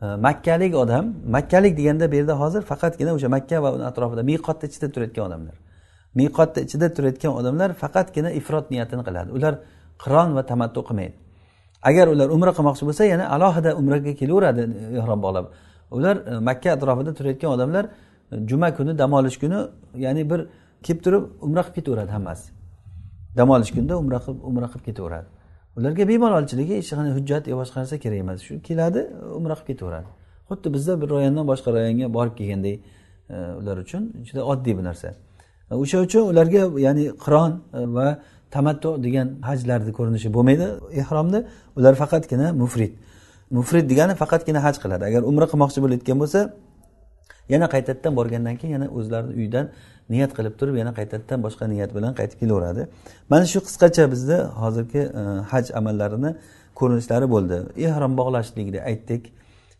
E, 0.02 0.06
makkalik 0.26 0.74
odam 0.74 1.04
makkalik 1.36 1.76
deganda 1.78 2.12
bu 2.12 2.16
yerda 2.20 2.34
hozir 2.42 2.62
faqatgina 2.62 3.10
o'sha 3.16 3.28
makka 3.36 3.62
va 3.62 3.68
uni 3.76 3.84
atrofida 3.90 4.22
miqotni 4.30 4.66
ichida 4.70 4.88
turayotgan 4.94 5.24
odamlar. 5.28 5.56
Miqotni 6.20 6.60
ichida 6.66 6.86
turayotgan 6.96 7.32
odamlar 7.40 7.70
faqatgina 7.82 8.30
ifrot 8.40 8.66
niyatini 8.70 9.02
qiladi. 9.08 9.28
Ular 9.36 9.54
qiron 10.02 10.28
va 10.36 10.42
tamattu 10.50 10.80
qilmaydi. 10.88 11.16
Agar 11.88 12.06
ular 12.14 12.28
umra 12.36 12.50
qilmoqchi 12.56 12.84
bo'lsa 12.88 13.04
yana 13.12 13.24
alohida 13.34 13.70
umraga 13.80 14.12
kelaveradi 14.20 14.62
ehrom 15.00 15.20
bog'lab 15.26 15.46
ular 15.90 16.16
e, 16.16 16.38
makka 16.38 16.72
atrofida 16.72 17.14
turayotgan 17.14 17.50
odamlar 17.50 17.84
e, 18.32 18.46
juma 18.48 18.74
kuni 18.74 18.98
dam 18.98 19.12
olish 19.12 19.38
kuni 19.38 19.58
ya'ni 19.94 20.30
bir 20.30 20.40
kelib 20.82 21.00
turib 21.04 21.22
umra 21.40 21.62
qilib 21.62 21.74
ketaveradi 21.74 22.10
hammasi. 22.10 22.52
Dam 23.36 23.50
olish 23.50 23.70
kunida 23.70 23.98
umra 23.98 24.18
qilib 24.24 24.38
umra 24.50 24.66
qilib 24.72 24.84
ketaveradi. 24.84 25.26
Ularga 25.76 26.08
bemalolchiligi 26.08 26.74
hech 26.80 26.90
qanday 26.98 27.12
hujjat 27.18 27.48
yo 27.50 27.56
boshqa 27.60 27.76
narsa 27.80 27.96
kerak 28.04 28.18
emas. 28.24 28.38
Shu 28.46 28.54
keladi 28.68 29.00
umra 29.38 29.54
qilib 29.54 29.66
ketaveradi. 29.70 30.08
Xuddi 30.48 30.68
bizda 30.74 30.92
bir 31.00 31.08
rayondan 31.16 31.44
boshqa 31.52 31.68
rayonga 31.76 32.06
borib 32.16 32.34
kelgandek 32.38 32.76
ular 33.60 33.76
uchun 33.84 34.02
juda 34.26 34.42
oddiy 34.52 34.74
bu 34.78 34.84
narsa. 34.88 35.08
E, 35.70 35.74
o'sha 35.82 35.98
uchun 36.06 36.22
ularga 36.32 36.62
ya'ni 36.86 37.04
qiron 37.24 37.52
va 37.96 38.08
tamattu 38.54 38.90
degan 39.06 39.28
hajlarni 39.48 39.92
ko'rinishi 39.98 40.28
bo'lmaydi. 40.36 40.66
Ehromni 41.02 41.40
ular 41.78 41.94
faqatgina 42.02 42.46
mufrid 42.62 42.92
mufrid 43.50 43.90
degani 43.90 44.14
faqatgina 44.14 44.62
haj 44.66 44.76
qiladi. 44.82 45.04
Agar 45.10 45.22
umra 45.30 45.46
qilmoqchi 45.52 45.78
bo'layotgan 45.84 46.18
bo'lsa 46.22 46.40
yana 47.48 47.66
qaytadan 47.74 48.12
borgandan 48.18 48.56
keyin 48.60 48.72
yana 48.76 48.86
o'zlarini 48.98 49.34
uyidan 49.40 49.66
niyat 50.10 50.32
qilib 50.38 50.54
turib 50.60 50.76
yana 50.82 50.92
qaytadan 50.98 51.38
boshqa 51.46 51.64
niyat 51.72 51.90
bilan 51.96 52.12
qaytib 52.18 52.38
kelaveradi. 52.42 52.82
Mana 53.30 53.44
shu 53.52 53.60
qisqacha 53.66 54.04
bizni 54.12 54.38
hozirgi 54.62 55.02
e, 55.20 55.22
haj 55.52 55.66
amallarini 55.78 56.30
ko'rinishlari 56.78 57.26
bo'ldi. 57.34 57.56
Ehrom 57.88 58.12
bog'lashlikni 58.20 58.80
aytdik. 58.90 59.22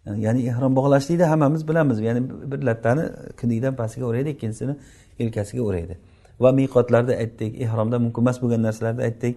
E, 0.06 0.10
ya'ni 0.24 0.40
ehrom 0.50 0.72
bog'lashlikni 0.78 1.26
hammamiz 1.32 1.68
bilamiz. 1.68 1.98
Ya'ni 2.08 2.20
bir 2.52 2.60
lattani 2.68 3.04
kindikdan 3.40 3.74
pastiga 3.80 4.06
o'raydi 4.10 4.28
ikkinchisini 4.34 4.74
yelkasiga 5.22 5.62
o'raydi. 5.68 5.94
Va 6.42 6.50
miqotlarni 6.60 7.14
aytdik 7.22 7.52
ehromda 7.64 7.96
mumkin 8.04 8.22
emas 8.26 8.42
bo'lgan 8.42 8.62
narsalarni 8.68 9.02
aytdik. 9.08 9.34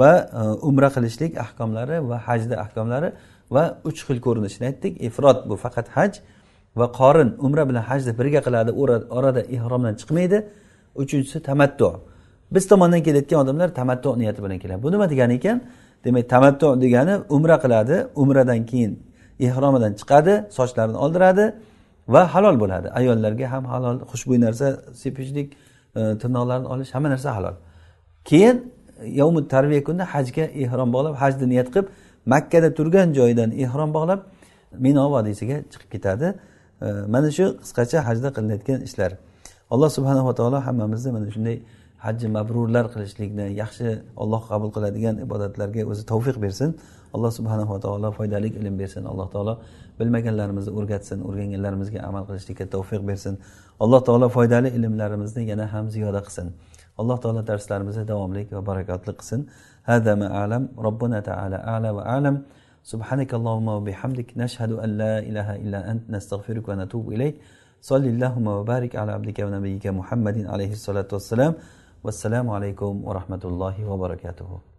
Va 0.00 0.10
e, 0.40 0.42
umra 0.68 0.88
qilishlik 0.96 1.32
ahkomlari 1.44 1.96
va 2.10 2.16
hajni 2.28 2.56
ahkomlari 2.64 3.12
va 3.54 3.64
uch 3.88 4.00
xil 4.06 4.18
ko'rinishini 4.26 4.66
aytdik. 4.70 4.92
Ifrot 5.08 5.38
bu 5.48 5.56
faqat 5.64 5.86
haj 5.96 6.12
va 6.76 6.86
qorin 6.98 7.30
umra 7.46 7.68
bilan 7.68 7.84
hajni 7.90 8.12
birga 8.20 8.40
qiladi. 8.46 8.70
Orada 9.18 9.40
ehromdan 9.56 9.94
chiqmaydi. 10.00 10.38
Uchinchisi 11.02 11.38
tamattu. 11.48 11.88
Biz 12.54 12.64
tomondan 12.72 13.02
kelayotgan 13.06 13.38
odamlar 13.44 13.68
tamattu 13.80 14.18
niyati 14.18 14.40
bilan 14.44 14.58
keladi. 14.62 14.82
Bu 14.82 14.92
nima 14.92 15.10
degani 15.12 15.34
ekan? 15.40 15.58
Demak 16.04 16.28
tamattu 16.34 16.80
degani 16.84 17.14
umra 17.36 17.56
qiladi. 17.64 17.96
Umradan 18.22 18.60
keyin 18.70 18.92
ehromidan 19.40 19.92
chiqadi 20.00 20.34
sochlarini 20.58 20.98
oldiradi 21.04 21.44
va 22.08 22.34
halol 22.34 22.56
bo'ladi. 22.62 22.88
Ayollarga 22.98 23.46
ham 23.52 23.64
halol 23.72 23.96
xushbo'y 24.10 24.38
narsa 24.46 24.66
sepishlik 25.02 25.48
e, 25.96 26.00
tirnoqlarni 26.22 26.66
olish 26.74 26.90
hamma 26.94 27.08
narsa 27.14 27.28
halol. 27.36 27.54
Keyin 28.24 28.56
yovmi 29.20 29.48
tarviya 29.48 29.84
kunida 29.84 30.04
hajga 30.14 30.44
ehrom 30.64 30.92
bog'lab 30.94 31.14
hajni 31.22 31.46
niyat 31.52 31.68
qilib 31.72 31.86
makkada 32.26 32.74
turgan 32.74 33.12
joyidan 33.18 33.50
ehrom 33.64 33.90
bog'lab 33.96 34.20
mino 34.84 35.04
vodiysiga 35.14 35.56
chiqib 35.72 35.90
ketadi. 35.94 36.28
Mana 37.14 37.30
shu 37.30 37.44
qisqacha 37.62 37.98
hajda 38.08 38.28
qilinayotgan 38.36 38.80
ishlar. 38.88 39.12
Alloh 39.70 39.90
subhanava 39.96 40.32
taolo 40.38 40.58
hammamizni 40.66 41.10
mana 41.16 41.26
shunday 41.34 41.56
hajji 42.04 42.26
mabrurlar 42.36 42.84
qilishlikni 42.94 43.46
yaxshi 43.62 43.88
olloh 44.22 44.42
qabul 44.50 44.70
qiladigan 44.76 45.16
ibodatlarga 45.24 45.82
o'zi 45.92 46.02
tavfiq 46.12 46.36
bersin. 46.44 46.70
Alloh 47.14 47.30
subhanava 47.38 47.76
taolo 47.84 48.08
foydali 48.18 48.48
ilm 48.58 48.74
bersin. 48.82 49.02
Alloh 49.12 49.28
taolo 49.34 49.54
bilmaganlarimizni 49.98 50.72
o'rgatsin 50.78 51.18
o'rganganlarimizga 51.28 52.00
amal 52.08 52.22
qilishlikka 52.28 52.64
tavfiq 52.74 53.02
bersin. 53.10 53.34
Alloh 53.84 54.00
taolo 54.08 54.26
foydali 54.36 54.68
ilmlarimizni 54.78 55.42
yana 55.50 55.66
ham 55.74 55.84
ziyoda 55.94 56.20
qilsin. 56.26 56.46
Alloh 57.00 57.18
taolo 57.22 57.40
darslarimizni 57.50 58.04
davomli 58.12 58.42
va 58.56 58.62
barakotli 58.70 59.12
qilsin. 59.20 59.40
هذا 59.84 60.14
ما 60.14 60.36
أعلم. 60.36 60.68
ربنا 60.78 61.20
تعالى 61.20 61.56
أعلى 61.56 61.90
وأعلم. 61.90 62.42
سبحانك 62.82 63.34
اللهم 63.34 63.68
وبحمدك 63.68 64.32
نشهد 64.36 64.72
أن 64.72 64.90
لا 64.98 65.18
إله 65.18 65.56
إلا 65.56 65.90
أنت 65.90 66.10
نستغفرك 66.10 66.68
ونتوب 66.68 67.12
إليك. 67.12 67.34
صل 67.80 68.04
اللهم 68.04 68.46
وبارك 68.46 68.96
على 68.96 69.12
عبدك 69.12 69.38
ونبيك 69.38 69.86
محمد 69.86 70.46
عليه 70.46 70.72
الصلاة 70.72 71.08
والسلام. 71.12 71.54
والسلام 72.04 72.50
عليكم 72.50 73.04
ورحمة 73.04 73.40
الله 73.44 73.86
وبركاته. 73.86 74.71